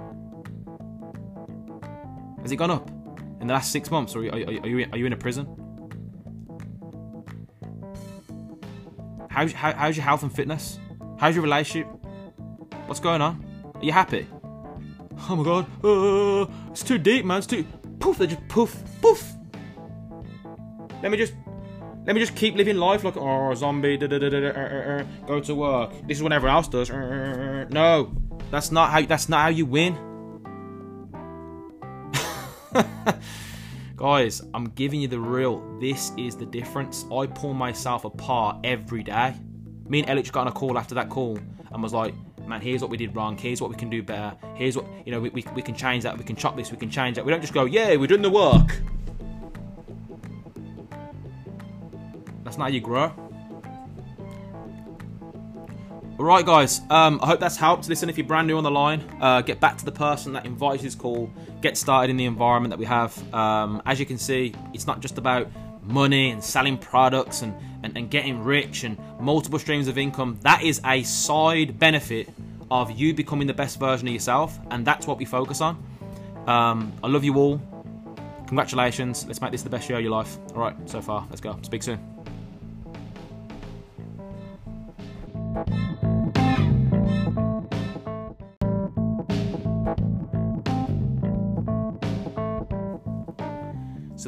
Has 2.42 2.52
it 2.52 2.56
gone 2.56 2.70
up 2.70 2.88
in 3.40 3.46
the 3.46 3.52
last 3.52 3.70
six 3.70 3.90
months, 3.90 4.16
or 4.16 4.20
are 4.20 4.24
you, 4.24 4.30
are 4.30 4.66
you, 4.66 4.86
are 4.92 4.98
you 4.98 5.06
in 5.06 5.12
a 5.12 5.16
prison? 5.16 5.46
How's, 9.28 9.52
how, 9.52 9.72
how's 9.72 9.96
your 9.96 10.04
health 10.04 10.22
and 10.22 10.34
fitness? 10.34 10.78
How's 11.18 11.34
your 11.34 11.44
relationship? 11.44 11.86
What's 12.86 13.00
going 13.00 13.20
on? 13.20 13.44
Are 13.74 13.84
you 13.84 13.92
happy? 13.92 14.26
Oh 15.28 15.36
my 15.36 15.44
god, 15.44 15.66
uh, 15.84 16.46
it's 16.70 16.82
too 16.82 16.98
deep, 16.98 17.24
man. 17.24 17.38
It's 17.38 17.46
too 17.46 17.64
poof. 18.00 18.18
They 18.18 18.28
just 18.28 18.48
poof, 18.48 18.82
poof. 19.02 19.34
Let 21.02 21.10
me 21.10 21.16
just, 21.16 21.34
let 22.06 22.14
me 22.14 22.20
just 22.20 22.34
keep 22.34 22.54
living 22.56 22.76
life 22.76 23.04
like 23.04 23.16
oh 23.16 23.54
zombie. 23.54 23.96
Da, 23.96 24.06
da, 24.06 24.18
da, 24.18 24.28
da, 24.28 24.48
uh, 24.48 24.50
uh, 24.50 25.04
go 25.26 25.40
to 25.40 25.54
work. 25.54 25.92
This 26.06 26.18
is 26.18 26.22
what 26.22 26.32
everyone 26.32 26.56
else 26.56 26.68
does. 26.68 26.90
Uh, 26.90 27.66
no, 27.70 28.12
that's 28.50 28.72
not 28.72 28.90
how. 28.90 29.02
That's 29.02 29.28
not 29.28 29.42
how 29.42 29.48
you 29.48 29.66
win. 29.66 29.96
Guys, 33.96 34.42
I'm 34.54 34.66
giving 34.70 35.00
you 35.00 35.08
the 35.08 35.18
real. 35.18 35.60
This 35.80 36.12
is 36.16 36.36
the 36.36 36.46
difference. 36.46 37.04
I 37.12 37.26
pull 37.26 37.54
myself 37.54 38.04
apart 38.04 38.58
every 38.64 39.02
day. 39.02 39.34
Me 39.88 40.00
and 40.00 40.10
Elliot 40.10 40.30
got 40.30 40.42
on 40.42 40.48
a 40.48 40.52
call 40.52 40.78
after 40.78 40.94
that 40.94 41.08
call 41.08 41.38
and 41.72 41.82
was 41.82 41.92
like, 41.92 42.14
man, 42.46 42.60
here's 42.60 42.80
what 42.80 42.90
we 42.90 42.96
did 42.96 43.14
wrong, 43.14 43.36
here's 43.36 43.60
what 43.60 43.70
we 43.70 43.76
can 43.76 43.90
do 43.90 44.02
better, 44.02 44.36
here's 44.54 44.76
what, 44.76 44.86
you 45.04 45.12
know, 45.12 45.20
we, 45.20 45.30
we, 45.30 45.44
we 45.54 45.62
can 45.62 45.74
change 45.74 46.02
that, 46.04 46.16
we 46.16 46.24
can 46.24 46.36
chop 46.36 46.56
this, 46.56 46.70
we 46.70 46.76
can 46.76 46.90
change 46.90 47.16
that. 47.16 47.24
We 47.24 47.30
don't 47.30 47.40
just 47.40 47.54
go, 47.54 47.64
yeah, 47.64 47.96
we're 47.96 48.06
doing 48.06 48.22
the 48.22 48.30
work. 48.30 48.80
How 52.58 52.66
you 52.66 52.80
grow. 52.80 53.12
Alright 56.18 56.44
guys, 56.44 56.80
um, 56.90 57.20
I 57.22 57.26
hope 57.26 57.38
that's 57.38 57.56
helped. 57.56 57.88
Listen, 57.88 58.10
if 58.10 58.18
you're 58.18 58.26
brand 58.26 58.48
new 58.48 58.56
on 58.58 58.64
the 58.64 58.70
line, 58.70 59.00
uh, 59.20 59.40
get 59.40 59.60
back 59.60 59.78
to 59.78 59.84
the 59.84 59.92
person 59.92 60.32
that 60.32 60.44
invited 60.44 60.84
this 60.84 60.96
call, 60.96 61.30
get 61.62 61.76
started 61.76 62.10
in 62.10 62.16
the 62.16 62.24
environment 62.24 62.70
that 62.70 62.78
we 62.80 62.86
have. 62.86 63.16
Um, 63.32 63.80
as 63.86 64.00
you 64.00 64.06
can 64.06 64.18
see, 64.18 64.52
it's 64.74 64.84
not 64.84 64.98
just 64.98 65.16
about 65.16 65.46
money 65.84 66.30
and 66.30 66.42
selling 66.42 66.76
products 66.76 67.42
and, 67.42 67.54
and, 67.84 67.96
and 67.96 68.10
getting 68.10 68.42
rich 68.42 68.82
and 68.82 68.98
multiple 69.20 69.60
streams 69.60 69.86
of 69.86 69.96
income, 69.96 70.40
that 70.42 70.64
is 70.64 70.80
a 70.84 71.04
side 71.04 71.78
benefit 71.78 72.28
of 72.68 72.90
you 72.90 73.14
becoming 73.14 73.46
the 73.46 73.54
best 73.54 73.78
version 73.78 74.08
of 74.08 74.12
yourself, 74.12 74.58
and 74.72 74.84
that's 74.84 75.06
what 75.06 75.18
we 75.18 75.24
focus 75.24 75.60
on. 75.60 75.80
Um, 76.48 76.92
I 77.04 77.06
love 77.06 77.22
you 77.22 77.36
all. 77.36 77.62
Congratulations. 78.48 79.24
Let's 79.26 79.40
make 79.40 79.52
this 79.52 79.62
the 79.62 79.70
best 79.70 79.88
year 79.88 79.98
of 79.98 80.02
your 80.02 80.12
life. 80.12 80.36
All 80.56 80.62
right, 80.62 80.76
so 80.90 81.00
far. 81.00 81.24
Let's 81.30 81.40
go. 81.40 81.56
Speak 81.62 81.84
soon. 81.84 82.17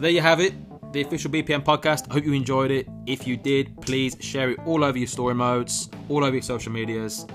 So 0.01 0.05
there 0.05 0.13
you 0.13 0.23
have 0.23 0.41
it 0.41 0.55
the 0.95 1.03
official 1.03 1.31
BPM 1.31 1.63
podcast. 1.63 2.11
I 2.11 2.15
hope 2.15 2.25
you 2.25 2.33
enjoyed 2.33 2.71
it. 2.71 2.89
If 3.05 3.27
you 3.27 3.37
did, 3.37 3.79
please 3.83 4.17
share 4.19 4.51
it 4.53 4.59
all 4.65 4.83
over 4.83 4.97
your 4.97 5.07
story 5.07 5.35
modes, 5.35 5.91
all 6.09 6.25
over 6.25 6.33
your 6.33 6.41
social 6.43 6.73
medias. 6.73 7.27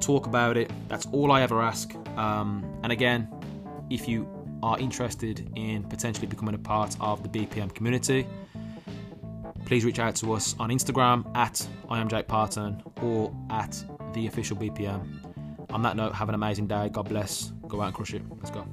Talk 0.00 0.26
about 0.26 0.58
it. 0.58 0.70
That's 0.90 1.06
all 1.12 1.32
I 1.32 1.40
ever 1.40 1.62
ask. 1.62 1.94
Um, 2.18 2.78
and 2.82 2.92
again, 2.92 3.26
if 3.88 4.06
you 4.06 4.28
are 4.62 4.78
interested 4.78 5.50
in 5.56 5.84
potentially 5.84 6.26
becoming 6.26 6.54
a 6.54 6.58
part 6.58 6.94
of 7.00 7.22
the 7.22 7.28
BPM 7.30 7.74
community, 7.74 8.26
please 9.64 9.86
reach 9.86 9.98
out 9.98 10.14
to 10.16 10.34
us 10.34 10.54
on 10.58 10.68
Instagram 10.68 11.34
at 11.34 11.66
I 11.88 12.00
am 12.00 12.08
Jake 12.10 12.28
Parton 12.28 12.82
or 13.00 13.34
at 13.48 13.82
the 14.12 14.26
official 14.26 14.58
BPM. 14.58 15.70
On 15.70 15.80
that 15.80 15.96
note, 15.96 16.12
have 16.12 16.28
an 16.28 16.34
amazing 16.34 16.66
day. 16.66 16.90
God 16.90 17.08
bless. 17.08 17.50
Go 17.66 17.80
out 17.80 17.86
and 17.86 17.94
crush 17.94 18.12
it. 18.12 18.20
Let's 18.42 18.50
go. 18.50 18.66